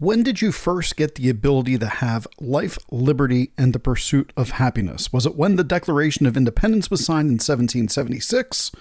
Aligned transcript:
When 0.00 0.22
did 0.22 0.40
you 0.40 0.50
first 0.50 0.96
get 0.96 1.16
the 1.16 1.28
ability 1.28 1.76
to 1.76 1.86
have 1.86 2.26
life, 2.40 2.78
liberty, 2.90 3.52
and 3.58 3.74
the 3.74 3.78
pursuit 3.78 4.32
of 4.34 4.52
happiness? 4.52 5.12
Was 5.12 5.26
it 5.26 5.36
when 5.36 5.56
the 5.56 5.62
Declaration 5.62 6.24
of 6.24 6.38
Independence 6.38 6.90
was 6.90 7.04
signed 7.04 7.28
in 7.28 7.34
1776? 7.34 8.72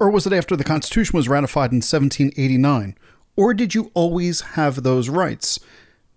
Or 0.00 0.10
was 0.10 0.26
it 0.26 0.32
after 0.32 0.56
the 0.56 0.64
Constitution 0.64 1.16
was 1.16 1.28
ratified 1.28 1.70
in 1.70 1.76
1789? 1.76 2.98
Or 3.36 3.54
did 3.54 3.76
you 3.76 3.92
always 3.94 4.40
have 4.40 4.82
those 4.82 5.08
rights? 5.08 5.60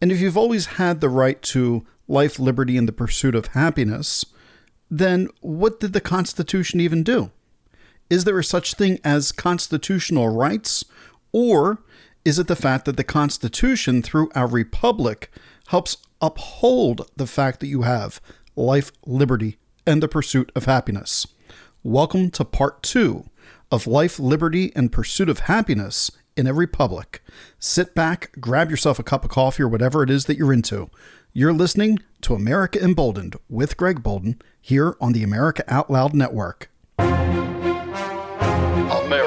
And 0.02 0.12
if 0.12 0.20
you've 0.20 0.36
always 0.36 0.66
had 0.66 1.02
the 1.02 1.10
right 1.10 1.40
to 1.44 1.86
life, 2.08 2.40
liberty, 2.40 2.78
and 2.78 2.88
the 2.88 2.94
pursuit 2.94 3.36
of 3.36 3.50
happiness, 3.50 4.26
then 4.90 5.28
what 5.42 5.80
did 5.80 5.94
the 5.94 6.02
Constitution 6.02 6.82
even 6.82 7.04
do? 7.04 7.30
Is 8.10 8.24
there 8.24 8.40
a 8.40 8.44
such 8.44 8.74
thing 8.74 8.98
as 9.04 9.32
constitutional 9.32 10.30
rights? 10.30 10.84
Or 11.32 11.84
is 12.28 12.38
it 12.38 12.48
the 12.48 12.58
fact 12.58 12.84
that 12.84 12.98
the 12.98 13.06
Constitution, 13.06 14.02
through 14.02 14.30
our 14.36 14.48
republic, 14.48 15.32
helps 15.68 15.96
uphold 16.20 17.10
the 17.16 17.26
fact 17.26 17.62
that 17.62 17.68
you 17.68 17.84
have 17.84 18.20
life, 18.58 18.92
liberty, 19.06 19.56
and 19.86 20.04
the 20.04 20.10
pursuit 20.10 20.52
of 20.54 20.66
happiness? 20.66 21.26
Welcome 21.84 22.30
to 22.32 22.44
part 22.44 22.84
two 22.84 23.30
of 23.72 23.88
Life, 23.88 24.20
Liberty, 24.20 24.74
and 24.76 24.92
Pursuit 24.92 25.30
of 25.30 25.40
Happiness 25.40 26.12
in 26.36 26.48
a 26.48 26.54
Republic. 26.54 27.24
Sit 27.60 27.96
back, 27.96 28.34
grab 28.42 28.70
yourself 28.70 29.00
a 29.00 29.04
cup 29.04 29.24
of 29.24 29.32
coffee 29.32 29.64
or 29.64 29.70
whatever 29.70 30.04
it 30.04 30.10
is 30.10 30.26
that 30.26 30.38
you're 30.38 30.52
into. 30.52 30.90
You're 31.32 31.54
listening 31.54 32.00
to 32.24 32.36
America 32.36 32.84
Emboldened 32.84 33.38
with 33.48 33.78
Greg 33.78 34.04
Boulden 34.04 34.42
here 34.60 34.98
on 35.00 35.14
the 35.14 35.24
America 35.24 35.64
Out 35.70 35.90
Loud 35.90 36.14
Network. 36.14 36.70
fathers. 39.10 39.27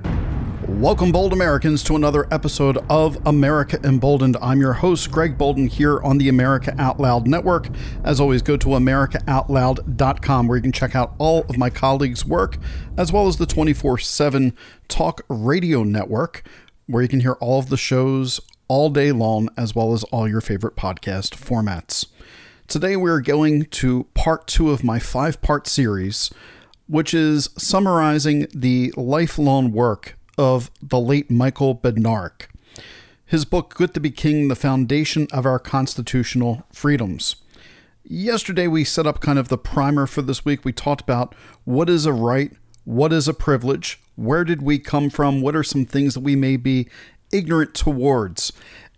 Welcome, 0.79 1.11
bold 1.11 1.31
Americans, 1.31 1.83
to 1.83 1.95
another 1.95 2.27
episode 2.31 2.79
of 2.89 3.17
America 3.27 3.79
Emboldened. 3.83 4.35
I'm 4.41 4.59
your 4.59 4.73
host, 4.73 5.11
Greg 5.11 5.37
Boulden, 5.37 5.67
here 5.67 6.01
on 6.01 6.17
the 6.17 6.27
America 6.27 6.73
Out 6.79 6.99
Loud 6.99 7.27
Network. 7.27 7.67
As 8.03 8.19
always, 8.19 8.41
go 8.41 8.57
to 8.57 8.69
AmericaOutloud.com 8.69 10.47
where 10.47 10.57
you 10.57 10.61
can 10.63 10.71
check 10.71 10.95
out 10.95 11.13
all 11.19 11.45
of 11.49 11.57
my 11.57 11.69
colleagues' 11.69 12.25
work, 12.25 12.57
as 12.97 13.11
well 13.11 13.27
as 13.27 13.37
the 13.37 13.45
24 13.45 13.99
7 13.99 14.55
Talk 14.87 15.21
Radio 15.29 15.83
Network, 15.83 16.41
where 16.87 17.03
you 17.03 17.09
can 17.09 17.19
hear 17.19 17.33
all 17.33 17.59
of 17.59 17.69
the 17.69 17.77
shows 17.77 18.39
all 18.67 18.89
day 18.89 19.11
long, 19.11 19.49
as 19.55 19.75
well 19.75 19.93
as 19.93 20.03
all 20.05 20.27
your 20.27 20.41
favorite 20.41 20.75
podcast 20.75 21.35
formats. 21.35 22.07
Today, 22.67 22.95
we're 22.95 23.21
going 23.21 23.65
to 23.65 24.07
part 24.15 24.47
two 24.47 24.71
of 24.71 24.83
my 24.83 24.97
five 24.97 25.41
part 25.41 25.67
series, 25.67 26.31
which 26.87 27.13
is 27.13 27.49
summarizing 27.57 28.47
the 28.51 28.91
lifelong 28.97 29.71
work 29.73 30.17
of 30.41 30.71
the 30.81 30.99
late 30.99 31.29
Michael 31.29 31.75
Badnarik. 31.75 32.47
His 33.27 33.45
book, 33.45 33.75
Good 33.75 33.93
to 33.93 33.99
Be 33.99 34.09
King 34.09 34.47
The 34.47 34.55
Foundation 34.55 35.27
of 35.31 35.45
Our 35.45 35.59
Constitutional 35.59 36.65
Freedoms. 36.73 37.35
Yesterday, 38.03 38.65
we 38.65 38.83
set 38.83 39.05
up 39.05 39.21
kind 39.21 39.37
of 39.37 39.49
the 39.49 39.57
primer 39.59 40.07
for 40.07 40.23
this 40.23 40.43
week. 40.43 40.65
We 40.65 40.73
talked 40.73 41.01
about 41.01 41.35
what 41.63 41.91
is 41.91 42.07
a 42.07 42.11
right, 42.11 42.51
what 42.85 43.13
is 43.13 43.27
a 43.27 43.35
privilege, 43.35 44.01
where 44.15 44.43
did 44.43 44.63
we 44.63 44.79
come 44.79 45.11
from, 45.11 45.41
what 45.41 45.55
are 45.55 45.61
some 45.61 45.85
things 45.85 46.15
that 46.15 46.21
we 46.21 46.35
may 46.35 46.57
be 46.57 46.89
ignorant 47.31 47.75
towards. 47.75 48.51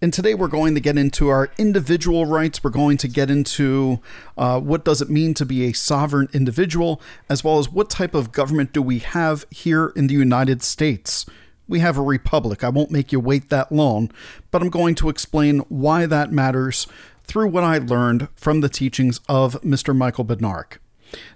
And 0.03 0.11
today 0.11 0.33
we're 0.33 0.49
going 0.49 0.75
to 0.75 0.81
get 0.81 0.97
into 0.97 1.29
our 1.29 1.49
individual 1.57 2.25
rights. 2.25 2.61
We're 2.61 2.71
going 2.71 2.97
to 2.97 3.07
get 3.07 3.29
into 3.29 4.01
uh, 4.37 4.59
what 4.59 4.83
does 4.83 5.01
it 5.01 5.09
mean 5.09 5.33
to 5.35 5.45
be 5.45 5.63
a 5.63 5.71
sovereign 5.71 6.27
individual, 6.33 7.01
as 7.29 7.41
well 7.41 7.57
as 7.57 7.69
what 7.69 7.89
type 7.89 8.13
of 8.13 8.33
government 8.33 8.73
do 8.73 8.81
we 8.81 8.99
have 8.99 9.45
here 9.49 9.93
in 9.95 10.07
the 10.07 10.13
United 10.13 10.61
States. 10.61 11.25
We 11.69 11.79
have 11.79 11.97
a 11.97 12.01
republic. 12.01 12.65
I 12.65 12.67
won't 12.67 12.91
make 12.91 13.13
you 13.13 13.21
wait 13.21 13.49
that 13.49 13.71
long, 13.71 14.11
but 14.51 14.61
I'm 14.61 14.69
going 14.69 14.95
to 14.95 15.07
explain 15.07 15.59
why 15.69 16.05
that 16.05 16.33
matters 16.33 16.85
through 17.23 17.47
what 17.47 17.63
I 17.63 17.77
learned 17.77 18.27
from 18.35 18.59
the 18.59 18.67
teachings 18.67 19.21
of 19.29 19.53
Mr. 19.61 19.95
Michael 19.95 20.25
Badnarik. 20.25 20.79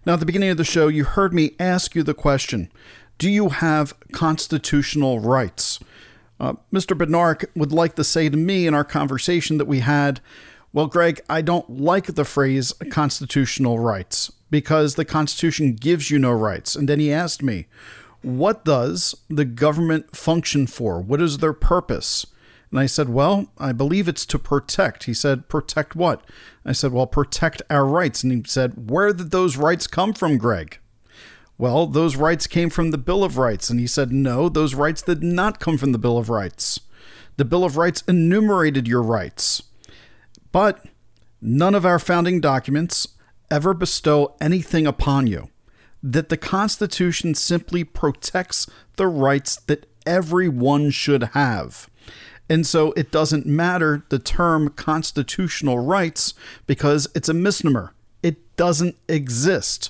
Now, 0.05 0.15
at 0.15 0.19
the 0.19 0.25
beginning 0.25 0.49
of 0.49 0.57
the 0.57 0.65
show, 0.65 0.89
you 0.89 1.05
heard 1.05 1.33
me 1.33 1.55
ask 1.57 1.95
you 1.95 2.03
the 2.03 2.13
question 2.13 2.69
Do 3.17 3.29
you 3.29 3.47
have 3.47 3.93
constitutional 4.11 5.21
rights? 5.21 5.79
Uh, 6.39 6.53
Mr. 6.73 6.97
Badnarik 6.97 7.45
would 7.55 7.71
like 7.71 7.95
to 7.95 8.03
say 8.03 8.29
to 8.29 8.37
me 8.37 8.67
in 8.67 8.73
our 8.73 8.83
conversation 8.83 9.57
that 9.57 9.65
we 9.65 9.79
had, 9.79 10.21
well, 10.73 10.87
Greg, 10.87 11.21
I 11.29 11.41
don't 11.41 11.69
like 11.69 12.13
the 12.13 12.25
phrase 12.25 12.73
constitutional 12.91 13.79
rights 13.79 14.31
because 14.51 14.95
the 14.95 15.05
Constitution 15.05 15.73
gives 15.73 16.11
you 16.11 16.19
no 16.19 16.31
rights. 16.31 16.75
And 16.75 16.87
then 16.87 16.99
he 16.99 17.11
asked 17.11 17.41
me, 17.41 17.65
what 18.21 18.65
does 18.65 19.15
the 19.29 19.45
government 19.45 20.15
function 20.15 20.67
for? 20.67 20.99
What 21.01 21.21
is 21.21 21.37
their 21.37 21.53
purpose? 21.53 22.25
And 22.71 22.79
I 22.79 22.85
said, 22.85 23.09
Well, 23.09 23.47
I 23.57 23.71
believe 23.71 24.07
it's 24.07 24.25
to 24.27 24.39
protect. 24.39 25.05
He 25.05 25.13
said, 25.13 25.47
Protect 25.47 25.95
what? 25.95 26.23
I 26.65 26.73
said, 26.73 26.91
Well, 26.91 27.07
protect 27.07 27.61
our 27.69 27.85
rights. 27.85 28.23
And 28.23 28.31
he 28.33 28.43
said, 28.45 28.89
Where 28.89 29.13
did 29.13 29.31
those 29.31 29.55
rights 29.55 29.87
come 29.87 30.13
from, 30.13 30.37
Greg? 30.37 30.79
Well, 31.57 31.87
those 31.87 32.15
rights 32.15 32.45
came 32.45 32.69
from 32.69 32.91
the 32.91 32.97
Bill 32.97 33.23
of 33.23 33.37
Rights. 33.37 33.69
And 33.69 33.79
he 33.79 33.87
said, 33.87 34.11
no, 34.11 34.47
those 34.47 34.75
rights 34.75 35.01
did 35.01 35.23
not 35.23 35.59
come 35.59 35.77
from 35.77 35.91
the 35.91 35.97
Bill 35.97 36.17
of 36.17 36.29
Rights. 36.29 36.79
The 37.37 37.45
Bill 37.45 37.63
of 37.63 37.77
Rights 37.77 38.03
enumerated 38.07 38.87
your 38.87 39.01
rights. 39.01 39.63
But 40.51 40.85
none 41.41 41.75
of 41.75 41.85
our 41.85 41.99
founding 41.99 42.39
documents 42.39 43.07
ever 43.49 43.73
bestow 43.73 44.35
anything 44.39 44.85
upon 44.85 45.27
you. 45.27 45.49
That 46.03 46.29
the 46.29 46.37
Constitution 46.37 47.33
simply 47.33 47.83
protects 47.83 48.67
the 48.97 49.07
rights 49.07 49.55
that 49.67 49.89
everyone 50.05 50.91
should 50.91 51.23
have. 51.33 51.89
And 52.49 52.65
so 52.65 52.93
it 52.93 53.11
doesn't 53.11 53.45
matter 53.45 54.05
the 54.09 54.19
term 54.19 54.69
constitutional 54.69 55.79
rights 55.79 56.33
because 56.65 57.07
it's 57.13 57.29
a 57.29 57.33
misnomer. 57.33 57.93
It 58.23 58.55
doesn't 58.55 58.95
exist. 59.09 59.89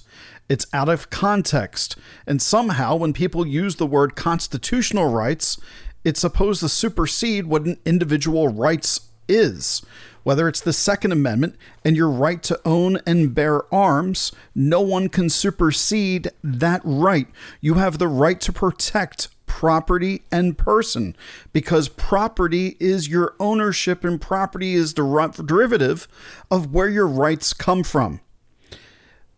It's 0.49 0.65
out 0.73 0.89
of 0.89 1.09
context. 1.09 1.97
And 2.25 2.41
somehow, 2.41 2.95
when 2.95 3.13
people 3.13 3.45
use 3.45 3.75
the 3.75 3.85
word 3.85 4.15
constitutional 4.15 5.11
rights, 5.11 5.59
it's 6.03 6.21
supposed 6.21 6.61
to 6.61 6.69
supersede 6.69 7.47
what 7.47 7.65
an 7.65 7.77
individual 7.85 8.47
rights 8.47 9.09
is. 9.27 9.81
Whether 10.23 10.47
it's 10.47 10.61
the 10.61 10.73
Second 10.73 11.11
Amendment 11.11 11.55
and 11.85 11.95
your 11.95 12.09
right 12.09 12.41
to 12.43 12.59
own 12.65 12.99
and 13.05 13.33
bear 13.33 13.73
arms, 13.73 14.31
no 14.53 14.81
one 14.81 15.09
can 15.09 15.29
supersede 15.29 16.29
that 16.43 16.81
right. 16.83 17.27
You 17.61 17.75
have 17.75 17.97
the 17.97 18.07
right 18.07 18.39
to 18.41 18.51
protect 18.51 19.29
property 19.45 20.23
and 20.31 20.57
person 20.57 21.15
because 21.51 21.89
property 21.89 22.75
is 22.79 23.07
your 23.07 23.35
ownership 23.39 24.03
and 24.03 24.21
property 24.21 24.75
is 24.75 24.93
the 24.93 25.43
derivative 25.45 26.07
of 26.51 26.73
where 26.73 26.89
your 26.89 27.07
rights 27.07 27.53
come 27.53 27.83
from. 27.83 28.19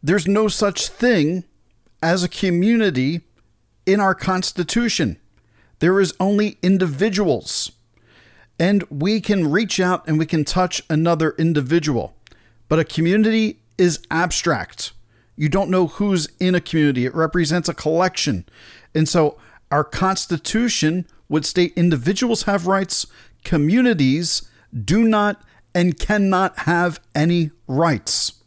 There's 0.01 0.27
no 0.27 0.47
such 0.47 0.87
thing 0.87 1.43
as 2.01 2.23
a 2.23 2.29
community 2.29 3.21
in 3.85 3.99
our 3.99 4.15
Constitution. 4.15 5.17
There 5.79 5.99
is 5.99 6.13
only 6.19 6.57
individuals. 6.61 7.71
And 8.59 8.83
we 8.89 9.21
can 9.21 9.49
reach 9.49 9.79
out 9.79 10.07
and 10.07 10.19
we 10.19 10.25
can 10.25 10.43
touch 10.43 10.81
another 10.89 11.31
individual. 11.37 12.13
But 12.67 12.79
a 12.79 12.85
community 12.85 13.59
is 13.77 13.99
abstract. 14.11 14.91
You 15.35 15.49
don't 15.49 15.69
know 15.69 15.87
who's 15.87 16.27
in 16.39 16.53
a 16.53 16.61
community, 16.61 17.05
it 17.05 17.15
represents 17.15 17.69
a 17.69 17.73
collection. 17.73 18.45
And 18.93 19.07
so 19.07 19.37
our 19.71 19.83
Constitution 19.83 21.07
would 21.29 21.45
state 21.45 21.73
individuals 21.75 22.43
have 22.43 22.67
rights, 22.67 23.05
communities 23.43 24.49
do 24.83 25.03
not 25.03 25.41
and 25.73 25.97
cannot 25.97 26.59
have 26.59 26.99
any 27.15 27.51
rights. 27.67 28.38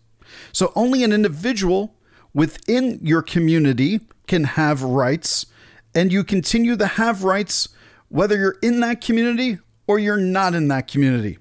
So 0.52 0.72
only 0.74 1.02
an 1.02 1.12
individual 1.12 1.94
within 2.34 2.98
your 3.02 3.22
community 3.22 4.00
can 4.26 4.44
have 4.44 4.82
rights, 4.82 5.46
and 5.94 6.12
you 6.12 6.24
continue 6.24 6.76
to 6.76 6.86
have 6.86 7.24
rights 7.24 7.68
whether 8.08 8.36
you're 8.36 8.58
in 8.62 8.80
that 8.80 9.00
community 9.00 9.58
or 9.86 9.98
you're 9.98 10.18
not 10.18 10.54
in 10.54 10.68
that 10.68 10.86
community. 10.86 11.38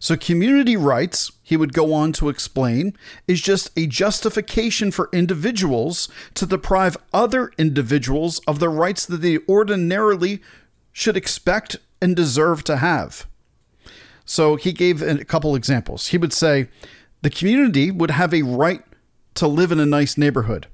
So, 0.00 0.16
community 0.16 0.76
rights, 0.76 1.32
he 1.42 1.56
would 1.56 1.72
go 1.72 1.92
on 1.92 2.12
to 2.14 2.28
explain, 2.28 2.96
is 3.26 3.40
just 3.40 3.70
a 3.76 3.86
justification 3.86 4.90
for 4.92 5.08
individuals 5.12 6.08
to 6.34 6.46
deprive 6.46 6.96
other 7.12 7.50
individuals 7.58 8.38
of 8.46 8.60
the 8.60 8.68
rights 8.68 9.04
that 9.06 9.22
they 9.22 9.38
ordinarily 9.48 10.40
should 10.92 11.16
expect 11.16 11.76
and 12.00 12.14
deserve 12.14 12.62
to 12.64 12.76
have. 12.76 13.26
So 14.24 14.56
he 14.56 14.72
gave 14.72 15.02
a 15.02 15.24
couple 15.24 15.56
examples. 15.56 16.08
He 16.08 16.18
would 16.18 16.32
say 16.32 16.68
the 17.22 17.30
community 17.30 17.90
would 17.90 18.10
have 18.10 18.32
a 18.32 18.42
right 18.42 18.82
to 19.34 19.46
live 19.46 19.72
in 19.72 19.80
a 19.80 19.86
nice 19.86 20.16
neighborhood. 20.16 20.66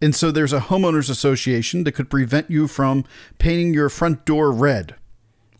And 0.00 0.14
so 0.14 0.30
there's 0.30 0.52
a 0.52 0.60
homeowners 0.60 1.08
association 1.08 1.84
that 1.84 1.92
could 1.92 2.10
prevent 2.10 2.50
you 2.50 2.68
from 2.68 3.04
painting 3.38 3.72
your 3.72 3.88
front 3.88 4.24
door 4.24 4.52
red 4.52 4.96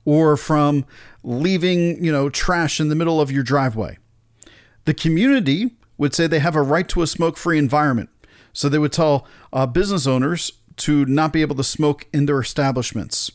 or 0.05 0.37
from 0.37 0.85
leaving, 1.23 2.05
you 2.05 2.13
know, 2.13 2.29
trash 2.29 2.81
in 2.81 2.89
the 2.89 2.95
middle 2.95 3.21
of 3.21 3.31
your 3.31 3.43
driveway. 3.43 3.99
The 4.85 4.95
community 4.95 5.77
would 5.97 6.15
say 6.15 6.27
they 6.27 6.41
have 6.41 6.57
a 6.57 6.63
right 6.63 6.89
to 6.91 7.03
a 7.03 7.07
smoke-free 7.07 7.59
environment. 7.59 8.11
So 8.53 8.69
they 8.69 8.79
would 8.79 8.93
tell 8.93 9.27
uh, 9.53 9.67
business 9.67 10.07
owners 10.07 10.53
to 10.77 11.05
not 11.07 11.33
be 11.33 11.41
able 11.41 11.57
to 11.57 11.65
smoke 11.65 12.07
in 12.13 12.27
their 12.27 12.41
establishments. 12.41 13.33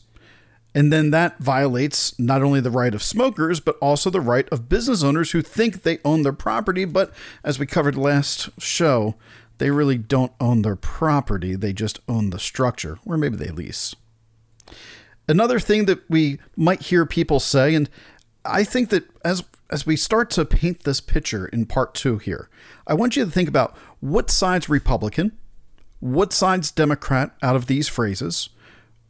And 0.74 0.92
then 0.92 1.10
that 1.10 1.38
violates 1.38 2.16
not 2.18 2.42
only 2.42 2.60
the 2.60 2.70
right 2.70 2.94
of 2.94 3.02
smokers, 3.02 3.58
but 3.58 3.76
also 3.80 4.08
the 4.08 4.20
right 4.20 4.48
of 4.50 4.68
business 4.68 5.02
owners 5.02 5.32
who 5.32 5.42
think 5.42 5.82
they 5.82 5.98
own 6.04 6.22
their 6.22 6.32
property. 6.32 6.84
But 6.84 7.12
as 7.42 7.58
we 7.58 7.66
covered 7.66 7.96
last 7.96 8.50
show, 8.60 9.16
they 9.58 9.70
really 9.70 9.98
don't 9.98 10.32
own 10.40 10.62
their 10.62 10.76
property, 10.76 11.54
they 11.54 11.72
just 11.72 11.98
own 12.08 12.30
the 12.30 12.38
structure, 12.38 12.98
or 13.04 13.18
maybe 13.18 13.36
they 13.36 13.50
lease. 13.50 13.94
Another 15.28 15.60
thing 15.60 15.84
that 15.84 16.08
we 16.08 16.38
might 16.56 16.82
hear 16.82 17.04
people 17.04 17.40
say, 17.40 17.74
and 17.74 17.90
I 18.44 18.64
think 18.64 18.88
that 18.88 19.04
as 19.24 19.44
as 19.68 19.86
we 19.86 19.96
start 19.96 20.30
to 20.30 20.44
paint 20.44 20.82
this 20.82 21.00
picture 21.00 21.46
in 21.46 21.66
part 21.66 21.94
two 21.94 22.18
here, 22.18 22.48
I 22.86 22.94
want 22.94 23.16
you 23.16 23.24
to 23.24 23.30
think 23.30 23.48
about 23.48 23.76
what 24.00 24.30
side's 24.30 24.68
Republican, 24.68 25.38
what 26.00 26.32
side's 26.32 26.72
Democrat 26.72 27.36
out 27.42 27.54
of 27.54 27.66
these 27.66 27.86
phrases, 27.86 28.48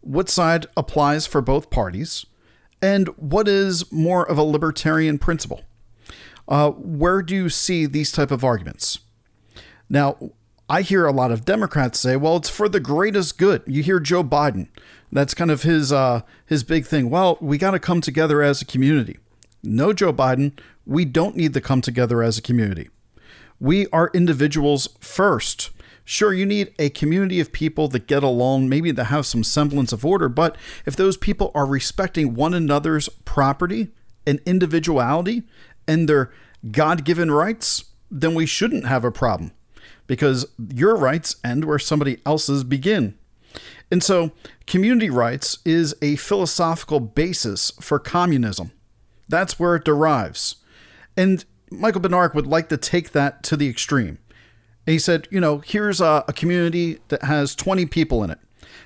what 0.00 0.29
side 0.29 0.67
applies 0.76 1.26
for 1.26 1.41
both 1.41 1.70
parties, 1.70 2.26
and 2.82 3.08
what 3.17 3.49
is 3.49 3.91
more 3.93 4.29
of 4.29 4.38
a 4.38 4.43
libertarian 4.43 5.19
principle. 5.19 5.62
Uh, 6.49 6.70
where 6.70 7.23
do 7.23 7.35
you 7.35 7.49
see 7.49 7.87
these 7.87 8.11
type 8.11 8.31
of 8.31 8.43
arguments? 8.43 8.99
Now, 9.88 10.17
I 10.69 10.82
hear 10.82 11.05
a 11.05 11.12
lot 11.12 11.32
of 11.32 11.44
Democrats 11.44 11.99
say, 11.99 12.17
"Well, 12.17 12.37
it's 12.37 12.49
for 12.49 12.69
the 12.69 12.81
greatest 12.81 13.38
good." 13.38 13.62
You 13.67 13.82
hear 13.82 14.00
Joe 14.00 14.23
Biden; 14.23 14.69
that's 15.12 15.35
kind 15.35 15.50
of 15.50 15.62
his 15.62 15.93
uh, 15.93 16.23
his 16.47 16.64
big 16.64 16.87
thing. 16.87 17.11
Well, 17.11 17.38
we 17.41 17.58
got 17.58 17.73
to 17.73 17.79
come 17.79 18.00
together 18.00 18.43
as 18.43 18.62
a 18.62 18.64
community. 18.64 19.19
No, 19.62 19.93
Joe 19.93 20.12
Biden, 20.12 20.58
we 20.87 21.05
don't 21.05 21.37
need 21.37 21.55
to 21.55 21.61
come 21.61 21.81
together 21.81 22.23
as 22.23 22.38
a 22.38 22.43
community. 22.43 22.88
We 23.58 23.88
are 23.88 24.11
individuals 24.14 24.88
first. 25.00 25.70
Sure, 26.10 26.34
you 26.34 26.44
need 26.44 26.74
a 26.76 26.90
community 26.90 27.38
of 27.38 27.52
people 27.52 27.86
that 27.86 28.08
get 28.08 28.24
along, 28.24 28.68
maybe 28.68 28.90
that 28.90 29.04
have 29.04 29.24
some 29.24 29.44
semblance 29.44 29.92
of 29.92 30.04
order, 30.04 30.28
but 30.28 30.56
if 30.84 30.96
those 30.96 31.16
people 31.16 31.52
are 31.54 31.64
respecting 31.64 32.34
one 32.34 32.52
another's 32.52 33.08
property 33.24 33.90
and 34.26 34.40
individuality 34.44 35.44
and 35.86 36.08
their 36.08 36.32
God 36.68 37.04
given 37.04 37.30
rights, 37.30 37.84
then 38.10 38.34
we 38.34 38.44
shouldn't 38.44 38.86
have 38.86 39.04
a 39.04 39.12
problem 39.12 39.52
because 40.08 40.46
your 40.74 40.96
rights 40.96 41.36
end 41.44 41.64
where 41.64 41.78
somebody 41.78 42.18
else's 42.26 42.64
begin. 42.64 43.16
And 43.88 44.02
so, 44.02 44.32
community 44.66 45.10
rights 45.10 45.60
is 45.64 45.94
a 46.02 46.16
philosophical 46.16 46.98
basis 46.98 47.70
for 47.80 48.00
communism. 48.00 48.72
That's 49.28 49.60
where 49.60 49.76
it 49.76 49.84
derives. 49.84 50.56
And 51.16 51.44
Michael 51.70 52.00
Badnarik 52.00 52.34
would 52.34 52.48
like 52.48 52.68
to 52.70 52.76
take 52.76 53.12
that 53.12 53.44
to 53.44 53.56
the 53.56 53.68
extreme. 53.68 54.18
He 54.90 54.98
said, 54.98 55.28
you 55.31 55.40
know, 55.40 55.58
here's 55.58 56.00
a, 56.00 56.25
a 56.28 56.32
community 56.32 56.98
that 57.08 57.25
has 57.25 57.54
20 57.54 57.87
people 57.87 58.22
in 58.25 58.31
it. 58.31 58.38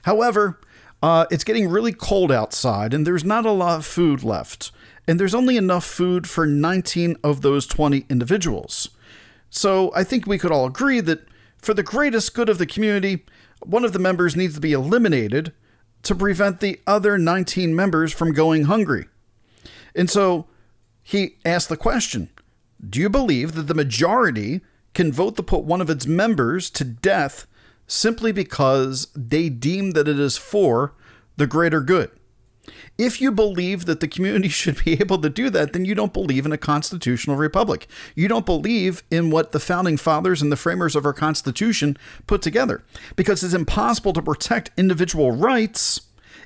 However, 0.03 0.61
uh, 1.03 1.27
it's 1.31 1.45
getting 1.45 1.69
really 1.69 1.93
cold 1.93 2.31
outside 2.33 2.95
and 2.95 3.06
there's 3.06 3.25
not 3.25 3.47
a 3.47 3.53
lot 3.53 3.79
of 3.79 3.87
food 3.87 4.23
left. 4.23 4.71
And 5.06 5.21
there's 5.21 5.35
only 5.35 5.56
enough 5.56 5.85
food 5.85 6.29
for 6.29 6.47
19 6.47 7.17
of 7.23 7.43
those 7.43 7.67
20 7.67 8.06
individuals. 8.09 8.89
So 9.51 9.93
I 9.95 10.03
think 10.03 10.27
we 10.27 10.39
could 10.39 10.51
all 10.51 10.67
agree 10.67 11.01
that 11.01 11.29
for 11.59 11.75
the 11.75 11.83
greatest 11.83 12.35
good 12.35 12.49
of 12.49 12.59
the 12.59 12.67
community, 12.67 13.25
one 13.62 13.85
of 13.85 13.93
the 13.93 13.99
members 13.99 14.35
needs 14.35 14.55
to 14.55 14.61
be 14.61 14.73
eliminated 14.73 15.53
to 16.03 16.15
prevent 16.15 16.61
the 16.61 16.81
other 16.87 17.19
19 17.19 17.75
members 17.75 18.12
from 18.12 18.33
going 18.33 18.65
hungry. 18.65 19.06
And 19.95 20.11
so 20.11 20.47
he 21.03 21.37
asked 21.45 21.69
the 21.69 21.77
question 21.77 22.31
Do 22.87 23.01
you 23.01 23.09
believe 23.09 23.53
that 23.55 23.69
the 23.69 23.75
majority 23.75 24.62
can 24.94 25.12
vote 25.12 25.37
to 25.37 25.43
put 25.43 25.64
one 25.64 25.81
of 25.81 25.91
its 25.91 26.06
members 26.06 26.70
to 26.70 26.85
death 26.85 27.46
simply 27.87 28.32
because 28.32 29.08
they 29.14 29.49
deem 29.49 29.91
that 29.93 30.08
it 30.08 30.19
is 30.19 30.37
for 30.37 30.94
the 31.37 31.46
greater 31.46 31.81
good? 31.81 32.11
If 32.96 33.20
you 33.20 33.32
believe 33.32 33.87
that 33.87 34.00
the 34.00 34.08
community 34.08 34.49
should 34.50 34.85
be 34.85 34.93
able 34.93 35.19
to 35.19 35.29
do 35.29 35.50
that, 35.50 35.73
then 35.73 35.85
you 35.85 35.94
don't 35.94 36.12
believe 36.12 36.46
in 36.46 36.52
a 36.52 36.58
constitutional 36.58 37.37
republic. 37.37 37.87
You 38.14 38.29
don't 38.29 38.46
believe 38.46 39.02
in 39.11 39.31
what 39.31 39.52
the 39.52 39.61
founding 39.61 39.96
fathers 39.96 40.41
and 40.41 40.50
the 40.50 40.56
framers 40.56 40.96
of 40.96 41.05
our 41.05 41.12
Constitution 41.12 41.96
put 42.26 42.43
together. 42.43 42.85
Because 43.17 43.43
it's 43.43 43.55
impossible 43.55 44.12
to 44.12 44.23
protect 44.23 44.70
individual 44.76 45.32
rights 45.32 46.02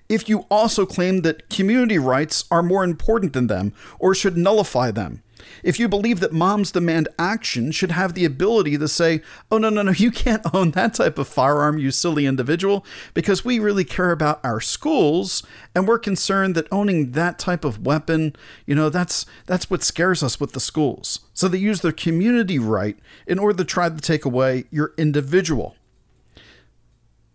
if 0.08 0.28
you 0.28 0.46
also 0.50 0.86
claim 0.86 1.20
that 1.20 1.50
community 1.50 1.98
rights 1.98 2.44
are 2.50 2.62
more 2.62 2.82
important 2.82 3.34
than 3.34 3.46
them 3.46 3.74
or 3.98 4.14
should 4.14 4.36
nullify 4.36 4.90
them. 4.90 5.22
If 5.62 5.78
you 5.78 5.88
believe 5.88 6.20
that 6.20 6.32
moms 6.32 6.72
demand 6.72 7.08
action 7.18 7.72
should 7.72 7.90
have 7.90 8.14
the 8.14 8.24
ability 8.24 8.78
to 8.78 8.88
say, 8.88 9.22
oh, 9.50 9.58
no, 9.58 9.70
no, 9.70 9.82
no, 9.82 9.92
you 9.92 10.10
can't 10.10 10.42
own 10.54 10.72
that 10.72 10.94
type 10.94 11.18
of 11.18 11.28
firearm, 11.28 11.78
you 11.78 11.90
silly 11.90 12.26
individual, 12.26 12.84
because 13.14 13.44
we 13.44 13.58
really 13.58 13.84
care 13.84 14.10
about 14.10 14.40
our 14.44 14.60
schools 14.60 15.42
and 15.74 15.86
we're 15.86 15.98
concerned 15.98 16.54
that 16.54 16.68
owning 16.72 17.12
that 17.12 17.38
type 17.38 17.64
of 17.64 17.84
weapon, 17.84 18.34
you 18.66 18.74
know, 18.74 18.88
that's 18.88 19.26
that's 19.46 19.70
what 19.70 19.82
scares 19.82 20.22
us 20.22 20.40
with 20.40 20.52
the 20.52 20.60
schools. 20.60 21.20
So 21.34 21.48
they 21.48 21.58
use 21.58 21.80
their 21.80 21.92
community 21.92 22.58
right 22.58 22.98
in 23.26 23.38
order 23.38 23.58
to 23.58 23.64
try 23.64 23.88
to 23.88 24.00
take 24.00 24.24
away 24.24 24.64
your 24.70 24.92
individual. 24.96 25.76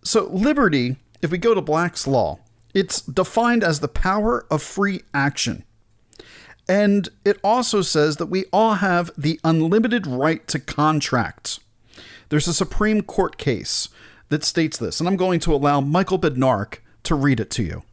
So 0.03 0.25
liberty, 0.25 0.97
if 1.21 1.31
we 1.31 1.37
go 1.37 1.53
to 1.53 1.61
Black's 1.61 2.05
law, 2.05 2.39
it's 2.73 3.01
defined 3.01 3.63
as 3.63 3.79
the 3.79 3.87
power 3.87 4.45
of 4.49 4.61
free 4.61 5.03
action. 5.13 5.63
And 6.67 7.09
it 7.25 7.39
also 7.43 7.81
says 7.81 8.17
that 8.17 8.27
we 8.27 8.45
all 8.53 8.75
have 8.75 9.11
the 9.17 9.39
unlimited 9.43 10.07
right 10.07 10.47
to 10.47 10.59
contract. 10.59 11.59
There's 12.29 12.47
a 12.47 12.53
Supreme 12.53 13.01
Court 13.01 13.37
case 13.37 13.89
that 14.29 14.43
states 14.43 14.77
this, 14.77 14.99
and 14.99 15.09
I'm 15.09 15.17
going 15.17 15.39
to 15.41 15.53
allow 15.53 15.81
Michael 15.81 16.17
Badnarik 16.17 16.79
to 17.03 17.15
read 17.15 17.39
it 17.39 17.51
to 17.51 17.63
you. 17.63 17.83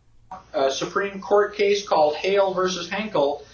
A 0.54 0.70
Supreme 0.70 1.20
Court 1.20 1.54
case 1.54 1.86
called 1.86 2.16
Hale 2.16 2.54
versus 2.54 2.88
Henkel. 2.88 3.44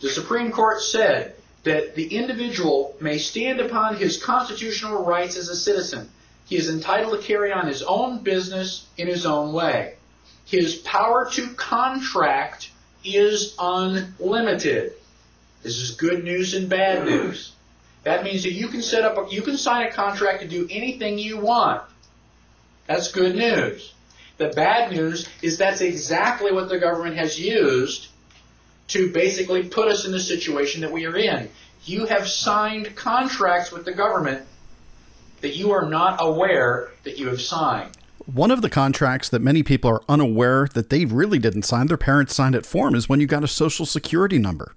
The 0.00 0.10
Supreme 0.10 0.52
Court 0.52 0.80
said 0.80 1.34
that 1.64 1.94
the 1.94 2.14
individual 2.14 2.94
may 3.00 3.18
stand 3.18 3.60
upon 3.60 3.96
his 3.96 4.22
constitutional 4.22 5.04
rights 5.04 5.36
as 5.36 5.48
a 5.48 5.56
citizen. 5.56 6.10
He 6.44 6.56
is 6.56 6.68
entitled 6.68 7.18
to 7.18 7.26
carry 7.26 7.50
on 7.50 7.66
his 7.66 7.82
own 7.82 8.22
business 8.22 8.86
in 8.98 9.06
his 9.06 9.24
own 9.24 9.54
way. 9.54 9.94
His 10.44 10.76
power 10.76 11.28
to 11.32 11.48
contract 11.54 12.70
is 13.04 13.54
unlimited. 13.58 14.92
This 15.62 15.78
is 15.78 15.92
good 15.92 16.24
news 16.24 16.54
and 16.54 16.68
bad 16.68 16.98
mm-hmm. 16.98 17.08
news. 17.08 17.52
That 18.02 18.22
means 18.22 18.42
that 18.42 18.52
you 18.52 18.68
can 18.68 18.82
set 18.82 19.02
up, 19.04 19.16
a, 19.16 19.34
you 19.34 19.42
can 19.42 19.56
sign 19.56 19.86
a 19.86 19.92
contract 19.92 20.42
to 20.42 20.48
do 20.48 20.68
anything 20.70 21.18
you 21.18 21.38
want. 21.38 21.82
That's 22.86 23.10
good 23.10 23.34
news. 23.34 23.94
The 24.36 24.48
bad 24.48 24.92
news 24.92 25.28
is 25.40 25.56
that's 25.56 25.80
exactly 25.80 26.52
what 26.52 26.68
the 26.68 26.78
government 26.78 27.16
has 27.16 27.40
used 27.40 28.08
to 28.88 29.10
basically 29.10 29.68
put 29.68 29.88
us 29.88 30.04
in 30.04 30.12
the 30.12 30.20
situation 30.20 30.82
that 30.82 30.92
we 30.92 31.06
are 31.06 31.16
in. 31.16 31.48
You 31.84 32.06
have 32.06 32.28
signed 32.28 32.94
contracts 32.94 33.72
with 33.72 33.84
the 33.84 33.92
government 33.92 34.46
that 35.40 35.56
you 35.56 35.72
are 35.72 35.88
not 35.88 36.18
aware 36.20 36.90
that 37.04 37.18
you 37.18 37.28
have 37.28 37.40
signed. 37.40 37.96
One 38.26 38.50
of 38.50 38.62
the 38.62 38.70
contracts 38.70 39.28
that 39.28 39.42
many 39.42 39.62
people 39.62 39.90
are 39.90 40.02
unaware 40.08 40.66
that 40.72 40.88
they 40.88 41.04
really 41.04 41.38
didn't 41.38 41.64
sign, 41.64 41.88
their 41.88 41.98
parents 41.98 42.34
signed 42.34 42.54
it 42.54 42.64
for 42.64 42.86
them, 42.86 42.94
is 42.94 43.06
when 43.06 43.20
you 43.20 43.26
got 43.26 43.44
a 43.44 43.48
social 43.48 43.84
security 43.84 44.38
number. 44.38 44.74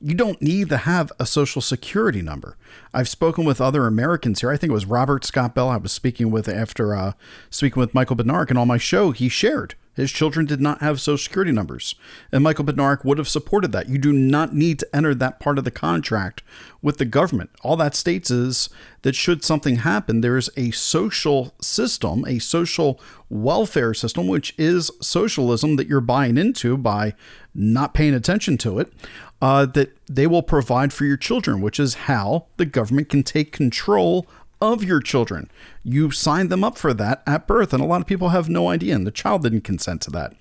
You 0.00 0.14
don't 0.14 0.40
need 0.40 0.68
to 0.68 0.76
have 0.76 1.10
a 1.18 1.26
social 1.26 1.60
security 1.60 2.22
number. 2.22 2.56
I've 2.92 3.08
spoken 3.08 3.44
with 3.44 3.60
other 3.60 3.86
Americans 3.86 4.40
here. 4.40 4.50
I 4.50 4.56
think 4.56 4.70
it 4.70 4.74
was 4.74 4.86
Robert 4.86 5.24
Scott 5.24 5.56
Bell 5.56 5.68
I 5.68 5.76
was 5.76 5.90
speaking 5.90 6.30
with 6.30 6.48
after 6.48 6.94
uh, 6.94 7.12
speaking 7.50 7.80
with 7.80 7.94
Michael 7.94 8.16
Badnarik 8.16 8.50
and 8.50 8.58
on 8.58 8.68
my 8.68 8.78
show. 8.78 9.10
He 9.10 9.28
shared 9.28 9.74
his 9.94 10.10
children 10.10 10.46
did 10.46 10.60
not 10.60 10.80
have 10.80 11.00
social 11.00 11.22
security 11.22 11.52
numbers. 11.52 11.94
And 12.32 12.42
Michael 12.42 12.64
Badnarik 12.64 13.04
would 13.04 13.18
have 13.18 13.28
supported 13.28 13.72
that. 13.72 13.88
You 13.88 13.98
do 13.98 14.12
not 14.12 14.54
need 14.54 14.78
to 14.80 14.96
enter 14.96 15.14
that 15.14 15.40
part 15.40 15.58
of 15.58 15.64
the 15.64 15.70
contract 15.70 16.42
with 16.82 16.98
the 16.98 17.04
government. 17.04 17.50
All 17.62 17.76
that 17.76 17.94
states 17.94 18.30
is 18.30 18.68
that 19.02 19.14
should 19.14 19.44
something 19.44 19.76
happen, 19.76 20.20
there's 20.20 20.50
a 20.56 20.70
social 20.72 21.54
system, 21.60 22.24
a 22.26 22.38
social 22.38 23.00
welfare 23.28 23.94
system, 23.94 24.26
which 24.26 24.54
is 24.58 24.90
socialism 25.00 25.76
that 25.76 25.88
you're 25.88 26.00
buying 26.00 26.36
into 26.36 26.76
by 26.76 27.14
not 27.54 27.94
paying 27.94 28.14
attention 28.14 28.58
to 28.58 28.78
it, 28.78 28.92
uh, 29.40 29.66
that 29.66 29.96
they 30.06 30.26
will 30.26 30.42
provide 30.42 30.92
for 30.92 31.04
your 31.04 31.16
children, 31.16 31.60
which 31.60 31.78
is 31.78 31.94
how 31.94 32.46
the 32.56 32.66
government 32.66 33.08
can 33.08 33.22
take 33.22 33.52
control 33.52 34.26
of 34.72 34.82
your 34.84 35.00
children. 35.00 35.50
You 35.82 36.10
signed 36.10 36.50
them 36.50 36.64
up 36.64 36.78
for 36.78 36.94
that 36.94 37.22
at 37.26 37.46
birth, 37.46 37.72
and 37.72 37.82
a 37.82 37.86
lot 37.86 38.00
of 38.00 38.06
people 38.06 38.30
have 38.30 38.48
no 38.48 38.68
idea, 38.68 38.94
and 38.94 39.06
the 39.06 39.10
child 39.10 39.42
didn't 39.42 39.62
consent 39.62 40.00
to 40.02 40.10
that. 40.12 40.34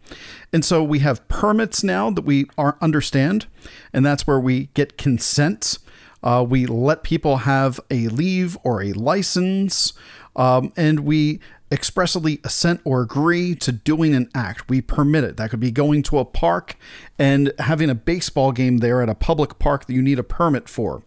And 0.52 0.64
so 0.64 0.84
we 0.84 1.00
have 1.00 1.28
permits 1.28 1.84
now 1.84 2.10
that 2.12 2.24
we 2.24 2.46
are 2.58 2.78
understand, 2.82 3.48
and 3.92 4.06
that's 4.06 4.26
where 4.26 4.40
we 4.40 4.70
get 4.74 4.98
consent. 4.98 5.78
Uh, 6.24 6.46
we 6.48 6.66
let 6.66 7.04
people 7.04 7.38
have 7.38 7.80
a 7.92 8.08
leave 8.08 8.58
or 8.64 8.82
a 8.82 8.94
license, 8.94 9.94
um, 10.36 10.72
and 10.78 11.02
we 11.02 11.40
expressly 11.74 12.40
assent 12.44 12.80
or 12.84 13.02
agree 13.02 13.56
to 13.56 13.72
doing 13.72 14.14
an 14.14 14.30
act. 14.36 14.70
We 14.70 14.80
permit 14.80 15.24
it. 15.24 15.38
That 15.38 15.50
could 15.50 15.60
be 15.60 15.72
going 15.72 16.04
to 16.04 16.20
a 16.20 16.26
park 16.26 16.78
and 17.18 17.52
having 17.58 17.90
a 17.90 17.96
baseball 17.96 18.52
game 18.52 18.78
there 18.78 19.02
at 19.02 19.10
a 19.10 19.16
public 19.16 19.58
park 19.58 19.88
that 19.88 19.94
you 19.94 20.02
need 20.04 20.20
a 20.20 20.24
permit 20.24 20.70
for. 20.70 21.02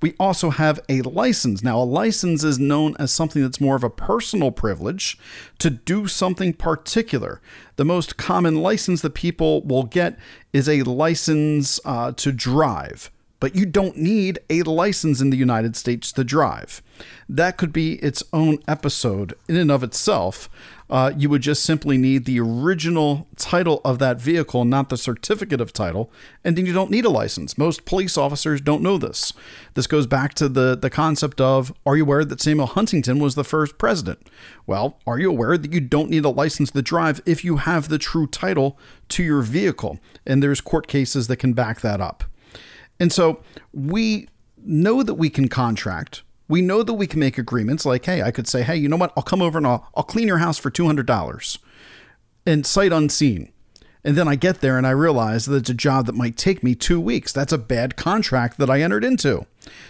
We 0.00 0.14
also 0.18 0.50
have 0.50 0.80
a 0.88 1.02
license. 1.02 1.62
Now, 1.62 1.80
a 1.80 1.84
license 1.84 2.44
is 2.44 2.58
known 2.58 2.96
as 2.98 3.12
something 3.12 3.42
that's 3.42 3.60
more 3.60 3.76
of 3.76 3.84
a 3.84 3.90
personal 3.90 4.50
privilege 4.50 5.18
to 5.58 5.70
do 5.70 6.06
something 6.06 6.52
particular. 6.52 7.40
The 7.76 7.84
most 7.84 8.16
common 8.16 8.62
license 8.62 9.02
that 9.02 9.14
people 9.14 9.62
will 9.62 9.84
get 9.84 10.18
is 10.52 10.68
a 10.68 10.82
license 10.82 11.80
uh, 11.84 12.12
to 12.12 12.32
drive 12.32 13.10
but 13.44 13.54
you 13.54 13.66
don't 13.66 13.98
need 13.98 14.38
a 14.48 14.62
license 14.62 15.20
in 15.20 15.28
the 15.28 15.36
United 15.36 15.76
States 15.76 16.12
to 16.12 16.24
drive. 16.24 16.80
That 17.28 17.58
could 17.58 17.74
be 17.74 17.96
its 17.96 18.22
own 18.32 18.56
episode 18.66 19.34
in 19.46 19.56
and 19.56 19.70
of 19.70 19.82
itself. 19.82 20.48
Uh, 20.94 21.12
you 21.18 21.28
would 21.28 21.42
just 21.42 21.64
simply 21.64 21.98
need 21.98 22.24
the 22.24 22.38
original 22.38 23.26
title 23.36 23.80
of 23.84 23.98
that 23.98 24.20
vehicle, 24.20 24.64
not 24.64 24.90
the 24.90 24.96
certificate 24.96 25.60
of 25.60 25.72
title, 25.72 26.08
and 26.44 26.56
then 26.56 26.66
you 26.66 26.72
don't 26.72 26.88
need 26.88 27.04
a 27.04 27.10
license. 27.10 27.58
Most 27.58 27.84
police 27.84 28.16
officers 28.16 28.60
don't 28.60 28.80
know 28.80 28.96
this. 28.96 29.32
This 29.74 29.88
goes 29.88 30.06
back 30.06 30.34
to 30.34 30.48
the, 30.48 30.76
the 30.76 30.90
concept 30.90 31.40
of 31.40 31.74
Are 31.84 31.96
you 31.96 32.04
aware 32.04 32.24
that 32.24 32.40
Samuel 32.40 32.68
Huntington 32.68 33.18
was 33.18 33.34
the 33.34 33.42
first 33.42 33.76
president? 33.76 34.28
Well, 34.68 35.00
are 35.04 35.18
you 35.18 35.30
aware 35.30 35.58
that 35.58 35.72
you 35.72 35.80
don't 35.80 36.10
need 36.10 36.24
a 36.24 36.28
license 36.28 36.70
to 36.70 36.80
drive 36.80 37.20
if 37.26 37.44
you 37.44 37.56
have 37.56 37.88
the 37.88 37.98
true 37.98 38.28
title 38.28 38.78
to 39.08 39.24
your 39.24 39.42
vehicle? 39.42 39.98
And 40.24 40.44
there's 40.44 40.60
court 40.60 40.86
cases 40.86 41.26
that 41.26 41.38
can 41.38 41.54
back 41.54 41.80
that 41.80 42.00
up. 42.00 42.22
And 43.00 43.12
so 43.12 43.42
we 43.72 44.28
know 44.64 45.02
that 45.02 45.14
we 45.14 45.28
can 45.28 45.48
contract. 45.48 46.22
We 46.54 46.62
know 46.62 46.84
that 46.84 46.94
we 46.94 47.08
can 47.08 47.18
make 47.18 47.36
agreements 47.36 47.84
like, 47.84 48.04
hey, 48.04 48.22
I 48.22 48.30
could 48.30 48.46
say, 48.46 48.62
hey, 48.62 48.76
you 48.76 48.88
know 48.88 48.96
what? 48.96 49.12
I'll 49.16 49.24
come 49.24 49.42
over 49.42 49.58
and 49.58 49.66
I'll, 49.66 49.90
I'll 49.96 50.04
clean 50.04 50.28
your 50.28 50.38
house 50.38 50.56
for 50.56 50.70
$200 50.70 51.58
and 52.46 52.64
sight 52.64 52.92
unseen. 52.92 53.52
And 54.04 54.16
then 54.16 54.28
I 54.28 54.36
get 54.36 54.60
there 54.60 54.78
and 54.78 54.86
I 54.86 54.90
realize 54.90 55.46
that 55.46 55.56
it's 55.56 55.70
a 55.70 55.74
job 55.74 56.06
that 56.06 56.14
might 56.14 56.36
take 56.36 56.62
me 56.62 56.76
two 56.76 57.00
weeks. 57.00 57.32
That's 57.32 57.52
a 57.52 57.58
bad 57.58 57.96
contract 57.96 58.58
that 58.58 58.70
I 58.70 58.82
entered 58.82 59.02
into. 59.04 59.46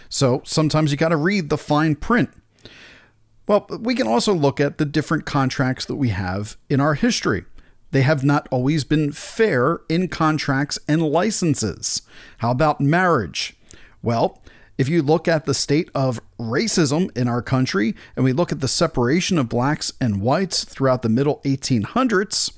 So 0.09 0.41
sometimes 0.43 0.89
you 0.89 0.97
got 0.97 1.09
to 1.09 1.17
read 1.17 1.51
the 1.51 1.57
fine 1.59 1.97
print. 1.97 2.31
Well, 3.47 3.67
we 3.69 3.93
can 3.93 4.07
also 4.07 4.33
look 4.33 4.59
at 4.59 4.79
the 4.79 4.85
different 4.85 5.27
contracts 5.27 5.85
that 5.85 5.97
we 5.97 6.09
have 6.09 6.57
in 6.67 6.79
our 6.79 6.95
history. 6.95 7.45
They 7.91 8.01
have 8.01 8.23
not 8.23 8.47
always 8.49 8.83
been 8.83 9.11
fair 9.11 9.81
in 9.87 10.07
contracts 10.07 10.79
and 10.87 11.03
licenses. 11.03 12.01
How 12.39 12.49
about 12.49 12.81
marriage? 12.81 13.55
Well, 14.01 14.41
if 14.77 14.89
you 14.89 15.01
look 15.01 15.27
at 15.27 15.45
the 15.45 15.53
state 15.53 15.89
of 15.95 16.19
racism 16.39 17.15
in 17.17 17.27
our 17.27 17.41
country 17.41 17.95
and 18.15 18.25
we 18.25 18.33
look 18.33 18.51
at 18.51 18.59
the 18.59 18.67
separation 18.67 19.37
of 19.37 19.49
blacks 19.49 19.93
and 20.01 20.21
whites 20.21 20.63
throughout 20.63 21.01
the 21.01 21.09
middle 21.09 21.41
1800s, 21.45 22.51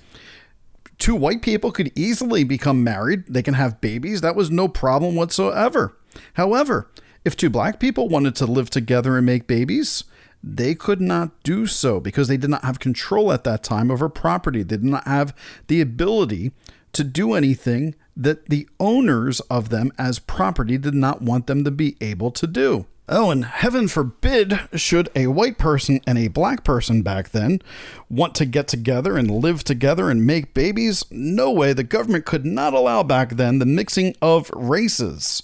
two 0.98 1.16
white 1.16 1.42
people 1.42 1.72
could 1.72 1.92
easily 1.96 2.44
become 2.44 2.84
married. 2.84 3.26
They 3.28 3.44
can 3.44 3.54
have 3.54 3.82
babies. 3.82 4.22
That 4.22 4.36
was 4.36 4.50
no 4.50 4.68
problem 4.68 5.16
whatsoever. 5.16 5.96
However, 6.34 6.90
if 7.24 7.36
two 7.36 7.50
black 7.50 7.80
people 7.80 8.10
wanted 8.10 8.36
to 8.38 8.46
live 8.46 8.70
together 8.70 9.18
and 9.18 9.26
make 9.26 9.48
babies, 9.48 10.04
they 10.44 10.76
could 10.76 11.02
not 11.02 11.44
do 11.44 11.68
so 11.68 12.00
because 12.00 12.28
they 12.28 12.38
did 12.38 12.50
not 12.50 12.64
have 12.64 12.80
control 12.80 13.32
at 13.32 13.44
that 13.44 13.64
time 13.64 13.92
over 13.92 14.08
property. 14.08 14.64
They 14.64 14.78
did 14.78 14.84
not 14.84 15.06
have 15.06 15.36
the 15.68 15.82
ability 15.82 16.52
to 16.94 17.04
do 17.04 17.34
anything 17.34 17.96
that 18.16 18.50
the 18.50 18.68
owners 18.80 19.40
of 19.42 19.70
them 19.70 19.92
as 19.98 20.20
property 20.20 20.78
did 20.78 20.96
not 20.96 21.22
want 21.22 21.48
them 21.48 21.64
to 21.64 21.72
be 21.72 21.96
able 22.02 22.32
to 22.32 22.48
do. 22.48 22.86
Oh, 23.10 23.32
and 23.32 23.46
heaven 23.46 23.88
forbid, 23.88 24.60
should 24.74 25.10
a 25.16 25.28
white 25.28 25.58
person 25.58 26.02
and 26.06 26.18
a 26.18 26.28
black 26.28 26.66
person 26.66 27.04
back 27.04 27.30
then 27.30 27.62
want 28.10 28.36
to 28.36 28.46
get 28.46 28.68
together 28.68 29.18
and 29.18 29.32
live 29.32 29.64
together 29.64 30.10
and 30.10 30.28
make 30.28 30.54
babies, 30.54 31.06
no 31.10 31.50
way. 31.50 31.72
The 31.72 31.84
government 31.84 32.26
could 32.26 32.46
not 32.46 32.74
allow 32.74 33.04
back 33.04 33.32
then 33.32 33.60
the 33.60 33.66
mixing 33.66 34.14
of 34.22 34.52
races. 34.54 35.44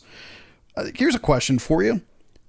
Uh, 0.75 0.87
here's 0.93 1.15
a 1.15 1.19
question 1.19 1.57
for 1.57 1.81
you 1.83 2.01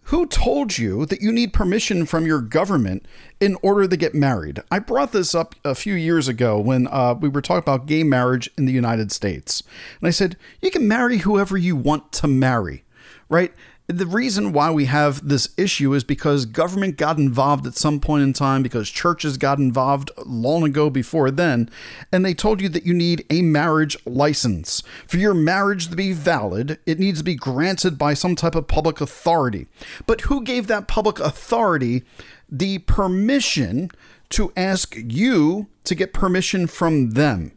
who 0.04 0.26
told 0.26 0.76
you 0.76 1.06
that 1.06 1.22
you 1.22 1.32
need 1.32 1.52
permission 1.52 2.04
from 2.04 2.26
your 2.26 2.40
government 2.40 3.06
in 3.40 3.56
order 3.62 3.88
to 3.88 3.96
get 3.96 4.14
married? 4.14 4.60
I 4.70 4.78
brought 4.78 5.12
this 5.12 5.34
up 5.34 5.54
a 5.64 5.74
few 5.74 5.94
years 5.94 6.28
ago 6.28 6.58
when 6.58 6.86
uh, 6.88 7.14
we 7.14 7.28
were 7.28 7.40
talking 7.40 7.62
about 7.62 7.86
gay 7.86 8.02
marriage 8.02 8.50
in 8.58 8.66
the 8.66 8.72
United 8.72 9.12
States. 9.12 9.62
And 10.00 10.06
I 10.06 10.10
said, 10.10 10.36
you 10.60 10.70
can 10.70 10.86
marry 10.86 11.18
whoever 11.18 11.56
you 11.56 11.74
want 11.74 12.12
to 12.12 12.28
marry, 12.28 12.84
right? 13.28 13.52
The 13.86 14.06
reason 14.06 14.52
why 14.52 14.70
we 14.70 14.86
have 14.86 15.28
this 15.28 15.50
issue 15.58 15.92
is 15.92 16.04
because 16.04 16.46
government 16.46 16.96
got 16.96 17.18
involved 17.18 17.66
at 17.66 17.74
some 17.74 18.00
point 18.00 18.22
in 18.22 18.32
time 18.32 18.62
because 18.62 18.88
churches 18.88 19.36
got 19.36 19.58
involved 19.58 20.10
long 20.24 20.62
ago 20.62 20.88
before 20.88 21.30
then 21.30 21.68
and 22.10 22.24
they 22.24 22.32
told 22.32 22.62
you 22.62 22.70
that 22.70 22.86
you 22.86 22.94
need 22.94 23.26
a 23.28 23.42
marriage 23.42 23.96
license. 24.06 24.82
For 25.06 25.18
your 25.18 25.34
marriage 25.34 25.88
to 25.88 25.96
be 25.96 26.14
valid 26.14 26.78
it 26.86 26.98
needs 26.98 27.18
to 27.18 27.24
be 27.24 27.34
granted 27.34 27.98
by 27.98 28.14
some 28.14 28.36
type 28.36 28.54
of 28.54 28.68
public 28.68 29.02
authority. 29.02 29.66
But 30.06 30.22
who 30.22 30.42
gave 30.42 30.66
that 30.68 30.88
public 30.88 31.20
authority 31.20 32.04
the 32.48 32.78
permission 32.78 33.90
to 34.30 34.50
ask 34.56 34.96
you 34.96 35.66
to 35.84 35.94
get 35.94 36.14
permission 36.14 36.66
from 36.66 37.10
them 37.10 37.52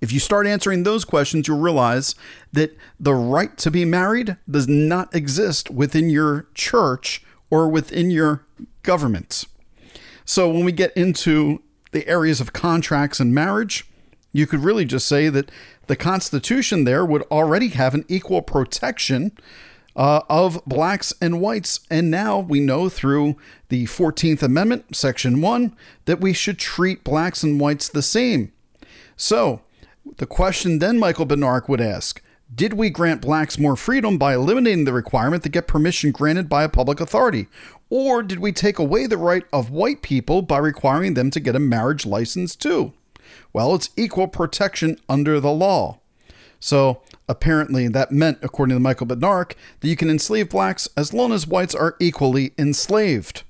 if 0.00 0.12
you 0.12 0.20
start 0.20 0.46
answering 0.46 0.82
those 0.82 1.04
questions, 1.04 1.48
you'll 1.48 1.58
realize 1.58 2.14
that 2.52 2.76
the 3.00 3.14
right 3.14 3.56
to 3.58 3.70
be 3.70 3.84
married 3.84 4.36
does 4.50 4.68
not 4.68 5.14
exist 5.14 5.70
within 5.70 6.10
your 6.10 6.46
church 6.54 7.24
or 7.50 7.68
within 7.68 8.10
your 8.10 8.44
government. 8.82 9.46
So 10.24 10.50
when 10.50 10.64
we 10.64 10.72
get 10.72 10.92
into 10.96 11.62
the 11.92 12.06
areas 12.08 12.40
of 12.40 12.52
contracts 12.52 13.20
and 13.20 13.34
marriage, 13.34 13.86
you 14.32 14.46
could 14.46 14.60
really 14.60 14.84
just 14.84 15.06
say 15.06 15.28
that 15.28 15.50
the 15.86 15.96
Constitution 15.96 16.84
there 16.84 17.04
would 17.04 17.22
already 17.30 17.68
have 17.68 17.94
an 17.94 18.04
equal 18.08 18.42
protection 18.42 19.32
uh, 19.96 20.22
of 20.28 20.60
blacks 20.66 21.12
and 21.20 21.40
whites. 21.40 21.80
And 21.90 22.10
now 22.10 22.40
we 22.40 22.60
know 22.60 22.88
through 22.88 23.36
the 23.68 23.84
14th 23.84 24.42
Amendment, 24.42 24.96
Section 24.96 25.40
1, 25.40 25.76
that 26.06 26.20
we 26.20 26.32
should 26.32 26.58
treat 26.58 27.04
blacks 27.04 27.42
and 27.42 27.60
whites 27.60 27.88
the 27.88 28.02
same. 28.02 28.52
So, 29.16 29.62
the 30.16 30.26
question 30.26 30.78
then 30.78 30.98
Michael 30.98 31.26
Badnarik 31.26 31.68
would 31.68 31.80
ask 31.80 32.22
Did 32.54 32.74
we 32.74 32.90
grant 32.90 33.22
blacks 33.22 33.58
more 33.58 33.76
freedom 33.76 34.18
by 34.18 34.34
eliminating 34.34 34.84
the 34.84 34.92
requirement 34.92 35.42
to 35.44 35.48
get 35.48 35.66
permission 35.66 36.12
granted 36.12 36.48
by 36.48 36.64
a 36.64 36.68
public 36.68 37.00
authority? 37.00 37.48
Or 37.90 38.22
did 38.22 38.38
we 38.38 38.52
take 38.52 38.78
away 38.78 39.06
the 39.06 39.16
right 39.16 39.44
of 39.52 39.70
white 39.70 40.02
people 40.02 40.42
by 40.42 40.58
requiring 40.58 41.14
them 41.14 41.30
to 41.30 41.40
get 41.40 41.56
a 41.56 41.60
marriage 41.60 42.06
license 42.06 42.54
too? 42.56 42.92
Well, 43.52 43.74
it's 43.74 43.90
equal 43.96 44.28
protection 44.28 44.98
under 45.08 45.40
the 45.40 45.52
law. 45.52 45.98
So 46.60 47.02
apparently, 47.28 47.88
that 47.88 48.10
meant, 48.10 48.38
according 48.42 48.76
to 48.76 48.80
Michael 48.80 49.06
Badnarik, 49.06 49.54
that 49.80 49.88
you 49.88 49.96
can 49.96 50.10
enslave 50.10 50.50
blacks 50.50 50.88
as 50.96 51.12
long 51.12 51.32
as 51.32 51.46
whites 51.46 51.74
are 51.74 51.96
equally 52.00 52.52
enslaved. 52.58 53.42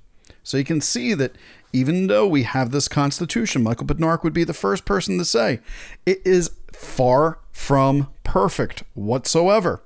So 0.43 0.57
you 0.57 0.63
can 0.63 0.81
see 0.81 1.13
that 1.13 1.35
even 1.75 2.07
though 2.07 2.25
we 2.25 2.43
have 2.43 2.71
this 2.71 2.87
Constitution, 2.87 3.61
Michael 3.61 3.85
Badnarik 3.85 4.23
would 4.23 4.31
be 4.31 4.45
the 4.45 4.53
first 4.53 4.85
person 4.85 5.17
to 5.17 5.25
say 5.25 5.59
it 6.05 6.21
is 6.23 6.51
far 6.71 7.39
from 7.51 8.07
perfect 8.23 8.83
whatsoever. 8.93 9.81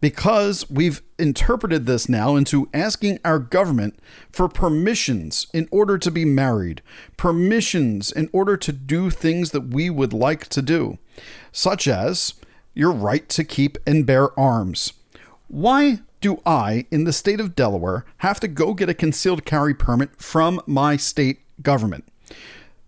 Because 0.00 0.68
we've 0.70 1.02
interpreted 1.18 1.86
this 1.86 2.08
now 2.08 2.36
into 2.36 2.68
asking 2.72 3.18
our 3.24 3.40
government 3.40 3.98
for 4.30 4.48
permissions 4.48 5.48
in 5.52 5.66
order 5.72 5.98
to 5.98 6.10
be 6.10 6.24
married, 6.24 6.82
permissions 7.16 8.12
in 8.12 8.28
order 8.32 8.56
to 8.56 8.70
do 8.70 9.10
things 9.10 9.50
that 9.50 9.68
we 9.68 9.90
would 9.90 10.12
like 10.12 10.48
to 10.50 10.62
do, 10.62 10.98
such 11.50 11.88
as 11.88 12.34
your 12.74 12.92
right 12.92 13.28
to 13.30 13.42
keep 13.42 13.76
and 13.86 14.06
bear 14.06 14.38
arms. 14.38 14.92
Why 15.48 16.00
do 16.24 16.40
I, 16.46 16.86
in 16.90 17.04
the 17.04 17.12
state 17.12 17.38
of 17.38 17.54
Delaware, 17.54 18.06
have 18.18 18.40
to 18.40 18.48
go 18.48 18.72
get 18.72 18.88
a 18.88 18.94
concealed 18.94 19.44
carry 19.44 19.74
permit 19.74 20.18
from 20.18 20.58
my 20.66 20.96
state 20.96 21.40
government? 21.62 22.08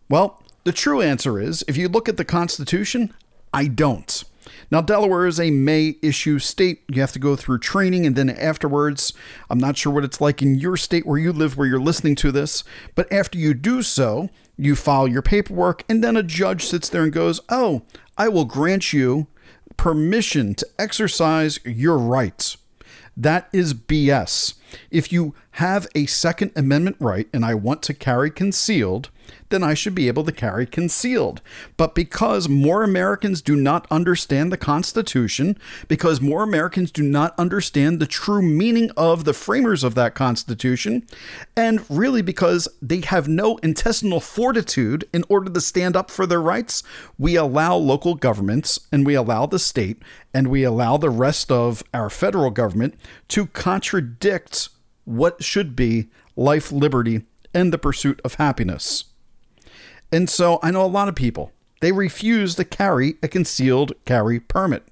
Well, 0.09 0.43
the 0.65 0.73
true 0.73 1.03
answer 1.03 1.39
is 1.39 1.63
if 1.69 1.77
you 1.77 1.87
look 1.87 2.09
at 2.09 2.17
the 2.17 2.25
Constitution, 2.25 3.13
I 3.53 3.67
don't. 3.67 4.25
Now, 4.71 4.81
Delaware 4.81 5.27
is 5.27 5.39
a 5.39 5.51
May 5.51 5.97
issue 6.01 6.39
state. 6.39 6.85
You 6.89 7.03
have 7.03 7.13
to 7.13 7.19
go 7.19 7.37
through 7.37 7.59
training 7.59 8.07
and 8.07 8.17
then 8.17 8.31
afterwards, 8.31 9.13
I'm 9.51 9.59
not 9.59 9.77
sure 9.77 9.93
what 9.93 10.05
it's 10.05 10.23
like 10.23 10.41
in 10.41 10.55
your 10.55 10.79
state 10.79 11.05
where 11.05 11.19
you 11.19 11.31
live, 11.31 11.59
where 11.59 11.69
you're 11.69 11.79
listening 11.79 12.15
to 12.15 12.33
this, 12.33 12.65
but 12.95 13.13
after 13.13 13.37
you 13.37 13.53
do 13.53 13.83
so, 13.83 14.31
you 14.57 14.75
file 14.75 15.07
your 15.07 15.21
paperwork, 15.21 15.85
and 15.91 16.03
then 16.03 16.17
a 16.17 16.23
judge 16.23 16.65
sits 16.65 16.89
there 16.89 17.03
and 17.03 17.13
goes, 17.13 17.43
Oh, 17.51 17.83
I 18.17 18.29
will 18.29 18.47
grant 18.47 18.95
you 18.95 19.27
permission 19.77 20.55
to 20.55 20.67
exercise 20.79 21.61
your 21.67 21.99
rights. 21.99 22.57
That 23.17 23.49
is 23.53 23.73
BS. 23.73 24.55
If 24.91 25.11
you 25.11 25.35
have 25.53 25.87
a 25.95 26.07
Second 26.07 26.53
Amendment 26.55 26.97
right 27.01 27.29
and 27.33 27.45
I 27.45 27.55
want 27.55 27.83
to 27.85 27.95
carry 27.95 28.31
concealed, 28.31 29.11
then 29.49 29.63
I 29.63 29.75
should 29.75 29.95
be 29.95 30.09
able 30.09 30.25
to 30.25 30.33
carry 30.33 30.67
concealed. 30.67 31.41
But 31.77 31.95
because 31.95 32.49
more 32.49 32.83
Americans 32.83 33.43
do 33.43 33.57
not 33.57 33.87
understand 33.91 34.51
the 34.51 34.57
Constitution, 34.57 35.59
because 35.89 36.21
more 36.21 36.43
Americans 36.43 36.91
do 36.91 37.03
not 37.03 37.35
understand 37.39 38.01
the 38.01 38.07
true 38.07 38.43
meaning 38.43 38.91
of 38.97 39.25
the 39.25 39.33
framers 39.33 39.85
of 39.85 39.95
that 39.95 40.15
Constitution, 40.15 41.07
and 41.57 41.85
really 41.89 42.23
because 42.23 42.69
they 42.83 43.01
have 43.01 43.29
no 43.29 43.57
intestinal 43.59 44.21
fortitude 44.21 45.05
in 45.13 45.25
order 45.29 45.51
to 45.51 45.61
stand 45.61 45.97
up 45.97 46.11
for 46.11 46.27
their 46.27 46.41
rights, 46.41 46.83
we 47.19 47.37
allow 47.37 47.77
local 47.77 48.15
governments 48.15 48.81
and 48.91 49.07
we 49.07 49.15
allow 49.15 49.47
the 49.47 49.59
state 49.59 50.03
and 50.35 50.49
we 50.49 50.65
allow 50.65 50.97
the 50.97 51.11
rest 51.11 51.51
of 51.51 51.83
our 51.95 52.11
federal 52.11 52.51
government 52.51 52.95
to 53.29 53.47
contradict 53.47 54.69
what 55.05 55.43
should 55.43 55.75
be 55.77 56.09
life, 56.37 56.71
liberty, 56.71 57.23
and 57.55 57.73
the 57.73 57.79
pursuit 57.79 58.21
of 58.25 58.35
happiness. 58.35 59.05
And 60.13 60.31
so 60.31 60.59
I 60.63 60.71
know 60.71 60.85
a 60.85 60.87
lot 60.87 61.09
of 61.09 61.15
people, 61.15 61.53
they 61.81 61.93
refuse 61.93 62.55
to 62.55 62.65
carry 62.65 63.17
a 63.23 63.29
concealed 63.29 63.93
carry 64.05 64.41
permit 64.41 64.87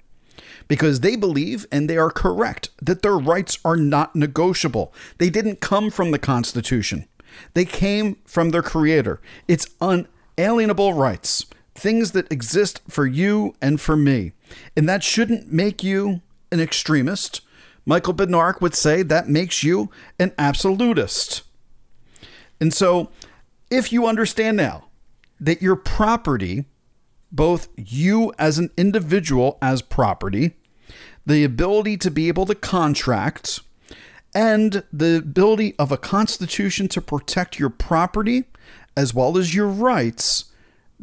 because 0.68 1.00
they 1.00 1.16
believe, 1.16 1.66
and 1.71 1.88
they 1.88 1.97
are 1.97 2.11
correct, 2.11 2.71
that 2.80 3.02
their 3.02 3.18
rights 3.18 3.59
are 3.64 3.76
not 3.76 4.16
negotiable. 4.16 4.92
They 5.18 5.30
didn't 5.30 5.61
come 5.61 5.90
from 5.90 6.11
the 6.11 6.18
Constitution, 6.18 7.06
they 7.54 7.64
came 7.64 8.16
from 8.25 8.50
their 8.50 8.62
Creator. 8.62 9.21
It's 9.49 9.66
unalienable 9.80 10.94
rights, 10.94 11.47
things 11.75 12.12
that 12.12 12.30
exist 12.30 12.80
for 12.88 13.06
you 13.06 13.54
and 13.61 13.80
for 13.80 13.97
me. 13.97 14.33
And 14.76 14.88
that 14.88 15.02
shouldn't 15.02 15.52
make 15.52 15.83
you 15.83 16.23
an 16.52 16.61
extremist. 16.61 17.40
Michael 17.85 18.14
Badnarik 18.14 18.61
would 18.61 18.75
say 18.75 19.02
that 19.02 19.28
makes 19.28 19.62
you 19.62 19.90
an 20.18 20.33
absolutist. 20.38 21.42
And 22.61 22.73
so, 22.73 23.11
if 23.71 23.92
you 23.92 24.06
understand 24.06 24.56
now 24.56 24.85
that 25.41 25.62
your 25.62 25.76
property, 25.76 26.64
both 27.33 27.69
you 27.76 28.33
as 28.38 28.59
an 28.59 28.71
individual 28.76 29.59
as 29.61 29.83
property, 29.83 30.57
the 31.26 31.45
ability 31.45 31.97
to 31.99 32.11
be 32.11 32.29
able 32.29 32.47
to 32.47 32.55
contract, 32.55 33.61
and 34.35 34.83
the 34.93 35.17
ability 35.17 35.75
of 35.79 35.93
a 35.93 35.97
constitution 35.97 36.88
to 36.88 37.00
protect 37.00 37.59
your 37.59 37.71
property 37.71 38.45
as 38.97 39.14
well 39.14 39.38
as 39.38 39.55
your 39.55 39.69
rights 39.69 40.47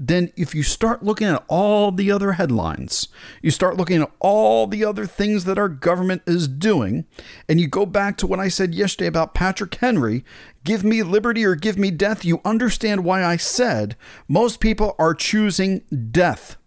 then 0.07 0.31
if 0.35 0.55
you 0.55 0.63
start 0.63 1.03
looking 1.03 1.27
at 1.27 1.43
all 1.47 1.91
the 1.91 2.11
other 2.11 2.31
headlines, 2.33 3.07
you 3.43 3.51
start 3.51 3.77
looking 3.77 4.01
at 4.01 4.11
all 4.19 4.65
the 4.65 4.83
other 4.83 5.05
things 5.05 5.45
that 5.45 5.59
our 5.59 5.69
government 5.69 6.23
is 6.25 6.47
doing, 6.47 7.05
and 7.47 7.61
you 7.61 7.67
go 7.67 7.85
back 7.85 8.17
to 8.17 8.25
what 8.25 8.39
I 8.39 8.47
said 8.47 8.73
yesterday 8.73 9.05
about 9.05 9.35
Patrick 9.35 9.75
Henry 9.75 10.25
give 10.63 10.83
me 10.83 11.03
liberty 11.03 11.45
or 11.45 11.55
give 11.55 11.77
me 11.77 11.91
death, 11.91 12.25
you 12.25 12.41
understand 12.43 13.03
why 13.03 13.23
I 13.23 13.37
said 13.37 13.95
most 14.27 14.59
people 14.59 14.95
are 14.97 15.13
choosing 15.13 15.81
death. 16.11 16.57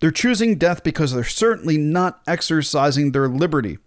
They're 0.00 0.10
choosing 0.10 0.56
death 0.56 0.82
because 0.82 1.12
they're 1.12 1.24
certainly 1.24 1.76
not 1.76 2.20
exercising 2.26 3.12
their 3.12 3.28
liberty. 3.28 3.78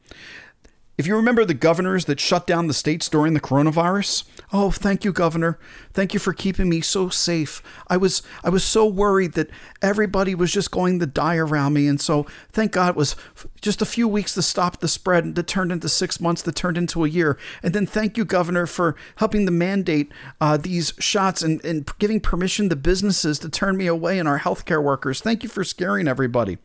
If 0.97 1.05
you 1.05 1.15
remember 1.15 1.45
the 1.45 1.53
governors 1.53 2.05
that 2.05 2.19
shut 2.19 2.47
down 2.47 2.65
the 2.65 2.73
states 2.73 3.07
during 3.07 3.35
the 3.35 3.39
coronavirus, 3.39 4.23
oh, 4.51 4.71
thank 4.71 5.05
you, 5.05 5.13
governor. 5.13 5.59
Thank 5.93 6.15
you 6.15 6.19
for 6.19 6.33
keeping 6.33 6.69
me 6.69 6.81
so 6.81 7.09
safe. 7.09 7.61
I 7.87 7.97
was 7.97 8.23
I 8.43 8.49
was 8.49 8.63
so 8.63 8.87
worried 8.87 9.33
that 9.33 9.51
everybody 9.79 10.33
was 10.33 10.51
just 10.51 10.71
going 10.71 10.97
to 10.97 11.05
die 11.05 11.35
around 11.35 11.73
me, 11.73 11.87
and 11.87 12.01
so 12.01 12.25
thank 12.51 12.71
God 12.71 12.89
it 12.89 12.95
was 12.95 13.15
just 13.61 13.79
a 13.79 13.85
few 13.85 14.07
weeks 14.07 14.33
to 14.33 14.41
stop 14.41 14.79
the 14.79 14.87
spread 14.87 15.23
and 15.23 15.35
that 15.35 15.45
turned 15.45 15.71
into 15.71 15.87
six 15.87 16.19
months 16.19 16.41
that 16.41 16.55
turned 16.55 16.79
into 16.79 17.05
a 17.05 17.09
year. 17.09 17.37
And 17.61 17.75
then 17.75 17.85
thank 17.85 18.17
you, 18.17 18.25
governor, 18.25 18.65
for 18.65 18.95
helping 19.17 19.45
to 19.45 19.51
mandate 19.51 20.11
uh, 20.41 20.57
these 20.57 20.93
shots 20.97 21.43
and, 21.43 21.63
and 21.63 21.87
giving 21.99 22.19
permission 22.19 22.69
to 22.69 22.75
businesses 22.75 23.37
to 23.39 23.49
turn 23.49 23.77
me 23.77 23.85
away 23.85 24.17
and 24.17 24.27
our 24.27 24.39
healthcare 24.39 24.81
workers. 24.81 25.21
Thank 25.21 25.43
you 25.43 25.49
for 25.49 25.63
scaring 25.63 26.07
everybody. 26.07 26.57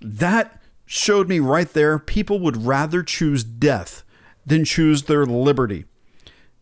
That 0.00 0.60
showed 0.86 1.28
me 1.28 1.38
right 1.40 1.72
there 1.72 1.98
people 1.98 2.40
would 2.40 2.64
rather 2.64 3.02
choose 3.02 3.44
death 3.44 4.02
than 4.46 4.64
choose 4.64 5.04
their 5.04 5.24
liberty. 5.24 5.84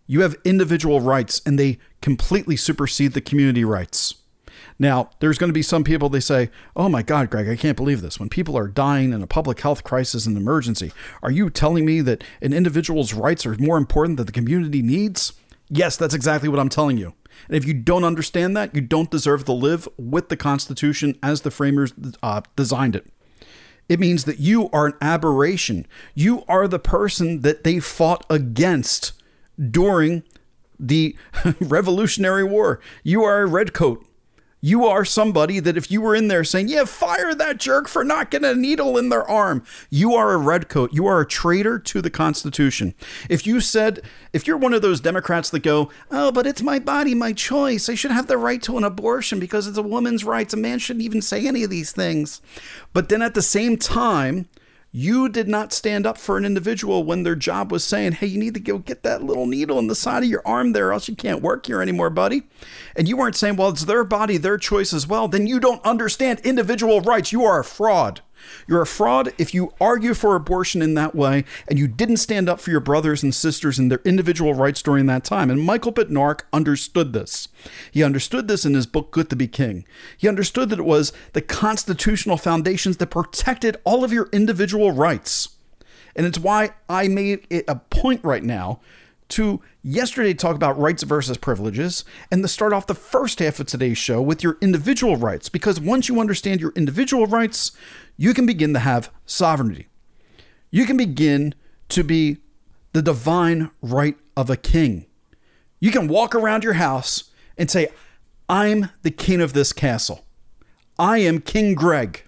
You 0.07 0.23
have 0.23 0.37
individual 0.45 1.01
rights 1.01 1.41
and 1.45 1.59
they 1.59 1.79
completely 2.01 2.57
supersede 2.57 3.13
the 3.13 3.21
community 3.21 3.65
rights. 3.65 4.15
Now, 4.79 5.11
there's 5.21 5.39
going 5.39 5.49
to 5.49 5.55
be 5.55 5.63
some 5.63 5.85
people 5.85 6.09
they 6.09 6.21
say, 6.21 6.51
"Oh 6.75 6.89
my 6.89 7.03
god, 7.03 7.31
Greg, 7.31 7.49
I 7.49 7.57
can't 7.57 7.77
believe 7.77 8.01
this. 8.01 8.19
When 8.19 8.29
people 8.29 8.57
are 8.59 8.69
dying 8.69 9.13
in 9.13 9.23
a 9.23 9.27
public 9.27 9.61
health 9.61 9.85
crisis 9.85 10.27
and 10.27 10.37
emergency, 10.37 10.93
are 11.23 11.31
you 11.31 11.51
telling 11.51 11.85
me 11.85 12.01
that 12.01 12.25
an 12.41 12.53
individual's 12.53 13.15
rights 13.15 13.47
are 13.47 13.57
more 13.59 13.77
important 13.77 14.17
than 14.17 14.27
the 14.27 14.33
community 14.33 14.83
needs?" 14.83 15.35
Yes, 15.69 15.97
that's 15.97 16.15
exactly 16.15 16.49
what 16.49 16.59
I'm 16.59 16.69
telling 16.69 16.99
you. 16.99 17.15
And 17.49 17.57
if 17.57 17.65
you 17.65 17.75
don't 17.75 18.05
understand 18.05 18.57
that, 18.57 18.75
you 18.75 18.81
don't 18.81 19.11
deserve 19.11 19.45
to 19.45 19.53
live 19.53 19.89
with 19.97 20.29
the 20.29 20.37
Constitution 20.37 21.17
as 21.23 21.43
the 21.43 21.51
framers 21.51 21.95
uh, 22.23 22.43
designed 22.57 22.97
it. 22.97 23.12
It 23.93 24.01
means 24.01 24.25
that 24.25 24.41
you 24.41 24.71
are 24.71 24.87
an 24.87 24.95
aberration. 25.03 25.87
You 26.15 26.45
are 26.49 26.67
the 26.67 26.79
person 26.79 27.43
that 27.43 27.63
they 27.63 27.79
fought 27.79 28.25
against 28.31 29.13
during 29.71 30.23
the 30.81 31.15
Revolutionary 31.61 32.43
War. 32.43 32.81
You 33.03 33.23
are 33.23 33.43
a 33.43 33.47
redcoat. 33.47 34.07
You 34.65 34.87
are 34.87 35.05
somebody 35.05 35.59
that 35.59 35.77
if 35.77 35.91
you 35.91 36.01
were 36.01 36.15
in 36.15 36.29
there 36.29 36.45
saying, 36.45 36.69
Yeah, 36.69 36.85
fire 36.85 37.35
that 37.35 37.59
jerk 37.59 37.89
for 37.89 38.05
not 38.05 38.31
getting 38.31 38.49
a 38.49 38.55
needle 38.55 38.97
in 38.97 39.09
their 39.09 39.29
arm, 39.29 39.65
you 39.91 40.15
are 40.15 40.33
a 40.33 40.37
redcoat. 40.37 40.93
You 40.93 41.05
are 41.09 41.21
a 41.21 41.27
traitor 41.27 41.81
to 41.81 42.01
the 42.01 42.11
Constitution. 42.11 42.95
If 43.29 43.45
you 43.45 43.61
said, 43.61 44.03
if 44.33 44.47
you're 44.47 44.57
one 44.57 44.73
of 44.73 44.81
those 44.81 45.01
Democrats 45.01 45.51
that 45.51 45.65
go, 45.65 45.91
Oh, 46.13 46.31
but 46.31 46.47
it's 46.47 46.63
my 46.63 46.79
body, 46.79 47.13
my 47.13 47.33
choice. 47.33 47.89
I 47.89 47.97
should 47.97 48.13
have 48.13 48.29
the 48.29 48.39
right 48.39 48.63
to 48.63 48.79
an 48.79 48.85
abortion 48.85 49.41
because 49.41 49.67
it's 49.67 49.79
a 49.79 49.83
woman's 49.83 50.23
rights. 50.23 50.55
A 50.55 50.57
man 50.57 50.79
shouldn't 50.79 51.05
even 51.05 51.23
say 51.23 51.45
any 51.45 51.65
of 51.65 51.71
these 51.71 51.91
things. 51.91 52.41
But 52.93 53.09
then 53.09 53.21
at 53.21 53.35
the 53.35 53.43
same 53.43 53.77
time, 53.77 54.49
you 54.95 55.31
did 55.31 55.49
not 55.49 55.73
stand 55.73 56.07
up 56.07 56.19
for 56.19 56.37
an 56.37 56.45
individual 56.45 57.03
when 57.03 57.23
their 57.23 57.35
job 57.35 57.73
was 57.73 57.83
saying, 57.83 58.13
hey, 58.13 58.27
you 58.27 58.39
need 58.39 58.53
to 58.53 58.61
go 58.61 58.77
get 58.77 59.03
that 59.03 59.23
little 59.23 59.47
needle 59.47 59.79
in 59.79 59.87
the 59.87 59.95
side 59.95 60.23
of 60.23 60.29
your 60.29 60.43
arm 60.47 60.73
there, 60.73 60.93
else 60.93 61.09
you 61.09 61.17
can't 61.17 61.41
work 61.41 61.65
here 61.65 61.81
anymore, 61.81 62.11
buddy. 62.11 62.43
And 62.95 63.09
you 63.09 63.17
weren't 63.17 63.35
saying, 63.35 63.57
well, 63.57 63.71
it's 63.71 63.87
their 63.87 64.05
body, 64.05 64.37
their 64.37 64.59
choice 64.59 64.93
as 64.93 65.07
well. 65.07 65.29
Then 65.29 65.47
you 65.47 65.59
don't 65.59 65.83
understand 65.85 66.41
individual 66.41 67.01
rights. 67.01 67.33
You 67.33 67.43
are 67.45 67.61
a 67.61 67.65
fraud. 67.65 68.21
You're 68.67 68.83
a 68.83 68.87
fraud 68.87 69.33
if 69.39 69.55
you 69.55 69.73
argue 69.81 70.15
for 70.15 70.35
abortion 70.35 70.83
in 70.83 70.95
that 70.95 71.15
way 71.15 71.45
and 71.69 71.79
you 71.79 71.89
didn't 71.89 72.19
stand 72.19 72.49
up 72.49 72.61
for 72.61 72.71
your 72.71 72.81
brothers 72.81 73.23
and 73.23 73.35
sisters 73.35 73.79
and 73.79 73.91
their 73.91 74.01
individual 74.05 74.55
rights 74.55 74.83
during 74.83 75.07
that 75.07 75.25
time. 75.25 75.51
And 75.51 75.61
Michael 75.61 75.93
Badnarik 75.93 76.43
understood 76.53 77.13
this. 77.13 77.49
He 77.91 78.03
understood 78.03 78.49
this 78.49 78.65
in 78.65 78.75
his 78.75 78.87
book, 78.87 79.11
Good 79.11 79.31
to 79.31 79.37
Be 79.37 79.49
King. 79.49 79.85
He 80.17 80.29
understood 80.29 80.71
that 80.71 80.79
it 80.79 80.85
was 80.85 81.13
the 81.33 81.43
constitutional 81.43 82.37
foundations 82.37 82.99
that 82.99 83.09
protected 83.09 83.77
all 83.85 84.05
of 84.05 84.13
your 84.13 84.29
individual 84.33 84.93
rights. 84.93 85.51
And 86.15 86.27
it's 86.27 86.39
why 86.39 86.71
I 86.89 87.09
made 87.09 87.47
it 87.51 87.65
a 87.69 87.77
point 87.77 88.23
right 88.23 88.45
now 88.45 88.81
to 89.33 89.61
yesterday 89.83 90.35
talk 90.35 90.57
about 90.57 90.79
rights 90.79 91.03
versus 91.03 91.37
privileges 91.37 92.05
and 92.31 92.43
to 92.43 92.49
start 92.49 92.73
off 92.73 92.87
the 92.87 92.95
first 92.95 93.39
half 93.39 93.61
of 93.61 93.67
today's 93.67 93.99
show 93.99 94.21
with 94.21 94.43
your 94.43 94.59
individual 94.61 95.17
rights 95.17 95.49
because 95.49 95.81
once 95.81 96.09
you 96.09 96.21
understand 96.21 96.61
your 96.61 96.73
individual 96.77 97.27
rights 97.27 97.73
you 98.17 98.35
can 98.35 98.47
begin 98.47 98.73
to 98.75 98.79
have 98.79 99.11
sovereignty. 99.27 99.89
You 100.71 100.87
can 100.87 100.97
begin 100.97 101.55
to 101.89 102.05
be 102.05 102.39
the 102.93 103.03
divine 103.03 103.71
right 103.81 104.17
of 104.37 104.51
a 104.51 104.57
king. 104.57 105.07
You 105.81 105.91
can 105.91 106.09
walk 106.09 106.35
around 106.35 106.65
your 106.65 106.75
house 106.75 107.31
and 107.59 107.71
say, 107.71 107.89
I'm 108.49 108.91
the 109.03 109.11
king 109.11 109.41
of 109.41 109.53
this 109.53 109.73
castle. 109.73 110.25
I 110.99 111.19
am 111.19 111.41
King 111.41 111.75
Greg. 111.75 112.25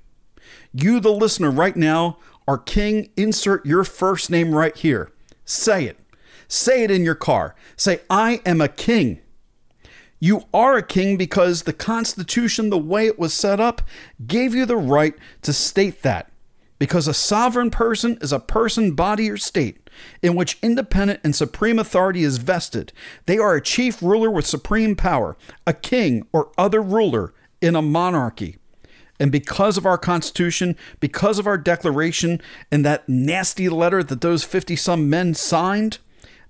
You, 0.73 1.01
the 1.01 1.12
listener, 1.12 1.51
right 1.51 1.77
now, 1.77 2.19
are 2.49 2.59
king. 2.59 3.11
Insert 3.17 3.64
your 3.64 3.85
first 3.85 4.31
name 4.31 4.55
right 4.55 4.77
here. 4.77 5.12
Say 5.45 5.85
it. 5.85 5.99
Say 6.49 6.85
it 6.85 6.91
in 6.91 7.05
your 7.05 7.15
car. 7.15 7.55
Say, 7.77 8.01
I 8.09 8.41
am 8.45 8.61
a 8.61 8.69
king. 8.69 9.21
You 10.19 10.45
are 10.55 10.77
a 10.77 10.83
king 10.83 11.17
because 11.17 11.63
the 11.63 11.73
Constitution, 11.73 12.71
the 12.71 12.79
way 12.79 13.07
it 13.07 13.19
was 13.19 13.35
set 13.35 13.61
up, 13.61 13.83
gave 14.27 14.55
you 14.55 14.65
the 14.65 14.77
right 14.77 15.15
to 15.43 15.53
state 15.53 16.03
that. 16.03 16.31
Because 16.79 17.07
a 17.07 17.15
sovereign 17.15 17.71
person 17.71 18.19
is 18.21 18.33
a 18.33 18.41
person, 18.41 18.93
body, 18.93 19.31
or 19.31 19.37
state 19.37 19.85
in 20.23 20.35
which 20.35 20.59
independent 20.63 21.21
and 21.23 21.35
supreme 21.35 21.79
authority 21.79 22.25
is 22.25 22.39
vested. 22.39 22.93
They 23.27 23.39
are 23.39 23.55
a 23.55 23.63
chief 23.63 24.03
ruler 24.03 24.31
with 24.31 24.47
supreme 24.47 24.97
power, 24.97 25.37
a 25.67 25.73
king 25.73 26.27
or 26.33 26.51
other 26.59 26.83
ruler 26.83 27.33
in 27.61 27.77
a 27.77 27.83
monarchy. 27.83 28.59
And 29.21 29.31
because 29.31 29.79
of 29.79 29.87
our 29.87 29.99
Constitution, 29.99 30.77
because 30.99 31.39
of 31.39 31.47
our 31.47 31.57
Declaration, 31.57 32.41
and 32.71 32.85
that 32.85 33.09
nasty 33.09 33.69
letter 33.69 34.03
that 34.03 34.21
those 34.21 34.43
50 34.43 34.75
some 34.75 35.09
men 35.09 35.35
signed, 35.35 35.99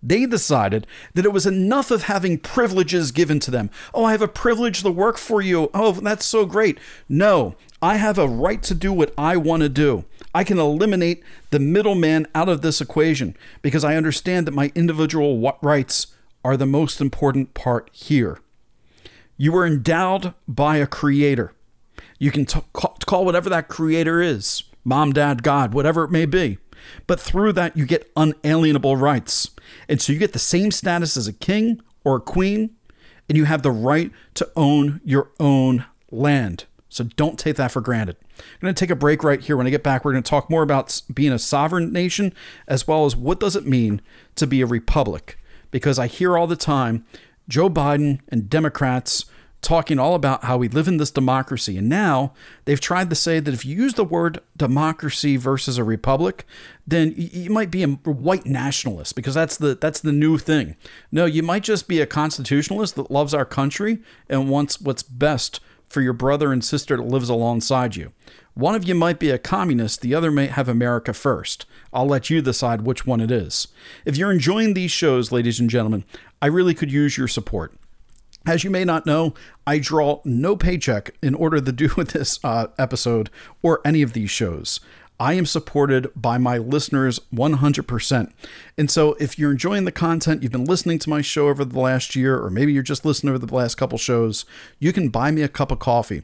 They 0.06 0.26
decided 0.26 0.86
that 1.14 1.24
it 1.24 1.32
was 1.32 1.46
enough 1.46 1.90
of 1.90 2.02
having 2.02 2.38
privileges 2.38 3.10
given 3.10 3.40
to 3.40 3.50
them. 3.50 3.70
Oh, 3.94 4.04
I 4.04 4.12
have 4.12 4.20
a 4.20 4.28
privilege 4.28 4.82
to 4.82 4.90
work 4.90 5.16
for 5.16 5.40
you. 5.40 5.70
Oh, 5.72 5.92
that's 5.92 6.26
so 6.26 6.44
great. 6.44 6.78
No, 7.08 7.54
I 7.80 7.96
have 7.96 8.18
a 8.18 8.28
right 8.28 8.62
to 8.64 8.74
do 8.74 8.92
what 8.92 9.14
I 9.16 9.38
want 9.38 9.62
to 9.62 9.70
do. 9.70 10.04
I 10.34 10.44
can 10.44 10.58
eliminate 10.58 11.22
the 11.50 11.58
middleman 11.58 12.26
out 12.34 12.50
of 12.50 12.60
this 12.60 12.82
equation 12.82 13.34
because 13.62 13.82
I 13.82 13.96
understand 13.96 14.46
that 14.46 14.54
my 14.54 14.70
individual 14.74 15.58
rights 15.62 16.08
are 16.44 16.58
the 16.58 16.66
most 16.66 17.00
important 17.00 17.54
part 17.54 17.88
here. 17.90 18.40
You 19.38 19.52
were 19.52 19.66
endowed 19.66 20.34
by 20.46 20.76
a 20.76 20.86
creator. 20.86 21.54
You 22.18 22.30
can 22.30 22.44
t- 22.44 22.60
call 22.72 23.24
whatever 23.24 23.48
that 23.48 23.68
creator 23.68 24.20
is 24.20 24.64
mom, 24.84 25.12
dad, 25.12 25.42
God, 25.42 25.72
whatever 25.72 26.04
it 26.04 26.10
may 26.10 26.26
be. 26.26 26.58
But 27.06 27.20
through 27.20 27.52
that, 27.54 27.76
you 27.76 27.86
get 27.86 28.10
unalienable 28.16 28.96
rights. 28.96 29.50
And 29.88 30.00
so 30.00 30.12
you 30.12 30.18
get 30.18 30.32
the 30.32 30.38
same 30.38 30.70
status 30.70 31.16
as 31.16 31.26
a 31.26 31.32
king 31.32 31.80
or 32.04 32.16
a 32.16 32.20
queen, 32.20 32.70
and 33.28 33.38
you 33.38 33.44
have 33.44 33.62
the 33.62 33.70
right 33.70 34.10
to 34.34 34.50
own 34.56 35.00
your 35.04 35.30
own 35.40 35.86
land. 36.10 36.64
So 36.88 37.04
don't 37.04 37.38
take 37.38 37.56
that 37.56 37.72
for 37.72 37.80
granted. 37.80 38.16
I'm 38.38 38.60
going 38.60 38.74
to 38.74 38.78
take 38.78 38.90
a 38.90 38.96
break 38.96 39.24
right 39.24 39.40
here. 39.40 39.56
When 39.56 39.66
I 39.66 39.70
get 39.70 39.82
back, 39.82 40.04
we're 40.04 40.12
going 40.12 40.22
to 40.22 40.30
talk 40.30 40.50
more 40.50 40.62
about 40.62 41.00
being 41.12 41.32
a 41.32 41.38
sovereign 41.38 41.92
nation 41.92 42.32
as 42.68 42.86
well 42.86 43.04
as 43.04 43.16
what 43.16 43.40
does 43.40 43.56
it 43.56 43.66
mean 43.66 44.00
to 44.36 44.46
be 44.46 44.60
a 44.60 44.66
republic. 44.66 45.38
Because 45.70 45.98
I 45.98 46.06
hear 46.06 46.38
all 46.38 46.46
the 46.46 46.56
time 46.56 47.04
Joe 47.48 47.68
Biden 47.68 48.20
and 48.28 48.48
Democrats 48.48 49.24
talking 49.64 49.98
all 49.98 50.14
about 50.14 50.44
how 50.44 50.56
we 50.56 50.68
live 50.68 50.86
in 50.86 50.98
this 50.98 51.10
democracy. 51.10 51.76
And 51.76 51.88
now 51.88 52.32
they've 52.66 52.80
tried 52.80 53.10
to 53.10 53.16
say 53.16 53.40
that 53.40 53.54
if 53.54 53.64
you 53.64 53.74
use 53.74 53.94
the 53.94 54.04
word 54.04 54.40
democracy 54.56 55.36
versus 55.36 55.78
a 55.78 55.84
republic, 55.84 56.46
then 56.86 57.14
you 57.16 57.50
might 57.50 57.70
be 57.70 57.82
a 57.82 57.88
white 57.88 58.46
nationalist 58.46 59.16
because 59.16 59.34
that's 59.34 59.56
the 59.56 59.74
that's 59.74 60.00
the 60.00 60.12
new 60.12 60.38
thing. 60.38 60.76
No, 61.10 61.24
you 61.24 61.42
might 61.42 61.64
just 61.64 61.88
be 61.88 62.00
a 62.00 62.06
constitutionalist 62.06 62.94
that 62.94 63.10
loves 63.10 63.34
our 63.34 63.46
country 63.46 63.98
and 64.28 64.50
wants 64.50 64.80
what's 64.80 65.02
best 65.02 65.60
for 65.88 66.00
your 66.00 66.12
brother 66.12 66.52
and 66.52 66.64
sister 66.64 66.96
that 66.96 67.02
lives 67.02 67.28
alongside 67.28 67.96
you. 67.96 68.12
One 68.54 68.74
of 68.74 68.84
you 68.84 68.94
might 68.94 69.18
be 69.18 69.30
a 69.30 69.38
communist, 69.38 70.00
the 70.00 70.14
other 70.14 70.30
may 70.30 70.46
have 70.46 70.68
America 70.68 71.12
first. 71.12 71.66
I'll 71.92 72.06
let 72.06 72.30
you 72.30 72.40
decide 72.40 72.82
which 72.82 73.06
one 73.06 73.20
it 73.20 73.30
is. 73.30 73.68
If 74.04 74.16
you're 74.16 74.30
enjoying 74.30 74.74
these 74.74 74.92
shows, 74.92 75.32
ladies 75.32 75.58
and 75.58 75.70
gentlemen, 75.70 76.04
I 76.40 76.46
really 76.46 76.74
could 76.74 76.92
use 76.92 77.18
your 77.18 77.28
support. 77.28 77.74
As 78.46 78.62
you 78.62 78.70
may 78.70 78.84
not 78.84 79.06
know, 79.06 79.34
I 79.66 79.78
draw 79.78 80.20
no 80.24 80.54
paycheck 80.54 81.14
in 81.22 81.34
order 81.34 81.60
to 81.60 81.72
do 81.72 81.90
with 81.96 82.08
this 82.12 82.38
uh, 82.44 82.68
episode 82.78 83.30
or 83.62 83.80
any 83.84 84.02
of 84.02 84.12
these 84.12 84.30
shows. 84.30 84.80
I 85.20 85.34
am 85.34 85.46
supported 85.46 86.10
by 86.16 86.38
my 86.38 86.58
listeners 86.58 87.20
100%. 87.32 88.32
And 88.76 88.90
so 88.90 89.12
if 89.20 89.38
you're 89.38 89.52
enjoying 89.52 89.84
the 89.84 89.92
content, 89.92 90.42
you've 90.42 90.50
been 90.50 90.64
listening 90.64 90.98
to 91.00 91.10
my 91.10 91.20
show 91.20 91.48
over 91.48 91.64
the 91.64 91.78
last 91.78 92.16
year, 92.16 92.42
or 92.42 92.50
maybe 92.50 92.72
you're 92.72 92.82
just 92.82 93.04
listening 93.04 93.32
over 93.32 93.44
the 93.44 93.54
last 93.54 93.76
couple 93.76 93.96
shows, 93.96 94.44
you 94.80 94.92
can 94.92 95.10
buy 95.10 95.30
me 95.30 95.42
a 95.42 95.48
cup 95.48 95.70
of 95.70 95.78
coffee. 95.78 96.22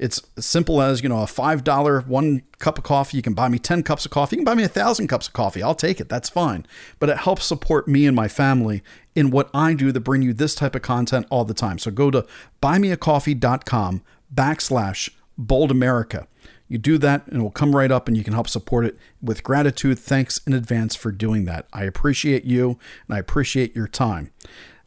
It's 0.00 0.20
as 0.36 0.44
simple 0.44 0.82
as, 0.82 1.04
you 1.04 1.08
know, 1.08 1.22
a 1.22 1.26
$5 1.26 2.06
one 2.08 2.42
cup 2.58 2.78
of 2.78 2.82
coffee. 2.82 3.16
You 3.16 3.22
can 3.22 3.34
buy 3.34 3.48
me 3.48 3.60
10 3.60 3.84
cups 3.84 4.04
of 4.04 4.10
coffee. 4.10 4.34
You 4.34 4.40
can 4.40 4.44
buy 4.44 4.56
me 4.56 4.64
a 4.64 4.68
thousand 4.68 5.06
cups 5.06 5.28
of 5.28 5.32
coffee. 5.32 5.62
I'll 5.62 5.76
take 5.76 6.00
it. 6.00 6.08
That's 6.08 6.28
fine. 6.28 6.66
But 6.98 7.10
it 7.10 7.18
helps 7.18 7.44
support 7.44 7.86
me 7.86 8.06
and 8.06 8.16
my 8.16 8.26
family 8.26 8.82
in 9.14 9.30
what 9.30 9.48
I 9.54 9.74
do 9.74 9.92
to 9.92 10.00
bring 10.00 10.22
you 10.22 10.32
this 10.32 10.56
type 10.56 10.74
of 10.74 10.82
content 10.82 11.26
all 11.30 11.44
the 11.44 11.54
time. 11.54 11.78
So 11.78 11.92
go 11.92 12.10
to 12.10 12.26
buymeacoffee.com 12.60 14.02
backslash 14.34 15.10
bold 15.38 15.70
America. 15.70 16.26
You 16.72 16.78
do 16.78 16.96
that 16.98 17.26
and 17.26 17.36
it 17.36 17.42
will 17.42 17.50
come 17.50 17.76
right 17.76 17.92
up 17.92 18.08
and 18.08 18.16
you 18.16 18.24
can 18.24 18.32
help 18.32 18.48
support 18.48 18.86
it 18.86 18.96
with 19.20 19.44
gratitude. 19.44 19.98
Thanks 19.98 20.40
in 20.46 20.54
advance 20.54 20.96
for 20.96 21.12
doing 21.12 21.44
that. 21.44 21.66
I 21.70 21.84
appreciate 21.84 22.46
you 22.46 22.78
and 23.06 23.14
I 23.14 23.18
appreciate 23.18 23.76
your 23.76 23.86
time. 23.86 24.30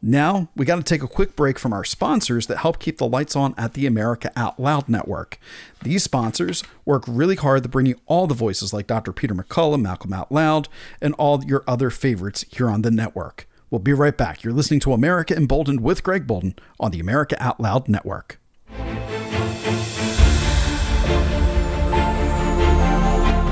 Now, 0.01 0.49
we 0.55 0.65
got 0.65 0.77
to 0.77 0.83
take 0.83 1.03
a 1.03 1.07
quick 1.07 1.35
break 1.35 1.59
from 1.59 1.73
our 1.73 1.83
sponsors 1.83 2.47
that 2.47 2.57
help 2.57 2.79
keep 2.79 2.97
the 2.97 3.07
lights 3.07 3.35
on 3.35 3.53
at 3.55 3.75
the 3.75 3.85
America 3.85 4.31
Out 4.35 4.59
Loud 4.59 4.89
Network. 4.89 5.37
These 5.83 6.03
sponsors 6.03 6.63
work 6.85 7.03
really 7.07 7.35
hard 7.35 7.61
to 7.61 7.69
bring 7.69 7.85
you 7.85 7.99
all 8.07 8.25
the 8.25 8.33
voices 8.33 8.73
like 8.73 8.87
Dr. 8.87 9.13
Peter 9.13 9.35
McCullough, 9.35 9.79
Malcolm 9.79 10.11
Out 10.11 10.31
Loud, 10.31 10.67
and 11.03 11.13
all 11.19 11.43
your 11.43 11.63
other 11.67 11.91
favorites 11.91 12.45
here 12.49 12.67
on 12.67 12.81
the 12.81 12.89
network. 12.89 13.47
We'll 13.69 13.77
be 13.77 13.93
right 13.93 14.17
back. 14.17 14.43
You're 14.43 14.53
listening 14.53 14.79
to 14.81 14.93
America 14.93 15.35
Emboldened 15.35 15.81
with 15.81 16.01
Greg 16.01 16.25
Boulden 16.25 16.55
on 16.79 16.89
the 16.89 16.99
America 16.99 17.37
Out 17.39 17.59
Loud 17.59 17.87
Network. 17.87 18.39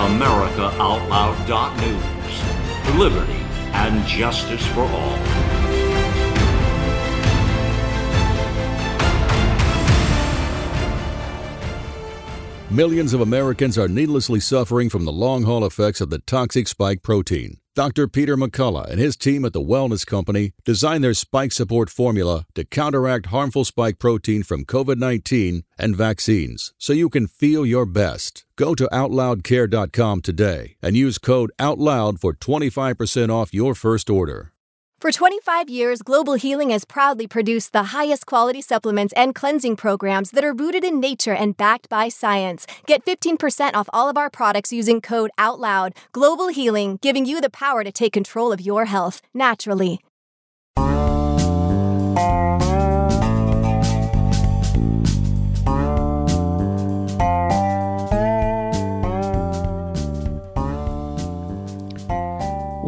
AmericaOutloud.news. 0.00 2.98
Liberty 2.98 3.40
and 3.72 4.06
justice 4.06 4.66
for 4.68 4.82
all. 4.82 5.18
Millions 12.70 13.12
of 13.12 13.20
Americans 13.20 13.76
are 13.76 13.88
needlessly 13.88 14.38
suffering 14.38 14.88
from 14.88 15.04
the 15.04 15.12
long 15.12 15.42
haul 15.42 15.66
effects 15.66 16.00
of 16.00 16.08
the 16.08 16.20
toxic 16.20 16.68
spike 16.68 17.02
protein. 17.02 17.58
Dr. 17.74 18.08
Peter 18.08 18.36
McCullough 18.36 18.88
and 18.88 19.00
his 19.00 19.16
team 19.16 19.44
at 19.44 19.52
the 19.52 19.60
Wellness 19.60 20.06
Company 20.06 20.52
designed 20.64 21.02
their 21.02 21.14
spike 21.14 21.50
support 21.50 21.90
formula 21.90 22.46
to 22.54 22.64
counteract 22.64 23.26
harmful 23.26 23.64
spike 23.64 23.98
protein 23.98 24.44
from 24.44 24.64
COVID 24.64 24.98
19 24.98 25.64
and 25.78 25.96
vaccines 25.96 26.72
so 26.78 26.92
you 26.92 27.08
can 27.08 27.26
feel 27.26 27.66
your 27.66 27.86
best. 27.86 28.44
Go 28.60 28.74
to 28.74 28.90
OutLoudCare.com 28.92 30.20
today 30.20 30.76
and 30.82 30.94
use 30.94 31.16
code 31.16 31.50
OUTLOUD 31.58 32.20
for 32.20 32.34
25% 32.34 33.30
off 33.30 33.54
your 33.54 33.74
first 33.74 34.10
order. 34.10 34.52
For 35.00 35.10
25 35.10 35.70
years, 35.70 36.02
Global 36.02 36.34
Healing 36.34 36.68
has 36.68 36.84
proudly 36.84 37.26
produced 37.26 37.72
the 37.72 37.84
highest 37.84 38.26
quality 38.26 38.60
supplements 38.60 39.14
and 39.16 39.34
cleansing 39.34 39.76
programs 39.76 40.30
that 40.32 40.44
are 40.44 40.52
rooted 40.52 40.84
in 40.84 41.00
nature 41.00 41.32
and 41.32 41.56
backed 41.56 41.88
by 41.88 42.10
science. 42.10 42.66
Get 42.84 43.02
15% 43.06 43.72
off 43.72 43.88
all 43.94 44.10
of 44.10 44.18
our 44.18 44.28
products 44.28 44.74
using 44.74 45.00
code 45.00 45.30
OUTLOUD. 45.38 45.94
Global 46.12 46.48
Healing, 46.48 46.98
giving 47.00 47.24
you 47.24 47.40
the 47.40 47.48
power 47.48 47.82
to 47.82 47.90
take 47.90 48.12
control 48.12 48.52
of 48.52 48.60
your 48.60 48.84
health 48.84 49.22
naturally. 49.32 50.00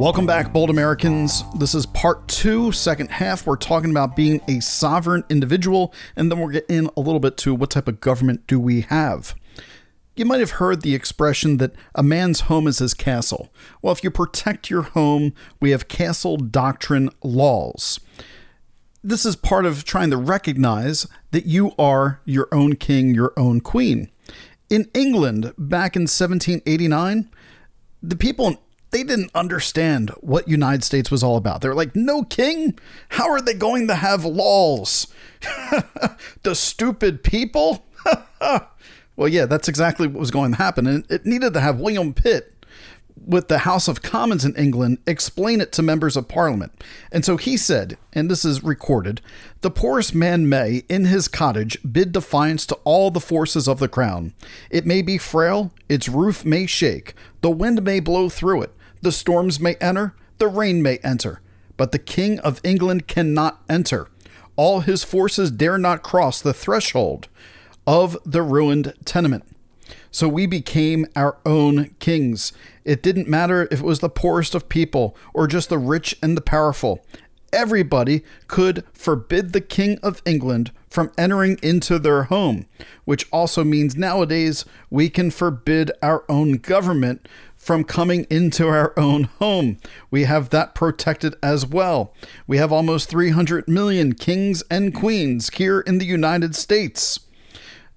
Welcome 0.02 0.26
back, 0.26 0.52
bold 0.52 0.68
Americans. 0.68 1.44
This 1.54 1.76
is 1.76 1.86
part 1.86 2.26
two, 2.26 2.72
second 2.72 3.08
half. 3.08 3.46
We're 3.46 3.54
talking 3.54 3.92
about 3.92 4.16
being 4.16 4.40
a 4.48 4.58
sovereign 4.58 5.22
individual, 5.30 5.94
and 6.16 6.28
then 6.28 6.40
we'll 6.40 6.48
get 6.48 6.66
in 6.68 6.90
a 6.96 7.00
little 7.00 7.20
bit 7.20 7.36
to 7.36 7.54
what 7.54 7.70
type 7.70 7.86
of 7.86 8.00
government 8.00 8.44
do 8.48 8.58
we 8.58 8.80
have. 8.80 9.36
You 10.16 10.24
might 10.24 10.40
have 10.40 10.50
heard 10.58 10.82
the 10.82 10.96
expression 10.96 11.58
that 11.58 11.76
a 11.94 12.02
man's 12.02 12.40
home 12.40 12.66
is 12.66 12.80
his 12.80 12.94
castle. 12.94 13.52
Well, 13.80 13.92
if 13.92 14.02
you 14.02 14.10
protect 14.10 14.68
your 14.68 14.82
home, 14.82 15.34
we 15.60 15.70
have 15.70 15.86
castle 15.86 16.36
doctrine 16.36 17.08
laws. 17.22 18.00
This 19.04 19.24
is 19.24 19.36
part 19.36 19.66
of 19.66 19.84
trying 19.84 20.10
to 20.10 20.16
recognize 20.16 21.06
that 21.30 21.46
you 21.46 21.74
are 21.78 22.20
your 22.24 22.48
own 22.50 22.74
king, 22.74 23.14
your 23.14 23.32
own 23.36 23.60
queen. 23.60 24.10
In 24.68 24.90
England, 24.94 25.54
back 25.56 25.94
in 25.94 26.02
1789, 26.02 27.30
the 28.02 28.16
people 28.16 28.58
they 28.92 29.02
didn't 29.02 29.30
understand 29.34 30.10
what 30.20 30.48
United 30.48 30.84
States 30.84 31.10
was 31.10 31.22
all 31.22 31.36
about. 31.36 31.60
They 31.60 31.68
were 31.68 31.74
like, 31.74 31.96
no 31.96 32.22
king? 32.22 32.78
How 33.08 33.28
are 33.30 33.40
they 33.40 33.54
going 33.54 33.88
to 33.88 33.94
have 33.94 34.24
laws? 34.24 35.08
the 36.42 36.54
stupid 36.54 37.24
people? 37.24 37.84
well, 38.40 39.28
yeah, 39.28 39.46
that's 39.46 39.68
exactly 39.68 40.06
what 40.06 40.20
was 40.20 40.30
going 40.30 40.52
to 40.52 40.58
happen. 40.58 40.86
And 40.86 41.10
it 41.10 41.26
needed 41.26 41.54
to 41.54 41.60
have 41.60 41.80
William 41.80 42.14
Pitt 42.14 42.52
with 43.26 43.48
the 43.48 43.58
House 43.58 43.88
of 43.88 44.02
Commons 44.02 44.44
in 44.44 44.54
England 44.56 44.98
explain 45.06 45.60
it 45.60 45.72
to 45.72 45.82
members 45.82 46.16
of 46.16 46.28
Parliament. 46.28 46.72
And 47.10 47.24
so 47.24 47.36
he 47.36 47.56
said, 47.56 47.96
and 48.12 48.30
this 48.30 48.44
is 48.44 48.62
recorded 48.62 49.20
the 49.60 49.70
poorest 49.70 50.14
man 50.14 50.48
may, 50.48 50.82
in 50.88 51.04
his 51.04 51.28
cottage, 51.28 51.78
bid 51.90 52.10
defiance 52.12 52.66
to 52.66 52.74
all 52.84 53.10
the 53.10 53.20
forces 53.20 53.68
of 53.68 53.78
the 53.78 53.88
crown. 53.88 54.34
It 54.70 54.86
may 54.86 55.02
be 55.02 55.18
frail, 55.18 55.72
its 55.88 56.08
roof 56.08 56.44
may 56.44 56.66
shake, 56.66 57.14
the 57.42 57.50
wind 57.50 57.82
may 57.82 58.00
blow 58.00 58.28
through 58.28 58.62
it, 58.62 58.72
the 59.02 59.12
storms 59.12 59.60
may 59.60 59.74
enter, 59.74 60.14
the 60.38 60.48
rain 60.48 60.82
may 60.82 60.98
enter, 60.98 61.40
but 61.76 61.92
the 61.92 61.98
King 61.98 62.38
of 62.40 62.60
England 62.64 63.06
cannot 63.06 63.62
enter. 63.68 64.08
All 64.56 64.80
his 64.80 65.04
forces 65.04 65.50
dare 65.50 65.78
not 65.78 66.02
cross 66.02 66.40
the 66.40 66.54
threshold 66.54 67.28
of 67.86 68.16
the 68.24 68.42
ruined 68.42 68.94
tenement. 69.04 69.44
So 70.10 70.28
we 70.28 70.46
became 70.46 71.06
our 71.16 71.38
own 71.44 71.94
kings. 71.98 72.52
It 72.84 73.02
didn't 73.02 73.28
matter 73.28 73.66
if 73.70 73.80
it 73.80 73.84
was 73.84 74.00
the 74.00 74.08
poorest 74.08 74.54
of 74.54 74.68
people 74.68 75.16
or 75.34 75.46
just 75.46 75.68
the 75.68 75.78
rich 75.78 76.16
and 76.22 76.36
the 76.36 76.42
powerful. 76.42 77.04
Everybody 77.52 78.22
could 78.46 78.84
forbid 78.92 79.52
the 79.52 79.60
King 79.60 79.98
of 80.02 80.22
England 80.24 80.70
from 80.88 81.12
entering 81.18 81.58
into 81.62 81.98
their 81.98 82.24
home, 82.24 82.66
which 83.04 83.26
also 83.32 83.64
means 83.64 83.96
nowadays 83.96 84.64
we 84.90 85.08
can 85.08 85.30
forbid 85.30 85.90
our 86.02 86.24
own 86.28 86.52
government 86.54 87.26
from 87.62 87.84
coming 87.84 88.26
into 88.28 88.66
our 88.66 88.92
own 88.98 89.24
home. 89.38 89.78
We 90.10 90.24
have 90.24 90.50
that 90.50 90.74
protected 90.74 91.36
as 91.40 91.64
well. 91.64 92.12
We 92.48 92.56
have 92.56 92.72
almost 92.72 93.08
300 93.08 93.68
million 93.68 94.14
kings 94.14 94.64
and 94.68 94.92
queens 94.92 95.48
here 95.54 95.78
in 95.80 95.98
the 95.98 96.04
United 96.04 96.56
States 96.56 97.20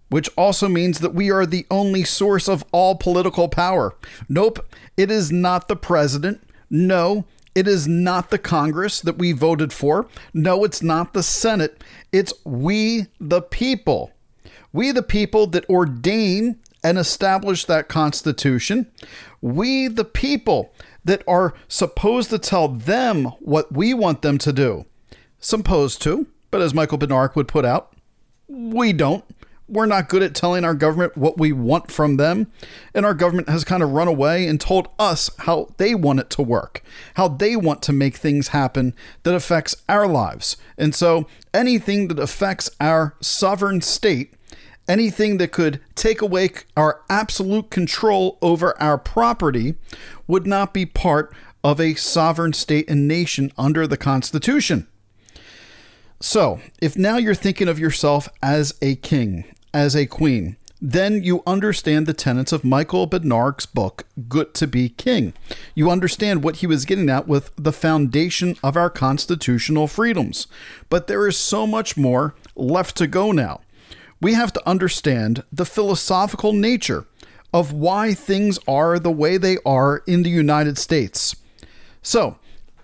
which 0.07 0.29
also 0.37 0.69
means 0.69 0.99
that 0.99 1.15
we 1.15 1.31
are 1.31 1.47
the 1.47 1.65
only 1.71 2.03
source 2.03 2.47
of 2.47 2.63
all 2.71 2.95
political 2.95 3.49
power. 3.49 3.95
Nope, 4.29 4.65
it 4.95 5.09
is 5.09 5.31
not 5.31 5.67
the 5.67 5.75
president. 5.75 6.41
No, 6.69 7.25
it 7.55 7.67
is 7.67 7.87
not 7.87 8.29
the 8.29 8.37
Congress 8.37 9.01
that 9.01 9.17
we 9.17 9.31
voted 9.31 9.73
for. 9.73 10.07
No, 10.33 10.63
it's 10.63 10.83
not 10.83 11.13
the 11.13 11.23
Senate. 11.23 11.83
It's 12.11 12.33
we, 12.45 13.07
the 13.19 13.41
people. 13.41 14.11
We, 14.71 14.91
the 14.91 15.03
people 15.03 15.47
that 15.47 15.67
ordain 15.69 16.59
and 16.85 16.99
establish 16.99 17.65
that 17.65 17.87
Constitution. 17.87 18.91
We, 19.45 19.87
the 19.87 20.05
people 20.05 20.73
that 21.03 21.23
are 21.27 21.53
supposed 21.67 22.31
to 22.31 22.39
tell 22.39 22.67
them 22.67 23.25
what 23.39 23.71
we 23.71 23.93
want 23.93 24.23
them 24.23 24.39
to 24.39 24.51
do. 24.51 24.85
Supposed 25.39 26.01
to, 26.01 26.25
but 26.49 26.61
as 26.61 26.73
Michael 26.73 26.97
Badnarik 26.97 27.35
would 27.35 27.47
put 27.47 27.63
out, 27.63 27.93
we 28.47 28.91
don't 28.91 29.23
we're 29.67 29.85
not 29.85 30.09
good 30.09 30.21
at 30.21 30.35
telling 30.35 30.63
our 30.63 30.75
government 30.75 31.17
what 31.17 31.39
we 31.39 31.51
want 31.51 31.91
from 31.91 32.17
them. 32.17 32.51
And 32.93 33.05
our 33.05 33.13
government 33.13 33.49
has 33.49 33.63
kind 33.63 33.81
of 33.81 33.91
run 33.91 34.07
away 34.07 34.47
and 34.47 34.61
told 34.61 34.89
us 34.99 35.29
how 35.39 35.69
they 35.77 35.95
want 35.95 36.19
it 36.19 36.29
to 36.31 36.43
work, 36.43 36.83
how 37.15 37.27
they 37.27 37.55
want 37.55 37.81
to 37.83 37.93
make 37.93 38.15
things 38.15 38.49
happen 38.49 38.93
that 39.23 39.33
affects 39.33 39.75
our 39.89 40.07
lives. 40.07 40.57
And 40.77 40.93
so 40.93 41.27
anything 41.53 42.09
that 42.09 42.19
affects 42.19 42.69
our 42.79 43.15
sovereign 43.21 43.81
state, 43.81 44.34
anything 44.87 45.37
that 45.37 45.51
could 45.51 45.79
take 45.95 46.21
away 46.21 46.51
our 46.75 47.01
absolute 47.09 47.69
control 47.69 48.37
over 48.41 48.79
our 48.81 48.97
property, 48.97 49.75
would 50.27 50.45
not 50.45 50.73
be 50.73 50.85
part 50.85 51.33
of 51.63 51.79
a 51.79 51.95
sovereign 51.95 52.53
state 52.53 52.89
and 52.89 53.07
nation 53.07 53.51
under 53.57 53.87
the 53.87 53.97
Constitution. 53.97 54.87
So, 56.19 56.59
if 56.81 56.97
now 56.97 57.17
you're 57.17 57.35
thinking 57.35 57.67
of 57.67 57.79
yourself 57.79 58.29
as 58.41 58.75
a 58.81 58.95
king, 58.95 59.45
as 59.73 59.95
a 59.95 60.05
queen, 60.05 60.57
then 60.81 61.23
you 61.23 61.41
understand 61.47 62.05
the 62.05 62.13
tenets 62.13 62.51
of 62.51 62.63
Michael 62.63 63.07
Badnarik's 63.07 63.65
book, 63.65 64.05
Good 64.29 64.53
to 64.55 64.67
Be 64.67 64.89
King. 64.89 65.33
You 65.73 65.89
understand 65.89 66.43
what 66.43 66.57
he 66.57 66.67
was 66.67 66.85
getting 66.85 67.09
at 67.09 67.27
with 67.27 67.51
the 67.55 67.71
foundation 67.71 68.55
of 68.63 68.77
our 68.77 68.89
constitutional 68.89 69.87
freedoms. 69.87 70.47
But 70.89 71.07
there 71.07 71.27
is 71.27 71.37
so 71.37 71.65
much 71.65 71.97
more 71.97 72.35
left 72.55 72.95
to 72.97 73.07
go 73.07 73.31
now. 73.31 73.61
We 74.21 74.33
have 74.33 74.53
to 74.53 74.67
understand 74.67 75.43
the 75.51 75.65
philosophical 75.65 76.53
nature 76.53 77.05
of 77.53 77.71
why 77.71 78.13
things 78.13 78.59
are 78.67 78.99
the 78.99 79.11
way 79.11 79.37
they 79.37 79.57
are 79.65 80.03
in 80.07 80.23
the 80.23 80.29
United 80.29 80.77
States. 80.77 81.35
So, 82.01 82.37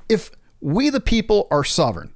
if 0.07 0.31
we 0.59 0.89
the 0.89 0.99
people 0.99 1.47
are 1.51 1.63
sovereign, 1.63 2.13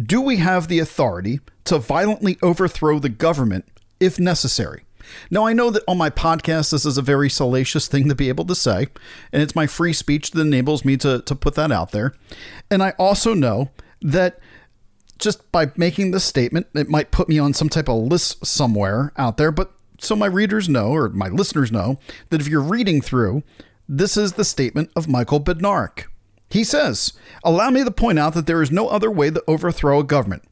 do 0.00 0.20
we 0.20 0.36
have 0.36 0.68
the 0.68 0.78
authority 0.78 1.40
to 1.64 1.78
violently 1.78 2.38
overthrow 2.42 2.98
the 2.98 3.08
government 3.08 3.64
if 4.00 4.18
necessary? 4.18 4.84
Now, 5.30 5.46
I 5.46 5.52
know 5.52 5.70
that 5.70 5.84
on 5.88 5.98
my 5.98 6.10
podcast, 6.10 6.70
this 6.70 6.84
is 6.84 6.98
a 6.98 7.02
very 7.02 7.30
salacious 7.30 7.88
thing 7.88 8.08
to 8.08 8.14
be 8.14 8.28
able 8.28 8.44
to 8.46 8.54
say, 8.54 8.88
and 9.32 9.42
it's 9.42 9.54
my 9.54 9.66
free 9.66 9.92
speech 9.92 10.32
that 10.32 10.40
enables 10.40 10.84
me 10.84 10.96
to, 10.98 11.22
to 11.22 11.34
put 11.34 11.54
that 11.54 11.72
out 11.72 11.92
there. 11.92 12.14
And 12.70 12.82
I 12.82 12.90
also 12.98 13.34
know 13.34 13.70
that 14.02 14.38
just 15.18 15.50
by 15.52 15.70
making 15.76 16.10
this 16.10 16.24
statement, 16.24 16.66
it 16.74 16.88
might 16.88 17.10
put 17.10 17.28
me 17.28 17.38
on 17.38 17.52
some 17.52 17.68
type 17.68 17.88
of 17.88 18.02
list 18.02 18.44
somewhere 18.46 19.12
out 19.16 19.36
there. 19.36 19.50
But 19.50 19.72
so 19.98 20.14
my 20.14 20.26
readers 20.26 20.68
know, 20.68 20.88
or 20.88 21.08
my 21.08 21.28
listeners 21.28 21.72
know, 21.72 21.98
that 22.30 22.40
if 22.40 22.48
you're 22.48 22.60
reading 22.60 23.00
through, 23.00 23.42
this 23.88 24.16
is 24.16 24.34
the 24.34 24.44
statement 24.44 24.90
of 24.94 25.08
Michael 25.08 25.40
Badnarik. 25.40 26.04
He 26.50 26.64
says, 26.64 27.12
Allow 27.44 27.70
me 27.70 27.84
to 27.84 27.90
point 27.90 28.18
out 28.18 28.34
that 28.34 28.46
there 28.46 28.62
is 28.62 28.70
no 28.70 28.88
other 28.88 29.10
way 29.10 29.30
to 29.30 29.42
overthrow 29.46 30.00
a 30.00 30.04
government. 30.04 30.44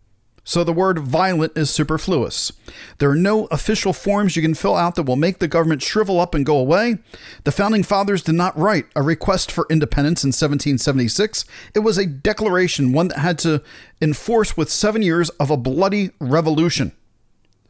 So 0.49 0.63
the 0.63 0.73
word 0.73 1.01
violent 1.01 1.59
is 1.59 1.71
superfluous. 1.71 2.53
There 2.99 3.11
are 3.11 3.17
no 3.17 3.47
official 3.47 3.93
forms 3.93 4.37
you 4.37 4.43
can 4.43 4.55
fill 4.55 4.77
out 4.77 4.95
that 4.95 5.03
will 5.03 5.17
make 5.17 5.41
the 5.41 5.49
government 5.49 5.83
shrivel 5.83 6.21
up 6.21 6.37
and 6.37 6.47
go 6.47 6.57
away. 6.57 6.99
The 7.43 7.51
founding 7.51 7.83
fathers 7.83 8.23
did 8.23 8.37
not 8.37 8.57
write 8.57 8.87
a 8.95 9.03
request 9.03 9.51
for 9.51 9.67
independence 9.69 10.23
in 10.23 10.29
1776. 10.29 11.47
It 11.75 11.81
was 11.81 11.99
a 11.99 12.07
declaration, 12.07 12.93
one 12.93 13.09
that 13.09 13.19
had 13.19 13.41
to 13.41 13.61
enforce 14.01 14.57
with 14.57 14.71
seven 14.71 15.03
years 15.03 15.31
of 15.31 15.51
a 15.51 15.57
bloody 15.57 16.13
revolution. 16.21 16.93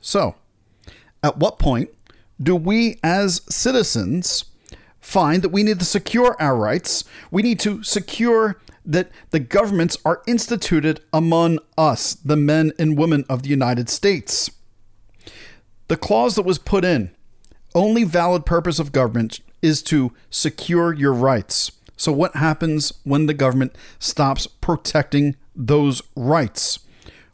So, 0.02 0.34
at 1.22 1.38
what 1.38 1.58
point 1.58 1.88
do 2.38 2.54
we 2.54 3.00
as 3.02 3.40
citizens 3.48 4.44
find 5.06 5.42
that 5.42 5.50
we 5.50 5.62
need 5.62 5.78
to 5.78 5.84
secure 5.84 6.34
our 6.40 6.56
rights. 6.56 7.04
We 7.30 7.40
need 7.40 7.60
to 7.60 7.80
secure 7.84 8.60
that 8.84 9.08
the 9.30 9.38
governments 9.38 9.96
are 10.04 10.20
instituted 10.26 11.00
among 11.12 11.60
us, 11.78 12.14
the 12.14 12.36
men 12.36 12.72
and 12.76 12.98
women 12.98 13.24
of 13.28 13.44
the 13.44 13.48
United 13.48 13.88
States. 13.88 14.50
The 15.86 15.96
clause 15.96 16.34
that 16.34 16.42
was 16.42 16.58
put 16.58 16.84
in 16.84 17.12
only 17.72 18.02
valid 18.02 18.44
purpose 18.44 18.80
of 18.80 18.90
government 18.90 19.38
is 19.62 19.80
to 19.84 20.12
secure 20.28 20.92
your 20.92 21.12
rights. 21.12 21.70
So, 21.96 22.10
what 22.10 22.34
happens 22.34 22.92
when 23.04 23.26
the 23.26 23.34
government 23.34 23.76
stops 24.00 24.48
protecting 24.48 25.36
those 25.54 26.02
rights? 26.16 26.80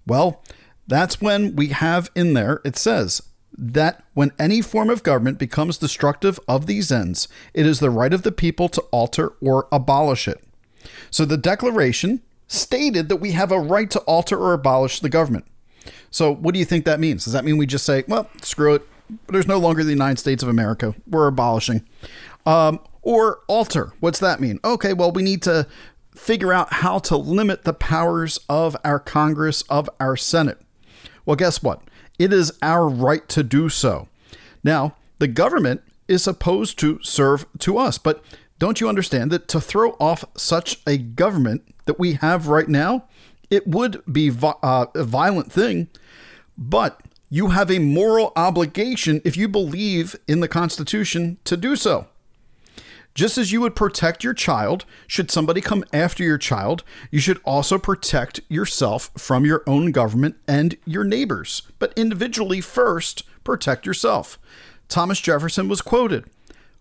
Well, 0.06 0.44
that's 0.86 1.22
when 1.22 1.56
we 1.56 1.68
have 1.68 2.10
in 2.14 2.34
there, 2.34 2.60
it 2.66 2.76
says, 2.76 3.22
that 3.56 4.04
when 4.14 4.32
any 4.38 4.60
form 4.60 4.90
of 4.90 5.02
government 5.02 5.38
becomes 5.38 5.78
destructive 5.78 6.40
of 6.48 6.66
these 6.66 6.90
ends, 6.90 7.28
it 7.54 7.66
is 7.66 7.80
the 7.80 7.90
right 7.90 8.12
of 8.12 8.22
the 8.22 8.32
people 8.32 8.68
to 8.70 8.80
alter 8.90 9.32
or 9.40 9.68
abolish 9.70 10.26
it. 10.26 10.42
So 11.10 11.24
the 11.24 11.36
Declaration 11.36 12.22
stated 12.46 13.08
that 13.08 13.16
we 13.16 13.32
have 13.32 13.52
a 13.52 13.60
right 13.60 13.90
to 13.90 14.00
alter 14.00 14.38
or 14.38 14.52
abolish 14.52 15.00
the 15.00 15.08
government. 15.08 15.46
So 16.10 16.32
what 16.32 16.54
do 16.54 16.58
you 16.58 16.64
think 16.64 16.84
that 16.84 17.00
means? 17.00 17.24
Does 17.24 17.32
that 17.32 17.44
mean 17.44 17.56
we 17.56 17.66
just 17.66 17.86
say, 17.86 18.04
well, 18.06 18.28
screw 18.42 18.74
it, 18.74 18.82
there's 19.28 19.48
no 19.48 19.58
longer 19.58 19.84
the 19.84 19.90
United 19.90 20.18
States 20.18 20.42
of 20.42 20.48
America, 20.48 20.94
we're 21.06 21.26
abolishing? 21.26 21.86
Um, 22.46 22.80
or 23.02 23.40
alter, 23.48 23.92
what's 24.00 24.20
that 24.20 24.40
mean? 24.40 24.60
Okay, 24.64 24.92
well, 24.92 25.12
we 25.12 25.22
need 25.22 25.42
to 25.42 25.66
figure 26.14 26.52
out 26.52 26.74
how 26.74 26.98
to 27.00 27.16
limit 27.16 27.64
the 27.64 27.72
powers 27.72 28.38
of 28.48 28.76
our 28.84 28.98
Congress, 28.98 29.62
of 29.62 29.88
our 29.98 30.16
Senate. 30.16 30.60
Well, 31.24 31.36
guess 31.36 31.62
what? 31.62 31.82
It 32.18 32.32
is 32.32 32.52
our 32.62 32.88
right 32.88 33.28
to 33.30 33.42
do 33.42 33.68
so. 33.68 34.08
Now, 34.62 34.96
the 35.18 35.28
government 35.28 35.82
is 36.08 36.22
supposed 36.22 36.78
to 36.80 37.00
serve 37.02 37.46
to 37.60 37.78
us, 37.78 37.98
but 37.98 38.22
don't 38.58 38.80
you 38.80 38.88
understand 38.88 39.30
that 39.32 39.48
to 39.48 39.60
throw 39.60 39.92
off 39.98 40.24
such 40.36 40.80
a 40.86 40.96
government 40.96 41.74
that 41.86 41.98
we 41.98 42.14
have 42.14 42.48
right 42.48 42.68
now, 42.68 43.04
it 43.50 43.66
would 43.66 44.02
be 44.10 44.30
uh, 44.42 44.86
a 44.94 45.04
violent 45.04 45.50
thing, 45.50 45.88
but 46.56 47.00
you 47.28 47.48
have 47.48 47.70
a 47.70 47.78
moral 47.78 48.32
obligation 48.36 49.20
if 49.24 49.36
you 49.36 49.48
believe 49.48 50.14
in 50.28 50.40
the 50.40 50.48
Constitution 50.48 51.38
to 51.44 51.56
do 51.56 51.76
so. 51.76 52.06
Just 53.14 53.36
as 53.36 53.52
you 53.52 53.60
would 53.60 53.76
protect 53.76 54.24
your 54.24 54.32
child, 54.32 54.86
should 55.06 55.30
somebody 55.30 55.60
come 55.60 55.84
after 55.92 56.22
your 56.22 56.38
child, 56.38 56.82
you 57.10 57.18
should 57.18 57.40
also 57.44 57.78
protect 57.78 58.40
yourself 58.48 59.10
from 59.18 59.44
your 59.44 59.62
own 59.66 59.92
government 59.92 60.36
and 60.48 60.78
your 60.86 61.04
neighbors. 61.04 61.62
But 61.78 61.92
individually, 61.94 62.62
first, 62.62 63.24
protect 63.44 63.84
yourself. 63.84 64.38
Thomas 64.88 65.20
Jefferson 65.20 65.68
was 65.68 65.82
quoted 65.82 66.24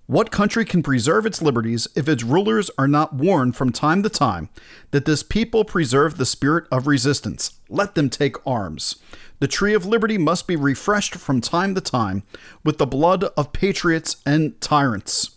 What 0.06 0.32
country 0.32 0.63
can 0.63 0.82
preserve 0.82 1.26
its 1.26 1.41
liberties 1.41 1.89
if 1.96 2.08
its 2.08 2.24
rulers 2.24 2.72
are 2.78 2.88
not 2.88 3.13
warned 3.13 3.58
from 3.58 3.74
time 3.74 4.02
to 4.04 4.10
time 4.10 4.48
that 4.91 5.04
this 5.04 5.24
people 5.24 5.65
preserve 5.65 6.17
the 6.17 6.26
spirit 6.26 6.65
of 6.72 6.88
resistance? 6.88 7.60
Let 7.67 7.96
them 7.96 8.10
take 8.10 8.36
arms. 8.48 8.96
The 9.39 9.50
tree 9.50 9.74
of 9.74 9.86
liberty 9.86 10.17
must 10.17 10.48
be 10.48 10.56
refreshed 10.56 11.15
from 11.15 11.41
time 11.41 11.76
to 11.76 11.82
time 11.82 12.24
with 12.63 12.78
the 12.78 12.86
blood 12.86 13.26
of 13.36 13.52
patriots 13.52 14.17
and 14.26 14.60
tyrants. 14.62 15.32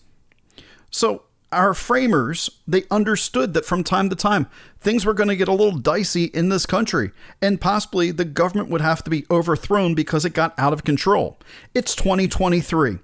So 0.95 1.23
our 1.51 1.75
framers, 1.75 2.49
they 2.69 2.85
understood 2.89 3.53
that 3.55 3.65
from 3.65 3.83
time 3.83 4.09
to 4.11 4.15
time 4.15 4.47
things 4.79 5.05
were 5.05 5.13
going 5.13 5.29
to 5.29 5.35
get 5.35 5.49
a 5.49 5.53
little 5.53 5.77
dicey 5.77 6.27
in 6.27 6.51
this 6.51 6.67
country, 6.67 7.11
and 7.43 7.61
possibly 7.61 8.13
the 8.13 8.25
government 8.25 8.71
would 8.71 8.81
have 8.81 9.03
to 9.03 9.11
be 9.11 9.27
overthrown 9.29 9.97
because 9.97 10.25
it 10.25 10.35
got 10.35 10.57
out 10.57 10.73
of 10.73 10.85
control. 10.85 11.37
It's 11.75 11.97
2023. 11.97 12.99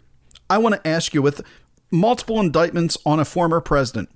I 0.49 0.59
want 0.59 0.77
to 0.77 0.89
ask 0.89 1.13
you 1.15 1.21
with 1.21 1.43
multiple 1.91 2.39
indictments 2.39 2.97
on 3.05 3.19
a 3.19 3.25
former 3.25 3.61
president, 3.61 4.09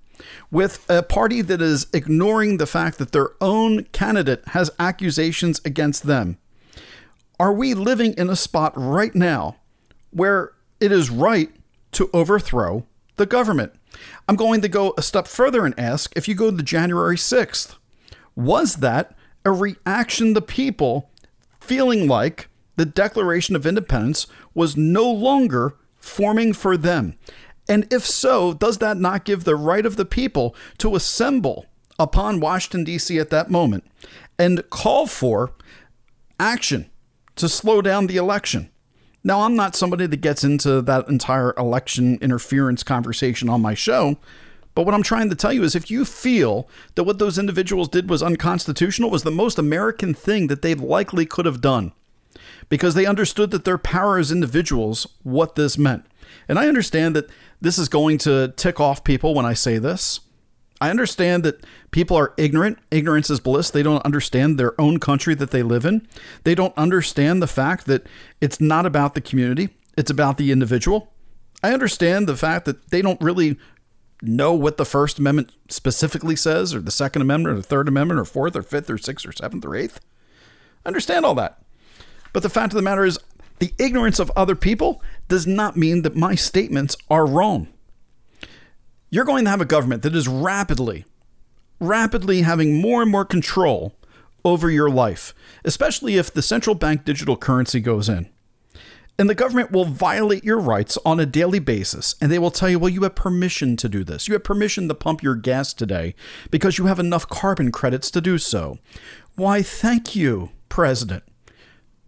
with 0.53 0.89
a 0.89 1.03
party 1.03 1.43
that 1.43 1.61
is 1.61 1.89
ignoring 1.93 2.59
the 2.59 2.67
fact 2.67 2.99
that 2.99 3.11
their 3.11 3.31
own 3.41 3.87
candidate 3.87 4.47
has 4.51 4.71
accusations 4.79 5.61
against 5.65 6.05
them. 6.05 6.39
Are 7.41 7.53
we 7.53 7.75
living 7.75 8.15
in 8.17 8.31
a 8.31 8.37
spot 8.37 8.73
right 8.77 9.17
now 9.17 9.57
where 10.13 10.53
it 10.79 10.93
is 10.93 11.11
right 11.11 11.51
to 11.91 12.09
overthrow 12.13 12.87
the 13.17 13.27
government? 13.27 13.73
I'm 14.29 14.37
going 14.37 14.61
to 14.61 14.69
go 14.69 14.95
a 14.97 15.03
step 15.03 15.27
further 15.27 15.65
and 15.65 15.79
ask 15.79 16.13
if 16.17 16.29
you 16.29 16.35
go 16.35 16.51
to 16.51 16.63
January 16.63 17.17
6th, 17.17 17.77
was 18.35 18.77
that 18.77 19.17
a 19.45 19.53
reaction 19.53 20.35
to 20.35 20.41
people 20.41 21.11
feeling 21.61 22.09
like 22.09 22.49
the 22.77 22.87
Declaration 22.87 23.55
of 23.55 23.67
Independence 23.67 24.27
was 24.55 24.77
no 24.77 25.11
longer 25.11 25.77
forming 25.97 26.53
for 26.53 26.77
them? 26.77 27.17
And 27.69 27.91
if 27.93 28.05
so, 28.05 28.53
does 28.53 28.79
that 28.79 28.99
not 28.99 29.25
give 29.25 29.45
the 29.45 29.57
right 29.57 29.87
of 29.87 29.97
the 29.97 30.05
people 30.05 30.55
to 30.79 30.95
assemble 30.97 31.67
upon 31.99 32.41
Washington, 32.41 32.85
D.C. 32.85 33.19
at 33.19 33.31
that 33.31 33.51
moment 33.51 33.85
and 34.39 34.69
call 34.71 35.07
for 35.07 35.55
action 36.39 36.91
to 37.37 37.49
slow 37.49 37.81
down 37.81 38.07
the 38.07 38.17
election? 38.17 38.71
Now, 39.27 39.41
I'm 39.41 39.57
not 39.57 39.75
somebody 39.75 40.07
that 40.07 40.21
gets 40.21 40.45
into 40.45 40.83
that 40.83 41.09
entire 41.09 41.55
election 41.57 42.19
interference 42.21 42.83
conversation 42.83 43.49
on 43.49 43.63
my 43.63 43.73
show, 43.73 44.19
but 44.75 44.85
what 44.85 44.95
I'm 44.95 45.03
trying 45.03 45.31
to 45.31 45.37
tell 45.37 45.53
you 45.53 45.63
is 45.63 45.75
if 45.75 45.91
you 45.91 46.05
feel 46.05 46.69
that 46.95 47.05
what 47.05 47.19
those 47.19 47.39
individuals 47.39 47.89
did 47.89 48.11
was 48.11 48.23
unconstitutional, 48.23 49.09
was 49.09 49.23
the 49.23 49.31
most 49.31 49.59
American 49.59 50.13
thing 50.13 50.49
that 50.49 50.61
they 50.61 50.75
likely 50.75 51.25
could 51.25 51.47
have 51.47 51.63
done 51.63 51.93
because 52.69 52.95
they 52.95 53.07
understood 53.07 53.51
that 53.53 53.65
their 53.65 53.79
power 53.79 54.19
as 54.19 54.31
individuals, 54.31 55.07
what 55.23 55.55
this 55.55 55.79
meant. 55.79 56.05
And 56.47 56.59
I 56.59 56.69
understand 56.69 57.17
that 57.17 57.31
this 57.61 57.79
is 57.79 57.89
going 57.89 58.19
to 58.19 58.53
tick 58.57 58.79
off 58.79 59.05
people 59.05 59.35
when 59.35 59.47
I 59.47 59.55
say 59.55 59.79
this. 59.79 60.21
I 60.81 60.91
understand 60.91 61.45
that 61.45 61.65
people 61.93 62.17
are 62.17 62.35
ignorant. 62.37 62.79
Ignorance 62.91 63.31
is 63.31 63.41
bliss. 63.41 63.71
They 63.71 63.83
don't 63.83 64.05
understand 64.05 64.59
their 64.59 64.79
own 64.81 64.99
country 64.99 65.35
that 65.37 65.51
they 65.51 65.63
live 65.63 65.85
in. 65.85 66.07
They 66.43 66.55
don't 66.55 66.77
understand 66.77 67.41
the 67.41 67.47
fact 67.47 67.87
that 67.87 68.07
it's 68.41 68.61
not 68.61 68.85
about 68.85 69.15
the 69.15 69.21
community, 69.21 69.71
it's 69.97 70.11
about 70.11 70.37
the 70.37 70.51
individual. 70.51 71.13
I 71.63 71.73
understand 71.73 72.29
the 72.29 72.37
fact 72.37 72.67
that 72.67 72.91
they 72.91 73.01
don't 73.01 73.21
really 73.21 73.57
know 74.21 74.53
what 74.53 74.77
the 74.77 74.85
First 74.85 75.19
Amendment 75.19 75.53
specifically 75.69 76.37
says, 76.37 76.75
or 76.75 76.81
the 76.81 76.91
Second 76.91 77.23
Amendment, 77.23 77.55
or 77.55 77.57
the 77.57 77.63
Third 77.67 77.89
Amendment, 77.89 78.21
or 78.21 78.25
Fourth, 78.25 78.57
or 78.57 78.63
Fifth, 78.63 78.91
or 78.91 78.99
Sixth, 78.99 79.27
or 79.27 79.33
Seventh, 79.33 79.65
or 79.65 79.75
Eighth. 79.77 80.01
I 80.85 80.89
understand 80.89 81.25
all 81.25 81.35
that. 81.37 81.63
But 82.33 82.43
the 82.43 82.51
fact 82.51 82.73
of 82.73 82.77
the 82.77 82.83
matter 82.83 83.05
is, 83.05 83.19
the 83.61 83.73
ignorance 83.79 84.19
of 84.19 84.33
other 84.35 84.57
people 84.57 85.01
does 85.29 85.47
not 85.47 85.77
mean 85.77 86.03
that 86.03 86.17
my 86.17 86.35
statements 86.35 86.97
are 87.09 87.27
wrong. 87.27 87.69
You're 89.15 89.25
going 89.25 89.45
to 89.45 89.51
have 89.53 89.61
a 89.61 89.65
government 89.65 90.03
that 90.03 90.17
is 90.17 90.27
rapidly, 90.27 91.05
rapidly 91.79 92.43
having 92.43 92.81
more 92.81 93.01
and 93.01 93.09
more 93.09 93.25
control 93.25 93.95
over 94.45 94.69
your 94.69 94.91
life, 94.91 95.33
especially 95.65 96.17
if 96.17 96.35
the 96.35 96.43
central 96.43 96.75
bank 96.75 97.05
digital 97.05 97.37
currency 97.37 97.79
goes 97.79 98.09
in. 98.09 98.29
And 99.17 99.31
the 99.31 99.37
government 99.37 99.71
will 99.71 99.85
violate 99.85 100.43
your 100.43 100.59
rights 100.59 100.99
on 101.07 101.21
a 101.21 101.27
daily 101.27 101.61
basis, 101.61 102.17
and 102.21 102.33
they 102.33 102.41
will 102.41 102.51
tell 102.51 102.69
you, 102.69 102.81
well, 102.81 102.89
you 102.89 103.05
have 103.05 103.15
permission 103.15 103.77
to 103.77 103.89
do 103.89 104.03
this. 104.03 104.27
You 104.27 104.35
have 104.35 104.43
permission 104.43 104.89
to 104.89 104.95
pump 104.97 105.23
your 105.23 105.37
gas 105.37 105.73
today 105.73 106.17
because 106.51 106.77
you 106.77 106.87
have 106.87 106.99
enough 106.99 107.29
carbon 107.29 107.71
credits 107.71 108.11
to 108.11 108.21
do 108.21 108.37
so. 108.37 108.79
Why, 109.37 109.63
thank 109.63 110.17
you, 110.17 110.51
President. 110.69 111.23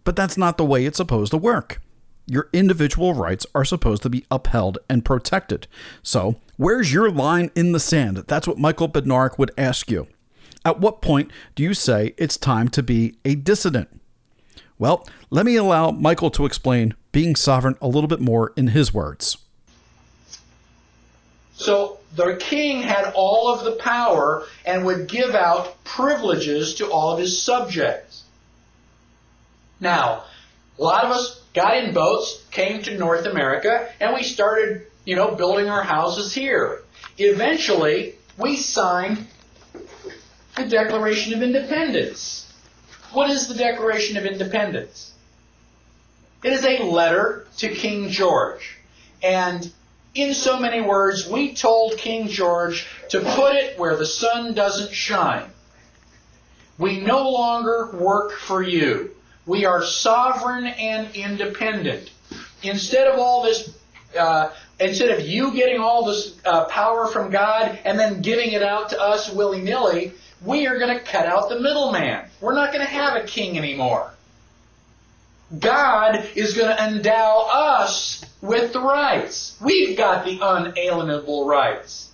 But 0.03 0.17
that's 0.17 0.35
not 0.35 0.57
the 0.57 0.65
way 0.65 0.85
it's 0.85 0.97
supposed 0.97 1.31
to 1.31 1.37
work. 1.37 1.79
Your 2.27 2.49
individual 2.51 3.13
rights 3.13 3.45
are 3.55 3.63
supposed 3.63 4.03
to 4.03 4.09
be 4.09 4.25
upheld 4.29 4.77
and 4.89 5.05
protected. 5.05 5.65
So, 6.03 6.35
where's 6.57 6.93
your 6.93 7.09
line 7.09 7.51
in 7.55 7.71
the 7.71 7.79
sand? 7.79 8.17
That's 8.27 8.47
what 8.47 8.57
Michael 8.57 8.89
Badnarik 8.89 9.39
would 9.39 9.51
ask 9.57 9.89
you. 9.89 10.07
At 10.65 10.81
what 10.81 11.01
point 11.01 11.31
do 11.55 11.63
you 11.63 11.73
say 11.73 12.13
it's 12.17 12.35
time 12.35 12.67
to 12.69 12.83
be 12.83 13.17
a 13.23 13.35
dissident? 13.35 13.87
Well, 14.77 15.07
let 15.29 15.45
me 15.45 15.55
allow 15.55 15.91
Michael 15.91 16.29
to 16.31 16.45
explain 16.45 16.93
being 17.13 17.37
sovereign 17.37 17.77
a 17.81 17.87
little 17.87 18.09
bit 18.09 18.19
more 18.19 18.51
in 18.57 18.67
his 18.67 18.93
words. 18.93 19.37
So 21.53 21.99
the 22.15 22.35
king 22.35 22.81
had 22.81 23.13
all 23.15 23.53
of 23.53 23.63
the 23.63 23.71
power 23.71 24.45
and 24.65 24.85
would 24.85 25.07
give 25.07 25.33
out 25.33 25.81
privileges 25.85 26.75
to 26.75 26.91
all 26.91 27.13
of 27.13 27.19
his 27.19 27.41
subjects. 27.41 28.23
Now, 29.79 30.25
a 30.77 30.83
lot 30.83 31.05
of 31.05 31.11
us 31.11 31.41
got 31.53 31.77
in 31.77 31.93
boats, 31.93 32.43
came 32.51 32.81
to 32.83 32.97
North 32.97 33.25
America, 33.25 33.89
and 33.99 34.13
we 34.13 34.23
started, 34.23 34.87
you 35.05 35.15
know, 35.15 35.35
building 35.35 35.69
our 35.69 35.83
houses 35.83 36.33
here. 36.33 36.83
Eventually, 37.17 38.15
we 38.37 38.57
signed 38.57 39.25
the 40.55 40.65
Declaration 40.65 41.33
of 41.33 41.41
Independence. 41.41 42.51
What 43.11 43.29
is 43.29 43.47
the 43.47 43.55
Declaration 43.55 44.17
of 44.17 44.25
Independence? 44.25 45.13
It 46.43 46.53
is 46.53 46.63
a 46.63 46.83
letter 46.83 47.47
to 47.57 47.69
King 47.69 48.09
George. 48.09 48.77
And 49.23 49.71
in 50.13 50.33
so 50.33 50.59
many 50.59 50.81
words, 50.81 51.27
we 51.27 51.53
told 51.55 51.97
King 51.97 52.27
George 52.27 52.87
to 53.09 53.21
put 53.21 53.55
it 53.55 53.79
where 53.79 53.95
the 53.95 54.05
sun 54.05 54.53
doesn't 54.53 54.91
shine. 54.91 55.49
We 56.77 56.99
no 56.99 57.29
longer 57.31 57.89
work 57.93 58.33
for 58.33 58.61
you. 58.61 59.15
We 59.47 59.65
are 59.65 59.81
sovereign 59.83 60.67
and 60.67 61.15
independent. 61.15 62.11
Instead 62.63 63.07
of 63.07 63.17
all 63.17 63.43
this, 63.43 63.73
uh, 64.19 64.49
instead 64.79 65.09
of 65.09 65.25
you 65.25 65.53
getting 65.53 65.79
all 65.79 66.05
this 66.05 66.37
uh, 66.45 66.65
power 66.65 67.07
from 67.07 67.31
God 67.31 67.79
and 67.85 67.97
then 67.97 68.21
giving 68.21 68.51
it 68.51 68.61
out 68.61 68.89
to 68.89 69.01
us 69.01 69.31
willy 69.31 69.61
nilly, 69.61 70.11
we 70.43 70.67
are 70.67 70.77
going 70.77 70.95
to 70.95 71.03
cut 71.03 71.25
out 71.25 71.47
the 71.47 71.59
middleman. 71.61 72.25
We're 72.41 72.55
not 72.55 72.73
going 72.73 72.85
to 72.85 72.91
have 72.91 73.15
a 73.15 73.25
king 73.25 73.57
anymore. 73.57 74.11
God 75.57 76.27
is 76.35 76.53
going 76.53 76.75
to 76.75 76.83
endow 76.83 77.47
us 77.49 78.25
with 78.41 78.73
the 78.73 78.81
rights. 78.81 79.57
We've 79.61 79.97
got 79.97 80.25
the 80.25 80.39
unalienable 80.41 81.47
rights 81.47 82.11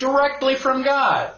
directly 0.00 0.56
from 0.56 0.82
God. 0.82 1.30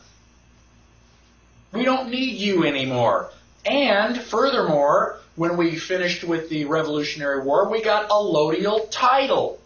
We 1.73 1.85
don't 1.85 2.09
need 2.09 2.37
you 2.37 2.65
anymore. 2.65 3.31
And 3.67 4.21
furthermore, 4.21 5.21
when 5.37 5.57
we 5.57 5.77
finished 5.77 6.25
with 6.25 6.49
the 6.49 6.67
Revolutionary 6.67 7.43
War, 7.43 7.71
we 7.71 7.83
got 7.83 8.07
a 8.07 8.09
allodial 8.09 8.89
title. 8.91 9.59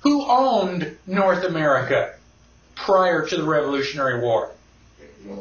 Who 0.00 0.24
owned 0.24 0.96
North 1.06 1.44
America 1.44 2.14
prior 2.74 3.26
to 3.26 3.36
the 3.36 3.44
Revolutionary 3.44 4.20
War? 4.20 4.52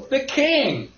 The 0.10 0.22
king. 0.22 0.92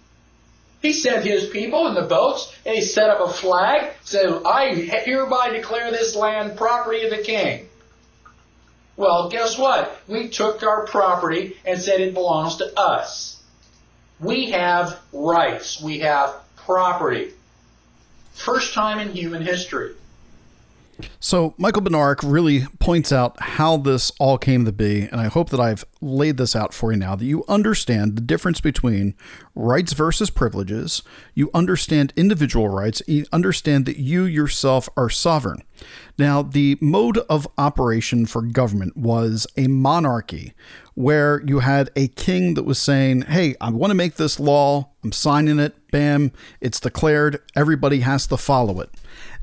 He 0.81 0.93
sent 0.93 1.25
his 1.25 1.49
people 1.49 1.87
in 1.87 1.95
the 1.95 2.03
boats, 2.03 2.55
and 2.65 2.75
he 2.75 2.81
set 2.81 3.09
up 3.09 3.19
a 3.19 3.31
flag, 3.31 3.93
said, 4.03 4.41
I 4.45 4.73
hereby 4.73 5.49
declare 5.49 5.91
this 5.91 6.15
land 6.15 6.55
property 6.55 7.03
of 7.03 7.09
the 7.09 7.23
king. 7.23 7.67
Well, 8.95 9.29
guess 9.29 9.57
what? 9.57 9.95
We 10.07 10.29
took 10.29 10.63
our 10.63 10.85
property 10.85 11.57
and 11.65 11.81
said 11.81 11.99
it 11.99 12.13
belongs 12.13 12.57
to 12.57 12.79
us. 12.79 13.41
We 14.19 14.51
have 14.51 14.99
rights. 15.11 15.81
We 15.81 15.99
have 15.99 16.33
property. 16.67 17.31
First 18.33 18.73
time 18.73 18.99
in 18.99 19.15
human 19.15 19.41
history. 19.41 19.95
So, 21.19 21.53
Michael 21.57 21.83
Badnarik 21.83 22.19
really 22.23 22.65
points 22.79 23.11
out 23.11 23.39
how 23.39 23.77
this 23.77 24.11
all 24.19 24.37
came 24.37 24.65
to 24.65 24.71
be, 24.71 25.03
and 25.03 25.21
I 25.21 25.27
hope 25.27 25.49
that 25.51 25.59
I've 25.59 25.85
laid 26.01 26.37
this 26.37 26.55
out 26.55 26.73
for 26.73 26.91
you 26.91 26.97
now 26.97 27.15
that 27.15 27.23
you 27.23 27.45
understand 27.47 28.17
the 28.17 28.21
difference 28.21 28.59
between 28.59 29.13
rights 29.55 29.93
versus 29.93 30.29
privileges. 30.29 31.03
You 31.35 31.51
understand 31.53 32.13
individual 32.17 32.67
rights, 32.67 33.01
you 33.07 33.25
understand 33.31 33.85
that 33.85 33.97
you 33.97 34.25
yourself 34.25 34.89
are 34.97 35.09
sovereign. 35.09 35.63
Now, 36.17 36.41
the 36.41 36.77
mode 36.81 37.19
of 37.29 37.47
operation 37.57 38.25
for 38.25 38.41
government 38.41 38.97
was 38.97 39.47
a 39.55 39.67
monarchy 39.67 40.53
where 40.95 41.43
you 41.45 41.59
had 41.59 41.91
a 41.95 42.07
king 42.07 42.55
that 42.55 42.63
was 42.63 42.79
saying, 42.79 43.21
Hey, 43.23 43.55
I 43.61 43.69
want 43.69 43.91
to 43.91 43.95
make 43.95 44.15
this 44.15 44.39
law, 44.39 44.89
I'm 45.03 45.11
signing 45.11 45.59
it, 45.59 45.75
bam, 45.91 46.31
it's 46.59 46.79
declared, 46.79 47.41
everybody 47.55 47.99
has 47.99 48.25
to 48.27 48.37
follow 48.37 48.81
it. 48.81 48.89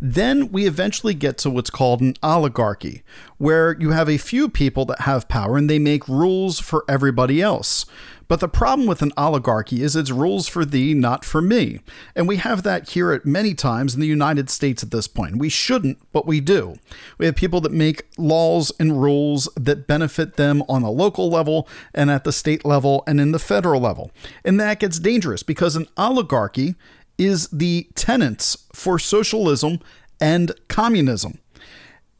Then 0.01 0.51
we 0.51 0.66
eventually 0.66 1.14
get 1.14 1.38
to 1.38 1.51
what's 1.51 1.70
called 1.70 2.01
an 2.01 2.14
oligarchy, 2.23 3.03
where 3.38 3.77
you 3.79 3.90
have 3.90 4.09
a 4.09 4.18
few 4.18 4.49
people 4.49 4.85
that 4.87 5.03
have 5.03 5.29
power 5.29 5.57
and 5.57 5.70
they 5.70 5.79
make 5.79 6.09
rules 6.09 6.59
for 6.59 6.85
everybody 6.88 7.40
else. 7.40 7.87
But 8.28 8.40
the 8.40 8.48
problem 8.48 8.87
with 8.87 9.02
an 9.02 9.12
oligarchy 9.16 9.82
is 9.82 9.96
it's 9.96 10.10
rules 10.10 10.48
for 10.48 10.64
thee, 10.64 10.94
not 10.94 11.24
for 11.24 11.42
me. 11.42 11.80
And 12.14 12.26
we 12.26 12.37
have 12.37 12.62
that 12.62 12.90
here 12.90 13.12
at 13.12 13.26
many 13.26 13.54
times 13.54 13.94
in 13.94 14.00
the 14.00 14.06
United 14.06 14.48
States 14.50 14.82
at 14.82 14.90
this 14.90 15.06
point. 15.06 15.37
We 15.37 15.48
shouldn't, 15.48 15.98
but 16.12 16.26
we 16.26 16.40
do. 16.40 16.76
We 17.18 17.26
have 17.26 17.37
people 17.37 17.61
that 17.62 17.72
make 17.72 18.07
laws 18.16 18.72
and 18.80 19.01
rules 19.01 19.49
that 19.57 19.86
benefit 19.86 20.36
them 20.36 20.62
on 20.68 20.82
a 20.82 20.90
local 20.90 21.28
level 21.28 21.68
and 21.94 22.11
at 22.11 22.24
the 22.24 22.32
state 22.32 22.64
level 22.64 23.05
and 23.07 23.20
in 23.20 23.32
the 23.32 23.38
federal 23.38 23.80
level. 23.80 24.11
And 24.44 24.59
that 24.61 24.80
gets 24.80 24.99
dangerous 24.99 25.42
because 25.42 25.76
an 25.76 25.86
oligarchy 25.96 26.74
is 27.18 27.49
the 27.49 27.88
tenets 27.94 28.66
for 28.72 28.99
socialism 28.99 29.80
and 30.20 30.53
communism. 30.68 31.38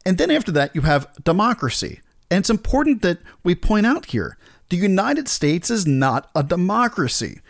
And 0.07 0.19
then 0.19 0.31
after 0.31 0.53
that, 0.53 0.75
you 0.75 0.83
have 0.83 1.09
democracy. 1.25 2.01
And 2.31 2.41
it's 2.41 2.51
important 2.51 3.03
that 3.03 3.19
we 3.43 3.55
point 3.55 3.87
out 3.87 4.07
here 4.07 4.37
the 4.75 4.81
United 4.81 5.29
States 5.29 5.71
is 5.71 5.87
not 5.87 6.29
a 6.35 6.43
democracy. 6.43 7.41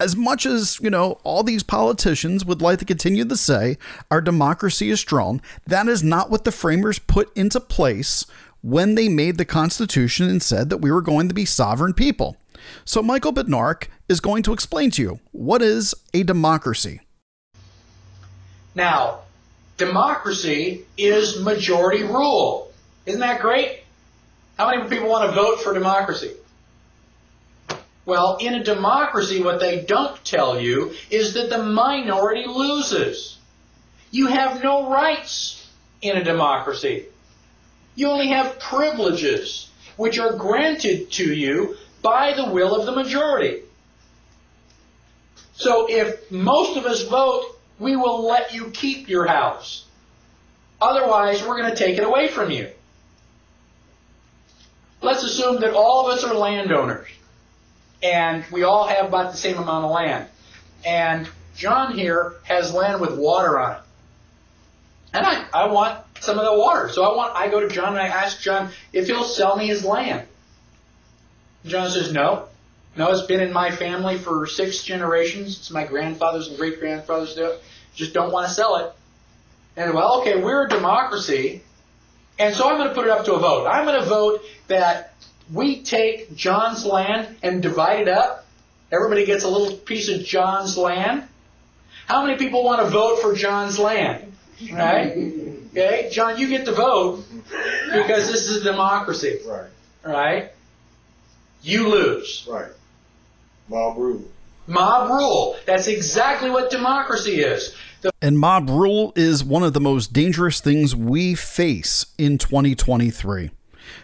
As 0.00 0.16
much 0.16 0.46
as, 0.46 0.80
you 0.80 0.88
know, 0.88 1.18
all 1.22 1.42
these 1.42 1.62
politicians 1.62 2.42
would 2.42 2.62
like 2.62 2.78
to 2.78 2.86
continue 2.86 3.26
to 3.26 3.36
say 3.36 3.76
our 4.10 4.22
democracy 4.22 4.88
is 4.88 4.98
strong, 4.98 5.42
that 5.66 5.88
is 5.88 6.02
not 6.02 6.30
what 6.30 6.44
the 6.44 6.50
framers 6.50 6.98
put 6.98 7.30
into 7.36 7.60
place 7.60 8.24
when 8.62 8.94
they 8.94 9.10
made 9.10 9.36
the 9.36 9.44
Constitution 9.44 10.30
and 10.30 10.42
said 10.42 10.70
that 10.70 10.78
we 10.78 10.90
were 10.90 11.02
going 11.02 11.28
to 11.28 11.34
be 11.34 11.44
sovereign 11.44 11.92
people. 11.92 12.38
So 12.86 13.02
Michael 13.02 13.34
Badnarik 13.34 13.88
is 14.08 14.20
going 14.20 14.42
to 14.44 14.54
explain 14.54 14.90
to 14.92 15.02
you 15.02 15.20
what 15.32 15.60
is 15.60 15.94
a 16.14 16.22
democracy. 16.22 17.02
Now, 18.74 19.18
democracy 19.76 20.86
is 20.96 21.38
majority 21.42 22.04
rule. 22.04 22.72
Isn't 23.04 23.20
that 23.20 23.42
great? 23.42 23.80
How 24.56 24.70
many 24.70 24.88
people 24.88 25.10
want 25.10 25.28
to 25.28 25.36
vote 25.36 25.60
for 25.60 25.74
democracy? 25.74 26.30
Well, 28.06 28.36
in 28.36 28.54
a 28.54 28.62
democracy, 28.62 29.42
what 29.42 29.60
they 29.60 29.80
don't 29.80 30.22
tell 30.24 30.60
you 30.60 30.92
is 31.10 31.34
that 31.34 31.48
the 31.48 31.62
minority 31.62 32.44
loses. 32.46 33.38
You 34.10 34.26
have 34.26 34.62
no 34.62 34.90
rights 34.90 35.66
in 36.02 36.16
a 36.16 36.24
democracy. 36.24 37.06
You 37.94 38.08
only 38.08 38.28
have 38.28 38.58
privileges, 38.58 39.70
which 39.96 40.18
are 40.18 40.36
granted 40.36 41.12
to 41.12 41.32
you 41.32 41.76
by 42.02 42.34
the 42.34 42.50
will 42.50 42.74
of 42.74 42.84
the 42.84 42.92
majority. 42.92 43.62
So 45.54 45.86
if 45.88 46.30
most 46.30 46.76
of 46.76 46.84
us 46.84 47.04
vote, 47.04 47.58
we 47.78 47.96
will 47.96 48.26
let 48.26 48.52
you 48.52 48.70
keep 48.70 49.08
your 49.08 49.26
house. 49.26 49.86
Otherwise, 50.80 51.42
we're 51.42 51.58
going 51.58 51.70
to 51.70 51.76
take 51.76 51.96
it 51.96 52.04
away 52.04 52.28
from 52.28 52.50
you. 52.50 52.68
Let's 55.00 55.22
assume 55.22 55.60
that 55.60 55.72
all 55.72 56.06
of 56.06 56.18
us 56.18 56.24
are 56.24 56.34
landowners 56.34 57.08
and 58.04 58.44
we 58.52 58.62
all 58.62 58.86
have 58.86 59.06
about 59.06 59.32
the 59.32 59.38
same 59.38 59.56
amount 59.56 59.86
of 59.86 59.90
land. 59.90 60.28
And 60.84 61.28
John 61.56 61.96
here 61.96 62.34
has 62.44 62.72
land 62.74 63.00
with 63.00 63.16
water 63.16 63.58
on 63.58 63.76
it. 63.76 63.80
And 65.14 65.26
I, 65.26 65.46
I 65.54 65.68
want 65.68 65.98
some 66.20 66.38
of 66.38 66.44
the 66.44 66.58
water. 66.58 66.90
So 66.90 67.02
I 67.02 67.16
want 67.16 67.34
I 67.34 67.48
go 67.48 67.60
to 67.60 67.68
John 67.68 67.88
and 67.88 67.98
I 67.98 68.08
ask 68.08 68.40
John 68.40 68.70
if 68.92 69.06
he'll 69.06 69.24
sell 69.24 69.56
me 69.56 69.66
his 69.66 69.84
land. 69.84 70.28
John 71.64 71.90
says, 71.90 72.12
No. 72.12 72.48
No, 72.96 73.10
it's 73.10 73.26
been 73.26 73.40
in 73.40 73.52
my 73.52 73.72
family 73.72 74.18
for 74.18 74.46
six 74.46 74.84
generations. 74.84 75.58
It's 75.58 75.70
my 75.70 75.84
grandfathers 75.84 76.48
and 76.48 76.56
great 76.56 76.78
grandfathers 76.78 77.34
do. 77.34 77.54
Just 77.94 78.12
don't 78.12 78.30
want 78.30 78.46
to 78.46 78.54
sell 78.54 78.76
it. 78.76 78.92
And 79.76 79.94
well, 79.94 80.20
okay, 80.20 80.40
we're 80.40 80.66
a 80.66 80.68
democracy, 80.68 81.62
and 82.38 82.54
so 82.54 82.68
I'm 82.68 82.76
going 82.76 82.88
to 82.88 82.94
put 82.94 83.06
it 83.06 83.10
up 83.10 83.24
to 83.24 83.34
a 83.34 83.38
vote. 83.40 83.66
I'm 83.66 83.84
going 83.84 84.00
to 84.00 84.08
vote 84.08 84.42
that 84.68 85.14
we 85.52 85.82
take 85.82 86.34
John's 86.34 86.84
land 86.84 87.36
and 87.42 87.62
divide 87.62 88.00
it 88.00 88.08
up. 88.08 88.46
Everybody 88.90 89.26
gets 89.26 89.44
a 89.44 89.48
little 89.48 89.76
piece 89.76 90.08
of 90.08 90.24
John's 90.24 90.76
land. 90.78 91.28
How 92.06 92.24
many 92.24 92.38
people 92.38 92.64
want 92.64 92.80
to 92.80 92.90
vote 92.90 93.20
for 93.20 93.34
John's 93.34 93.78
land? 93.78 94.32
Right? 94.72 95.12
Okay, 95.70 96.08
John, 96.12 96.38
you 96.38 96.48
get 96.48 96.64
to 96.66 96.72
vote 96.72 97.24
because 97.92 98.30
this 98.30 98.48
is 98.48 98.64
a 98.64 98.64
democracy. 98.64 99.40
Right. 99.46 99.70
Right? 100.04 100.52
You 101.62 101.88
lose. 101.88 102.46
Right. 102.48 102.70
Mob 103.68 103.96
rule. 103.96 104.22
Mob 104.66 105.10
rule. 105.10 105.56
That's 105.66 105.88
exactly 105.88 106.50
what 106.50 106.70
democracy 106.70 107.40
is. 107.40 107.74
The 108.02 108.12
And 108.22 108.38
mob 108.38 108.68
rule 108.68 109.12
is 109.16 109.42
one 109.42 109.62
of 109.62 109.72
the 109.72 109.80
most 109.80 110.12
dangerous 110.12 110.60
things 110.60 110.94
we 110.94 111.34
face 111.34 112.06
in 112.18 112.38
2023 112.38 113.50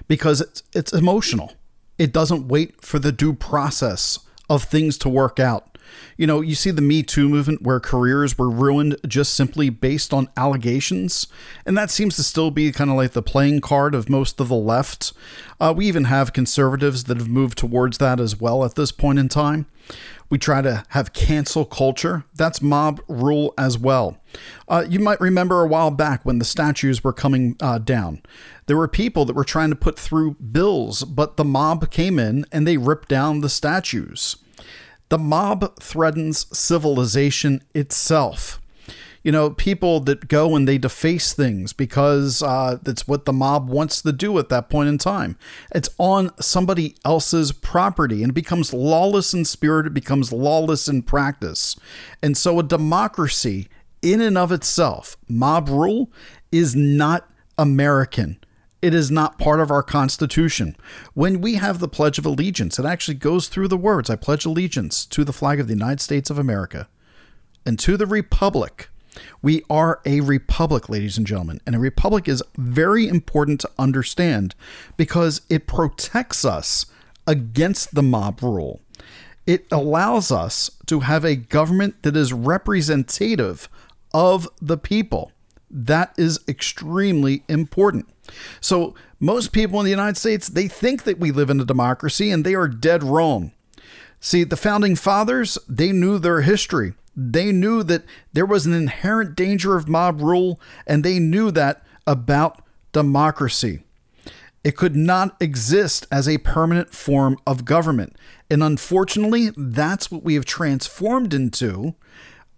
because 0.09 0.41
it's, 0.41 0.63
it's 0.73 0.93
emotional. 0.93 1.55
It 1.99 2.13
doesn't 2.13 2.49
wait 2.49 2.83
for 2.85 2.99
the 2.99 3.13
due 3.13 3.35
process 3.35 4.19
of 4.49 4.65
things 4.65 4.99
to 4.99 5.09
work 5.09 5.39
out. 5.39 5.71
You 6.17 6.27
know, 6.27 6.41
you 6.41 6.55
see 6.55 6.71
the 6.71 6.83
Me 6.83 7.03
Too 7.03 7.29
movement 7.29 7.63
where 7.63 7.81
careers 7.81 8.39
were 8.39 8.51
ruined 8.51 8.97
just 9.07 9.35
simply 9.35 9.71
based 9.71 10.13
on 10.13 10.29
allegations, 10.37 11.27
and 11.67 11.77
that 11.77 11.91
seems 11.91 12.17
to 12.17 12.23
still 12.23 12.51
be 12.51 12.73
kind 12.73 12.91
of 12.91 12.97
like 12.97 13.13
the 13.13 13.23
playing 13.23 13.61
card 13.61 13.95
of 13.95 14.09
most 14.09 14.41
of 14.41 14.49
the 14.49 14.57
left. 14.57 15.13
Uh, 15.61 15.75
we 15.77 15.87
even 15.87 16.05
have 16.05 16.33
conservatives 16.33 17.05
that 17.05 17.19
have 17.19 17.29
moved 17.29 17.59
towards 17.59 17.99
that 17.99 18.21
as 18.21 18.41
well 18.41 18.65
at 18.65 18.75
this 18.75 18.93
point 18.93 19.19
in 19.19 19.29
time. 19.29 19.67
We 20.31 20.39
try 20.39 20.63
to 20.63 20.85
have 20.91 21.13
cancel 21.13 21.65
culture. 21.65 22.25
That's 22.35 22.63
mob 22.63 23.01
rule 23.09 23.53
as 23.59 23.77
well. 23.77 24.19
Uh, 24.69 24.85
you 24.89 25.01
might 25.01 25.21
remember 25.21 25.63
a 25.63 25.67
while 25.67 25.91
back 25.91 26.25
when 26.25 26.39
the 26.39 26.45
statues 26.45 27.03
were 27.03 27.13
coming 27.13 27.57
uh, 27.61 27.79
down. 27.79 28.23
There 28.71 28.77
were 28.77 28.87
people 28.87 29.25
that 29.25 29.35
were 29.35 29.43
trying 29.43 29.71
to 29.71 29.75
put 29.75 29.99
through 29.99 30.35
bills, 30.35 31.03
but 31.03 31.37
the 31.37 31.45
mob 31.45 31.91
came 31.91 32.21
in 32.21 32.47
and 32.53 32.69
they 32.69 32.77
ripped 32.77 33.09
down 33.09 33.41
the 33.41 33.49
statues. 33.49 34.37
The 35.09 35.19
mob 35.19 35.81
threatens 35.81 36.47
civilization 36.57 37.65
itself. 37.75 38.61
You 39.25 39.33
know, 39.33 39.51
people 39.51 39.99
that 40.03 40.29
go 40.29 40.55
and 40.55 40.69
they 40.69 40.79
deface 40.79 41.33
things 41.33 41.73
because 41.73 42.45
uh, 42.45 42.79
that's 42.81 43.09
what 43.09 43.25
the 43.25 43.33
mob 43.33 43.69
wants 43.69 44.03
to 44.03 44.13
do 44.13 44.39
at 44.39 44.51
that 44.51 44.71
point 44.71 44.89
in 44.89 44.99
time. 44.99 45.37
It's 45.75 45.89
on 45.99 46.31
somebody 46.41 46.95
else's 47.05 47.51
property 47.51 48.23
and 48.23 48.31
it 48.31 48.35
becomes 48.35 48.73
lawless 48.73 49.35
in 49.35 49.45
spirit, 49.47 49.89
it 49.89 49.95
becomes 49.95 50.33
lawless 50.33 50.87
in 50.87 51.03
practice. 51.03 51.75
And 52.23 52.37
so, 52.37 52.61
a 52.61 52.63
democracy 52.63 53.69
in 54.01 54.21
and 54.21 54.39
of 54.39 54.53
itself, 54.53 55.17
mob 55.29 55.69
rule, 55.69 56.13
is 56.53 56.77
not 56.77 57.29
American. 57.59 58.39
It 58.83 58.95
is 58.95 59.11
not 59.11 59.39
part 59.39 59.61
of 59.61 59.71
our 59.71 59.83
Constitution. 59.83 60.77
When 61.13 61.41
we 61.41 61.57
have 61.57 61.79
the 61.79 61.89
Pledge 61.89 62.19
of 62.19 62.25
Allegiance, 62.25 62.79
it 62.79 62.87
actually 62.87 63.17
goes 63.17 63.49
through 63.49 63.69
the 63.69 63.77
words 63.77 64.09
I 64.09 64.17
pledge 64.17 64.47
allegiance 64.47 65.05
to 65.07 65.25
the 65.25 65.35
flag 65.35 65.61
of 65.61 65.67
the 65.67 65.75
United 65.75 66.01
States 66.01 66.31
of 66.31 66.39
America 66.39 66.89
and 67.67 67.79
to 67.81 67.97
the 67.97 68.07
Republic. 68.07 68.89
We 69.43 69.65
are 69.69 70.01
a 70.07 70.21
republic, 70.21 70.89
ladies 70.89 71.19
and 71.19 71.27
gentlemen, 71.27 71.61
and 71.67 71.75
a 71.75 71.81
republic 71.81 72.29
is 72.29 72.43
very 72.57 73.09
important 73.09 73.61
to 73.61 73.71
understand 73.79 74.55
because 74.97 75.43
it 75.51 75.67
protects 75.67 76.45
us 76.45 76.87
against 77.27 77.95
the 77.95 78.03
mob 78.03 78.43
rule. 78.43 78.81
It 79.47 79.67
allows 79.71 80.31
us 80.31 80.71
to 80.87 81.01
have 81.01 81.25
a 81.25 81.37
government 81.37 82.03
that 82.03 82.17
is 82.17 82.33
representative 82.33 83.69
of 84.15 84.49
the 84.61 84.79
people. 84.79 85.33
That 85.71 86.13
is 86.17 86.41
extremely 86.49 87.45
important. 87.49 88.09
So, 88.61 88.95
most 89.19 89.53
people 89.53 89.79
in 89.81 89.85
the 89.85 89.91
United 89.91 90.17
States, 90.17 90.49
they 90.49 90.67
think 90.67 91.05
that 91.05 91.19
we 91.19 91.31
live 91.31 91.51
in 91.51 91.61
a 91.61 91.65
democracy 91.65 92.31
and 92.31 92.45
they 92.45 92.55
are 92.55 92.69
dead 92.69 93.03
wrong. 93.03 93.53
See, 94.21 94.45
the 94.45 94.57
founding 94.57 94.97
fathers, 94.97 95.59
they 95.69 95.93
knew 95.93 96.19
their 96.19 96.43
history. 96.43 96.95
They 97.17 97.53
knew 97.53 97.83
that 97.85 98.05
there 98.33 98.47
was 98.47 98.67
an 98.67 98.73
inherent 98.73 99.35
danger 99.35 99.77
of 99.77 99.89
mob 99.89 100.21
rule, 100.21 100.61
and 100.87 101.05
they 101.05 101.19
knew 101.19 101.51
that 101.51 101.83
about 102.07 102.63
democracy. 102.93 103.83
It 104.63 104.77
could 104.77 104.95
not 104.95 105.37
exist 105.41 106.07
as 106.13 106.29
a 106.29 106.39
permanent 106.39 106.95
form 106.95 107.39
of 107.47 107.65
government. 107.65 108.17
And 108.51 108.63
unfortunately, 108.63 109.51
that's 109.57 110.11
what 110.11 110.23
we 110.23 110.35
have 110.35 110.45
transformed 110.45 111.33
into 111.33 111.95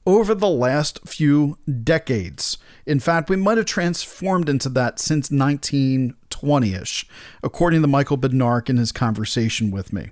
over 0.06 0.34
the 0.34 0.48
last 0.48 1.06
few 1.06 1.58
decades. 1.84 2.58
In 2.86 3.00
fact, 3.00 3.30
we 3.30 3.36
might 3.36 3.58
have 3.58 3.66
transformed 3.66 4.48
into 4.48 4.68
that 4.70 4.98
since 4.98 5.30
1920 5.30 6.74
ish, 6.74 7.06
according 7.42 7.82
to 7.82 7.88
Michael 7.88 8.18
Badnarik 8.18 8.68
in 8.68 8.76
his 8.76 8.92
conversation 8.92 9.70
with 9.70 9.92
me. 9.92 10.10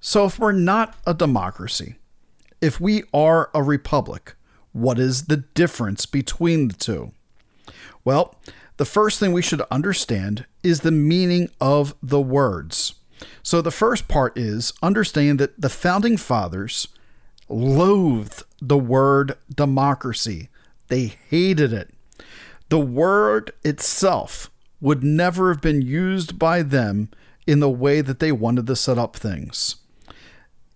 So, 0.00 0.24
if 0.26 0.38
we're 0.38 0.52
not 0.52 0.96
a 1.06 1.14
democracy, 1.14 1.96
if 2.60 2.80
we 2.80 3.02
are 3.12 3.50
a 3.52 3.62
republic, 3.62 4.34
what 4.72 4.98
is 4.98 5.24
the 5.24 5.38
difference 5.38 6.06
between 6.06 6.68
the 6.68 6.74
two? 6.74 7.12
Well, 8.04 8.36
the 8.76 8.84
first 8.84 9.18
thing 9.18 9.32
we 9.32 9.42
should 9.42 9.62
understand 9.70 10.44
is 10.62 10.80
the 10.80 10.92
meaning 10.92 11.50
of 11.60 11.94
the 12.02 12.20
words. 12.20 12.94
So, 13.42 13.60
the 13.60 13.70
first 13.70 14.06
part 14.06 14.38
is 14.38 14.72
understand 14.82 15.40
that 15.40 15.60
the 15.60 15.70
founding 15.70 16.16
fathers 16.16 16.86
loathed 17.48 18.42
the 18.60 18.78
word 18.78 19.36
democracy, 19.54 20.48
they 20.88 21.14
hated 21.28 21.72
it. 21.72 21.90
The 22.68 22.80
word 22.80 23.52
itself 23.64 24.50
would 24.80 25.02
never 25.02 25.52
have 25.52 25.60
been 25.60 25.82
used 25.82 26.38
by 26.38 26.62
them 26.62 27.10
in 27.46 27.60
the 27.60 27.70
way 27.70 28.00
that 28.00 28.18
they 28.18 28.32
wanted 28.32 28.66
to 28.66 28.76
set 28.76 28.98
up 28.98 29.16
things. 29.16 29.76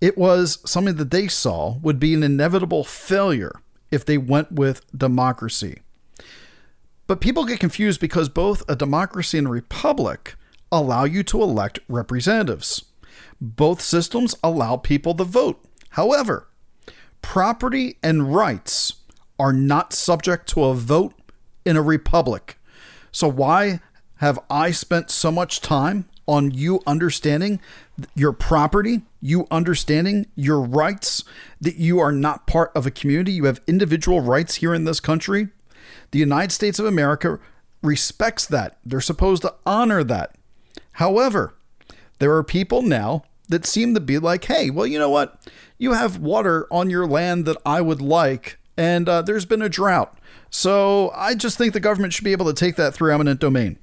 It 0.00 0.16
was 0.16 0.58
something 0.64 0.96
that 0.96 1.10
they 1.10 1.28
saw 1.28 1.76
would 1.82 1.98
be 2.00 2.14
an 2.14 2.22
inevitable 2.22 2.84
failure 2.84 3.52
if 3.90 4.04
they 4.04 4.16
went 4.16 4.52
with 4.52 4.84
democracy. 4.96 5.80
But 7.06 7.20
people 7.20 7.44
get 7.44 7.60
confused 7.60 8.00
because 8.00 8.28
both 8.28 8.62
a 8.68 8.76
democracy 8.76 9.36
and 9.36 9.48
a 9.48 9.50
republic 9.50 10.36
allow 10.70 11.04
you 11.04 11.22
to 11.24 11.42
elect 11.42 11.80
representatives. 11.88 12.84
Both 13.40 13.80
systems 13.80 14.36
allow 14.44 14.76
people 14.76 15.14
to 15.14 15.24
vote. 15.24 15.62
However, 15.90 16.46
property 17.22 17.96
and 18.02 18.34
rights 18.34 18.94
are 19.38 19.52
not 19.52 19.92
subject 19.92 20.48
to 20.50 20.64
a 20.64 20.74
vote 20.74 21.14
in 21.64 21.76
a 21.76 21.82
republic. 21.82 22.58
So, 23.12 23.28
why 23.28 23.80
have 24.16 24.38
I 24.50 24.70
spent 24.70 25.10
so 25.10 25.30
much 25.30 25.60
time 25.60 26.06
on 26.26 26.50
you 26.50 26.80
understanding 26.86 27.60
your 28.14 28.32
property, 28.32 29.02
you 29.20 29.46
understanding 29.50 30.26
your 30.36 30.60
rights, 30.60 31.24
that 31.60 31.76
you 31.76 31.98
are 31.98 32.12
not 32.12 32.46
part 32.46 32.70
of 32.74 32.86
a 32.86 32.90
community, 32.90 33.32
you 33.32 33.46
have 33.46 33.60
individual 33.66 34.20
rights 34.20 34.56
here 34.56 34.74
in 34.74 34.84
this 34.84 35.00
country. 35.00 35.48
The 36.12 36.18
United 36.18 36.52
States 36.52 36.78
of 36.78 36.86
America 36.86 37.40
respects 37.82 38.46
that. 38.46 38.78
They're 38.84 39.00
supposed 39.00 39.42
to 39.42 39.54
honor 39.66 40.04
that. 40.04 40.36
However, 40.94 41.54
there 42.18 42.34
are 42.36 42.44
people 42.44 42.82
now 42.82 43.24
that 43.48 43.66
seem 43.66 43.94
to 43.94 44.00
be 44.00 44.18
like, 44.18 44.44
hey, 44.44 44.70
well, 44.70 44.86
you 44.86 44.98
know 44.98 45.10
what? 45.10 45.44
You 45.80 45.94
have 45.94 46.18
water 46.18 46.66
on 46.70 46.90
your 46.90 47.06
land 47.06 47.46
that 47.46 47.56
I 47.64 47.80
would 47.80 48.02
like, 48.02 48.58
and 48.76 49.08
uh, 49.08 49.22
there's 49.22 49.46
been 49.46 49.62
a 49.62 49.68
drought. 49.70 50.14
So 50.50 51.10
I 51.16 51.34
just 51.34 51.56
think 51.56 51.72
the 51.72 51.80
government 51.80 52.12
should 52.12 52.24
be 52.24 52.32
able 52.32 52.44
to 52.44 52.52
take 52.52 52.76
that 52.76 52.92
through 52.92 53.14
eminent 53.14 53.40
domain. 53.40 53.78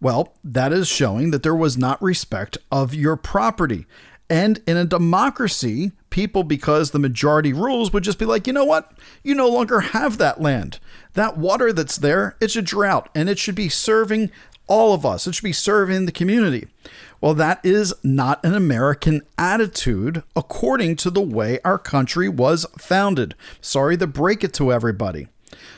Well, 0.00 0.32
that 0.42 0.72
is 0.72 0.88
showing 0.88 1.30
that 1.30 1.42
there 1.42 1.54
was 1.54 1.76
not 1.76 2.00
respect 2.00 2.56
of 2.70 2.94
your 2.94 3.16
property. 3.16 3.84
And 4.30 4.62
in 4.66 4.78
a 4.78 4.86
democracy, 4.86 5.92
people, 6.08 6.44
because 6.44 6.92
the 6.92 6.98
majority 6.98 7.52
rules, 7.52 7.92
would 7.92 8.04
just 8.04 8.18
be 8.18 8.24
like, 8.24 8.46
you 8.46 8.54
know 8.54 8.64
what? 8.64 8.92
You 9.22 9.34
no 9.34 9.50
longer 9.50 9.80
have 9.80 10.16
that 10.16 10.40
land. 10.40 10.78
That 11.12 11.36
water 11.36 11.74
that's 11.74 11.98
there, 11.98 12.36
it's 12.40 12.56
a 12.56 12.62
drought 12.62 13.10
and 13.14 13.28
it 13.28 13.38
should 13.38 13.54
be 13.54 13.68
serving 13.68 14.30
all 14.66 14.94
of 14.94 15.04
us. 15.04 15.26
It 15.26 15.34
should 15.34 15.44
be 15.44 15.52
serving 15.52 16.06
the 16.06 16.12
community. 16.12 16.68
Well, 17.22 17.34
that 17.34 17.64
is 17.64 17.94
not 18.02 18.44
an 18.44 18.52
American 18.52 19.22
attitude 19.38 20.24
according 20.34 20.96
to 20.96 21.10
the 21.10 21.20
way 21.20 21.60
our 21.64 21.78
country 21.78 22.28
was 22.28 22.66
founded. 22.76 23.36
Sorry 23.60 23.96
to 23.98 24.08
break 24.08 24.42
it 24.42 24.52
to 24.54 24.72
everybody. 24.72 25.28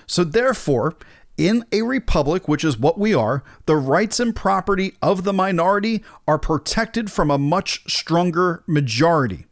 So, 0.06 0.24
therefore, 0.24 0.96
in 1.36 1.66
a 1.70 1.82
republic, 1.82 2.48
which 2.48 2.64
is 2.64 2.78
what 2.78 2.98
we 2.98 3.12
are, 3.12 3.44
the 3.66 3.76
rights 3.76 4.18
and 4.18 4.34
property 4.34 4.94
of 5.02 5.24
the 5.24 5.34
minority 5.34 6.02
are 6.26 6.38
protected 6.38 7.12
from 7.12 7.30
a 7.30 7.36
much 7.36 7.82
stronger 7.92 8.64
majority. 8.66 9.44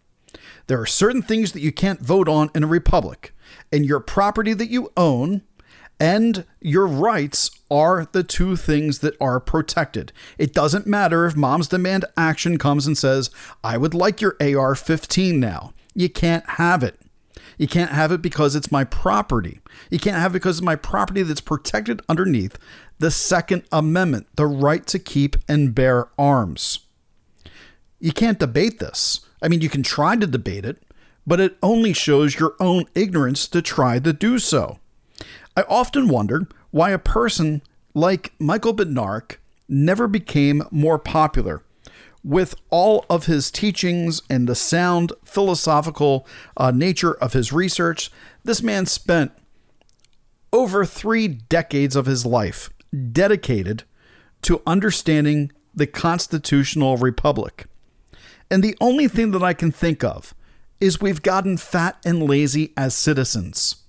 There 0.69 0.81
are 0.81 0.87
certain 0.87 1.21
things 1.21 1.53
that 1.53 1.61
you 1.61 1.73
can't 1.73 2.01
vote 2.01 2.27
on 2.27 2.49
in 2.55 2.65
a 2.65 2.69
republic, 2.69 3.35
and 3.71 3.85
your 3.85 4.01
property 4.01 4.55
that 4.55 4.71
you 4.71 4.91
own 4.97 5.43
and 6.03 6.45
your 6.61 6.89
rights 6.89 7.49
are 7.71 8.09
the 8.11 8.25
two 8.25 8.57
things 8.57 8.99
that 8.99 9.15
are 9.21 9.39
protected. 9.39 10.13
It 10.37 10.53
doesn't 10.53 10.85
matter 10.85 11.27
if 11.27 11.37
Moms 11.37 11.69
Demand 11.69 12.05
Action 12.17 12.59
comes 12.59 12.89
and 12.89 12.99
says, 12.99 13.31
I 13.63 13.77
would 13.77 13.95
like 13.95 14.21
your 14.21 14.37
AR 14.41 14.75
15 14.75 15.39
now. 15.39 15.73
You 15.95 16.09
can't 16.09 16.45
have 16.51 16.83
it. 16.83 16.99
You 17.57 17.69
can't 17.69 17.93
have 17.93 18.11
it 18.11 18.21
because 18.21 18.57
it's 18.57 18.73
my 18.73 18.83
property. 18.83 19.61
You 19.91 20.01
can't 20.01 20.17
have 20.17 20.33
it 20.33 20.41
because 20.41 20.59
it's 20.59 20.65
my 20.65 20.75
property 20.75 21.23
that's 21.23 21.41
protected 21.41 22.03
underneath 22.09 22.59
the 22.99 23.13
Second 23.13 23.63
Amendment, 23.71 24.27
the 24.35 24.47
right 24.47 24.85
to 24.89 24.99
keep 24.99 25.37
and 25.49 25.73
bear 25.73 26.09
arms. 26.19 26.81
You 28.01 28.13
can't 28.13 28.41
debate 28.41 28.81
this. 28.81 29.21
I 29.41 29.47
mean, 29.47 29.61
you 29.61 29.69
can 29.69 29.85
try 29.85 30.17
to 30.17 30.27
debate 30.27 30.65
it, 30.65 30.83
but 31.25 31.39
it 31.39 31.57
only 31.63 31.93
shows 31.93 32.41
your 32.41 32.57
own 32.59 32.87
ignorance 32.97 33.47
to 33.47 33.63
try 33.63 34.01
to 34.01 34.13
do 34.13 34.41
so. 34.41 34.81
I 35.57 35.63
often 35.69 36.09
wonder 36.09 36.49
why 36.71 36.91
a 36.91 36.99
person 36.99 37.63
like 37.95 38.33
Michael 38.39 38.75
Badnarik 38.75 39.37
never 39.69 40.09
became 40.09 40.63
more 40.71 40.99
popular 40.99 41.63
with 42.25 42.55
all 42.71 43.05
of 43.11 43.27
his 43.27 43.51
teachings 43.51 44.23
and 44.31 44.49
the 44.49 44.55
sound 44.55 45.13
philosophical 45.25 46.27
uh, 46.57 46.71
nature 46.71 47.15
of 47.15 47.33
his 47.33 47.53
research. 47.53 48.11
This 48.45 48.63
man 48.63 48.87
spent 48.87 49.33
over 50.53 50.85
three 50.85 51.29
decades 51.29 51.97
of 51.97 52.07
his 52.07 52.25
life 52.25 52.71
dedicated 53.13 53.85
to 54.43 54.63
understanding 54.67 55.51
the 55.75 55.87
constitutional 55.87 56.97
republic. 56.97 57.67
And 58.51 58.63
the 58.63 58.77
only 58.81 59.09
thing 59.09 59.31
that 59.33 59.43
I 59.43 59.55
can 59.55 59.73
think 59.73 60.05
of 60.05 60.35
is 60.81 61.01
we've 61.01 61.23
gotten 61.23 61.57
fat 61.57 61.97
and 62.05 62.23
lazy 62.23 62.73
as 62.77 62.95
citizens. 62.95 63.82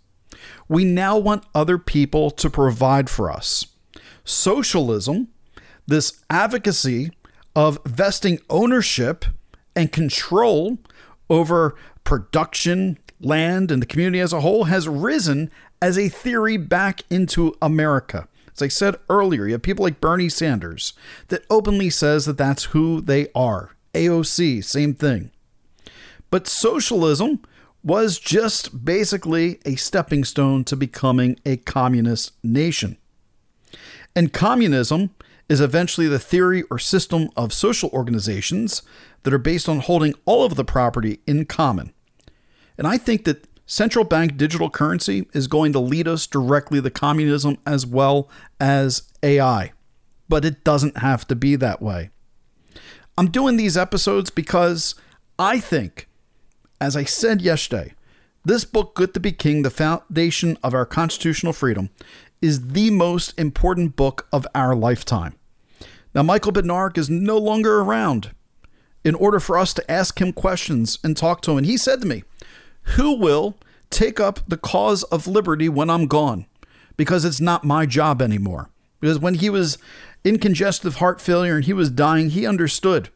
We 0.67 0.85
now 0.85 1.17
want 1.17 1.45
other 1.53 1.77
people 1.77 2.31
to 2.31 2.49
provide 2.49 3.09
for 3.09 3.31
us. 3.31 3.67
Socialism, 4.23 5.29
this 5.87 6.23
advocacy 6.29 7.11
of 7.55 7.79
vesting 7.85 8.39
ownership 8.49 9.25
and 9.75 9.91
control 9.91 10.77
over 11.29 11.75
production, 12.03 12.97
land, 13.19 13.71
and 13.71 13.81
the 13.81 13.87
community 13.87 14.19
as 14.19 14.33
a 14.33 14.41
whole, 14.41 14.65
has 14.65 14.87
risen 14.87 15.51
as 15.81 15.97
a 15.97 16.09
theory 16.09 16.57
back 16.57 17.01
into 17.09 17.55
America. 17.61 18.27
As 18.55 18.61
I 18.61 18.67
said 18.67 18.95
earlier, 19.09 19.47
you 19.47 19.53
have 19.53 19.61
people 19.61 19.83
like 19.83 19.99
Bernie 19.99 20.29
Sanders 20.29 20.93
that 21.29 21.45
openly 21.49 21.89
says 21.89 22.25
that 22.25 22.37
that's 22.37 22.65
who 22.65 23.01
they 23.01 23.27
are. 23.33 23.71
AOC, 23.93 24.63
same 24.63 24.93
thing. 24.93 25.31
But 26.29 26.47
socialism 26.47 27.41
was 27.84 28.17
just 28.17 28.86
basically 28.86 29.59
a 29.65 29.75
stepping 29.75 30.23
stone 30.23 30.63
to 30.63 30.75
becoming 30.75 31.38
a 31.45 31.57
communist 31.57 32.31
nation. 32.43 32.97
And 34.15 34.31
communism 34.31 35.09
is 35.49 35.59
eventually 35.59 36.07
the 36.07 36.19
theory 36.19 36.63
or 36.71 36.79
system 36.79 37.29
of 37.36 37.51
social 37.51 37.89
organizations 37.89 38.84
that 39.23 39.34
are 39.34 39.39
based 39.39 39.67
on 39.67 39.79
holding 39.79 40.13
all 40.25 40.45
of 40.45 40.55
the 40.55 40.63
property 40.63 41.19
in 41.27 41.45
common. 41.45 41.93
And 42.77 42.88
I 42.88 42.97
think 42.97 43.25
that 43.25 43.47
central 43.65 44.05
bank 44.05 44.38
digital 44.38 44.69
currency 44.69 45.27
is 45.34 45.47
going 45.47 45.73
to 45.73 45.79
lead 45.79 46.07
us 46.07 46.27
directly 46.27 46.81
to 46.81 46.89
communism 46.89 47.57
as 47.65 47.86
well 47.86 48.29
as 48.59 49.03
AI. 49.21 49.73
But 50.29 50.45
it 50.45 50.63
doesn't 50.63 50.97
have 50.97 51.27
to 51.27 51.36
be 51.36 51.55
that 51.57 51.81
way. 51.81 52.11
I'm 53.17 53.29
doing 53.29 53.57
these 53.57 53.77
episodes 53.77 54.29
because 54.29 54.95
I 55.38 55.59
think 55.59 56.07
as 56.84 56.97
I 56.97 57.05
said 57.05 57.41
yesterday, 57.41 57.93
this 58.43 58.65
book, 58.65 58.93
Good 58.93 59.13
to 59.13 59.21
Be 59.21 59.31
King, 59.31 59.61
the 59.61 59.69
foundation 59.69 60.57
of 60.61 60.73
our 60.73 60.86
constitutional 60.86 61.53
freedom, 61.53 61.89
is 62.41 62.73
the 62.73 62.89
most 62.89 63.34
important 63.39 63.95
book 63.95 64.27
of 64.34 64.45
our 64.53 64.75
lifetime. 64.75 65.36
Now, 66.13 66.23
Michael 66.23 66.51
Badnarik 66.51 66.97
is 66.97 67.09
no 67.09 67.38
longer 67.38 67.79
around. 67.79 68.31
In 69.05 69.15
order 69.15 69.39
for 69.39 69.57
us 69.57 69.73
to 69.75 69.91
ask 69.91 70.19
him 70.19 70.34
questions 70.34 70.99
and 71.05 71.15
talk 71.15 71.41
to 71.41 71.51
him, 71.51 71.59
and 71.59 71.65
he 71.65 71.77
said 71.77 72.01
to 72.01 72.07
me, 72.07 72.25
Who 72.97 73.15
will 73.17 73.55
take 73.89 74.19
up 74.19 74.41
the 74.45 74.57
cause 74.57 75.03
of 75.03 75.25
liberty 75.25 75.69
when 75.69 75.89
I'm 75.89 76.07
gone? 76.07 76.47
Because 76.97 77.23
it's 77.23 77.39
not 77.39 77.63
my 77.63 77.86
job 77.86 78.21
anymore. 78.21 78.69
Because 78.99 79.19
when 79.19 79.36
he 79.36 79.49
was 79.49 79.77
in 80.25 80.38
congestive 80.38 80.95
heart 80.95 81.21
failure 81.21 81.55
and 81.55 81.65
he 81.65 81.73
was 81.73 81.89
dying, 81.89 82.31
he 82.31 82.45
understood 82.45 83.09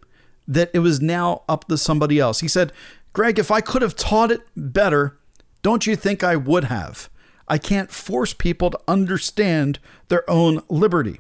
that 0.48 0.72
it 0.74 0.80
was 0.80 1.02
now 1.02 1.44
up 1.50 1.68
to 1.68 1.78
somebody 1.78 2.18
else. 2.18 2.40
He 2.40 2.48
said, 2.48 2.72
Greg, 3.18 3.40
if 3.40 3.50
I 3.50 3.62
could 3.62 3.82
have 3.82 3.96
taught 3.96 4.30
it 4.30 4.42
better, 4.56 5.18
don't 5.64 5.88
you 5.88 5.96
think 5.96 6.24
I 6.24 6.36
would 6.36 6.66
have? 6.66 7.10
I 7.48 7.58
can't 7.58 7.90
force 7.90 8.32
people 8.32 8.70
to 8.70 8.80
understand 8.88 9.80
their 10.10 10.30
own 10.30 10.62
liberty. 10.70 11.20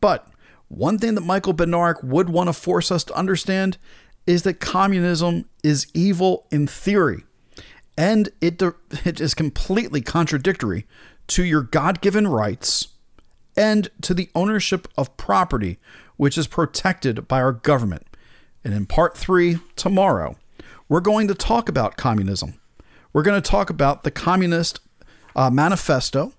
But 0.00 0.26
one 0.68 0.96
thing 0.96 1.14
that 1.14 1.20
Michael 1.20 1.52
Badnarik 1.52 2.02
would 2.02 2.30
want 2.30 2.48
to 2.48 2.54
force 2.54 2.90
us 2.90 3.04
to 3.04 3.14
understand 3.14 3.76
is 4.26 4.42
that 4.44 4.58
communism 4.58 5.44
is 5.62 5.86
evil 5.92 6.46
in 6.50 6.66
theory, 6.66 7.24
and 7.98 8.30
it, 8.40 8.62
it 9.04 9.20
is 9.20 9.34
completely 9.34 10.00
contradictory 10.00 10.86
to 11.26 11.44
your 11.44 11.60
God 11.60 12.00
given 12.00 12.26
rights 12.26 12.88
and 13.54 13.90
to 14.00 14.14
the 14.14 14.30
ownership 14.34 14.88
of 14.96 15.14
property, 15.18 15.78
which 16.16 16.38
is 16.38 16.46
protected 16.46 17.28
by 17.28 17.42
our 17.42 17.52
government. 17.52 18.06
And 18.64 18.72
in 18.72 18.86
part 18.86 19.14
three, 19.14 19.58
tomorrow, 19.76 20.36
we're 20.88 21.00
going 21.00 21.28
to 21.28 21.34
talk 21.34 21.68
about 21.68 21.96
communism. 21.96 22.54
We're 23.12 23.22
going 23.22 23.40
to 23.40 23.50
talk 23.50 23.70
about 23.70 24.04
the 24.04 24.10
Communist 24.10 24.80
uh, 25.34 25.50
Manifesto, 25.50 26.32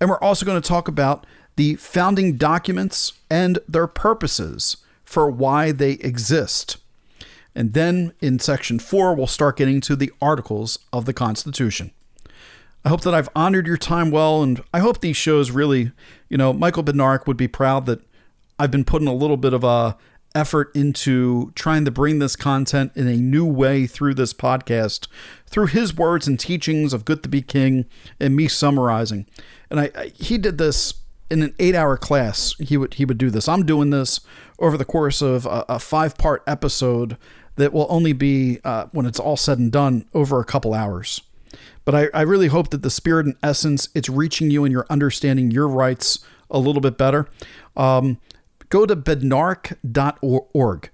and 0.00 0.10
we're 0.10 0.20
also 0.20 0.44
going 0.44 0.60
to 0.60 0.68
talk 0.68 0.88
about 0.88 1.26
the 1.56 1.76
founding 1.76 2.36
documents 2.36 3.12
and 3.30 3.58
their 3.68 3.86
purposes 3.86 4.78
for 5.04 5.30
why 5.30 5.72
they 5.72 5.92
exist. 5.92 6.76
And 7.54 7.72
then 7.72 8.12
in 8.20 8.38
section 8.38 8.78
four, 8.78 9.14
we'll 9.14 9.26
start 9.26 9.56
getting 9.56 9.80
to 9.82 9.96
the 9.96 10.12
articles 10.20 10.78
of 10.92 11.06
the 11.06 11.14
Constitution. 11.14 11.92
I 12.84 12.90
hope 12.90 13.00
that 13.00 13.14
I've 13.14 13.30
honored 13.34 13.66
your 13.66 13.78
time 13.78 14.10
well, 14.10 14.42
and 14.42 14.62
I 14.74 14.80
hope 14.80 15.00
these 15.00 15.16
shows 15.16 15.50
really, 15.50 15.90
you 16.28 16.36
know, 16.36 16.52
Michael 16.52 16.84
Badnarik 16.84 17.26
would 17.26 17.36
be 17.36 17.48
proud 17.48 17.86
that 17.86 18.00
I've 18.58 18.70
been 18.70 18.84
putting 18.84 19.08
a 19.08 19.14
little 19.14 19.36
bit 19.36 19.54
of 19.54 19.64
a 19.64 19.96
effort 20.36 20.70
into 20.76 21.50
trying 21.54 21.84
to 21.86 21.90
bring 21.90 22.18
this 22.18 22.36
content 22.36 22.92
in 22.94 23.08
a 23.08 23.16
new 23.16 23.46
way 23.46 23.86
through 23.86 24.14
this 24.14 24.34
podcast, 24.34 25.08
through 25.46 25.66
his 25.68 25.96
words 25.96 26.28
and 26.28 26.38
teachings 26.38 26.92
of 26.92 27.04
Good 27.04 27.22
to 27.22 27.28
Be 27.28 27.42
King, 27.42 27.86
and 28.20 28.36
me 28.36 28.46
summarizing. 28.46 29.26
And 29.70 29.80
I, 29.80 29.90
I 29.96 30.12
he 30.14 30.38
did 30.38 30.58
this 30.58 30.94
in 31.30 31.42
an 31.42 31.54
eight-hour 31.58 31.96
class. 31.96 32.54
He 32.60 32.76
would 32.76 32.94
he 32.94 33.04
would 33.04 33.18
do 33.18 33.30
this. 33.30 33.48
I'm 33.48 33.66
doing 33.66 33.90
this 33.90 34.20
over 34.58 34.76
the 34.76 34.84
course 34.84 35.22
of 35.22 35.46
a, 35.46 35.64
a 35.68 35.78
five-part 35.78 36.42
episode 36.46 37.16
that 37.56 37.72
will 37.72 37.86
only 37.88 38.12
be 38.12 38.60
uh, 38.64 38.86
when 38.92 39.06
it's 39.06 39.18
all 39.18 39.36
said 39.36 39.58
and 39.58 39.72
done 39.72 40.04
over 40.12 40.38
a 40.38 40.44
couple 40.44 40.74
hours. 40.74 41.22
But 41.86 41.94
I, 41.94 42.08
I 42.12 42.22
really 42.22 42.48
hope 42.48 42.70
that 42.70 42.82
the 42.82 42.90
spirit 42.90 43.26
and 43.26 43.36
essence 43.42 43.88
it's 43.94 44.10
reaching 44.10 44.50
you 44.50 44.64
and 44.64 44.72
you're 44.72 44.86
understanding 44.90 45.50
your 45.50 45.66
rights 45.66 46.18
a 46.50 46.58
little 46.58 46.82
bit 46.82 46.98
better. 46.98 47.26
Um, 47.76 48.18
go 48.68 48.86
to 48.86 48.96
badnarik.org. 48.96 50.90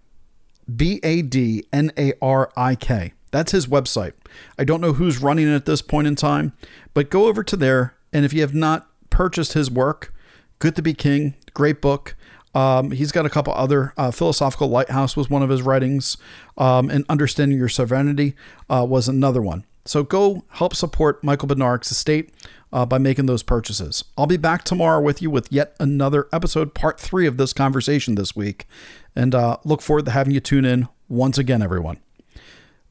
B 0.74 1.00
A 1.02 1.22
D 1.22 1.64
N 1.72 1.90
A 1.98 2.12
R 2.22 2.50
I 2.56 2.74
K. 2.74 3.14
That's 3.30 3.52
his 3.52 3.66
website. 3.66 4.12
I 4.58 4.64
don't 4.64 4.80
know 4.80 4.92
who's 4.92 5.18
running 5.20 5.48
it 5.48 5.54
at 5.54 5.66
this 5.66 5.82
point 5.82 6.06
in 6.06 6.14
time, 6.14 6.52
but 6.94 7.10
go 7.10 7.26
over 7.26 7.42
to 7.42 7.56
there. 7.56 7.96
And 8.12 8.24
if 8.24 8.32
you 8.32 8.42
have 8.42 8.54
not 8.54 8.88
purchased 9.10 9.54
his 9.54 9.70
work, 9.70 10.14
Good 10.58 10.76
to 10.76 10.82
Be 10.82 10.94
King, 10.94 11.34
great 11.54 11.80
book. 11.80 12.14
Um, 12.54 12.90
he's 12.90 13.12
got 13.12 13.24
a 13.24 13.30
couple 13.30 13.54
other. 13.54 13.94
Uh, 13.96 14.10
Philosophical 14.10 14.68
Lighthouse 14.68 15.16
was 15.16 15.30
one 15.30 15.42
of 15.42 15.48
his 15.48 15.62
writings, 15.62 16.18
um, 16.58 16.90
and 16.90 17.04
Understanding 17.08 17.58
Your 17.58 17.70
Sovereignty 17.70 18.34
uh, 18.68 18.86
was 18.88 19.08
another 19.08 19.40
one. 19.40 19.64
So 19.84 20.04
go 20.04 20.44
help 20.50 20.76
support 20.76 21.24
Michael 21.24 21.48
Badnarik's 21.48 21.90
estate 21.90 22.32
uh, 22.72 22.86
by 22.86 22.98
making 22.98 23.26
those 23.26 23.42
purchases. 23.42 24.04
I'll 24.16 24.26
be 24.26 24.36
back 24.36 24.64
tomorrow 24.64 25.00
with 25.00 25.20
you 25.20 25.30
with 25.30 25.52
yet 25.52 25.76
another 25.78 26.28
episode, 26.32 26.74
part 26.74 26.98
three 26.98 27.26
of 27.26 27.36
this 27.36 27.52
conversation 27.52 28.14
this 28.14 28.34
week, 28.34 28.66
and 29.14 29.34
uh, 29.34 29.58
look 29.64 29.82
forward 29.82 30.06
to 30.06 30.12
having 30.12 30.32
you 30.32 30.40
tune 30.40 30.64
in 30.64 30.88
once 31.08 31.38
again, 31.38 31.62
everyone. 31.62 31.98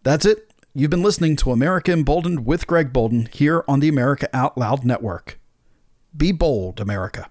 That's 0.03 0.25
it. 0.25 0.51
You've 0.73 0.89
been 0.89 1.03
listening 1.03 1.35
to 1.37 1.51
America 1.51 1.91
Emboldened 1.91 2.45
with 2.45 2.65
Greg 2.65 2.93
Boulden 2.93 3.27
here 3.33 3.63
on 3.67 3.81
the 3.81 3.89
America 3.89 4.29
Out 4.33 4.57
Loud 4.57 4.85
Network. 4.85 5.39
Be 6.15 6.31
bold, 6.31 6.79
America. 6.79 7.29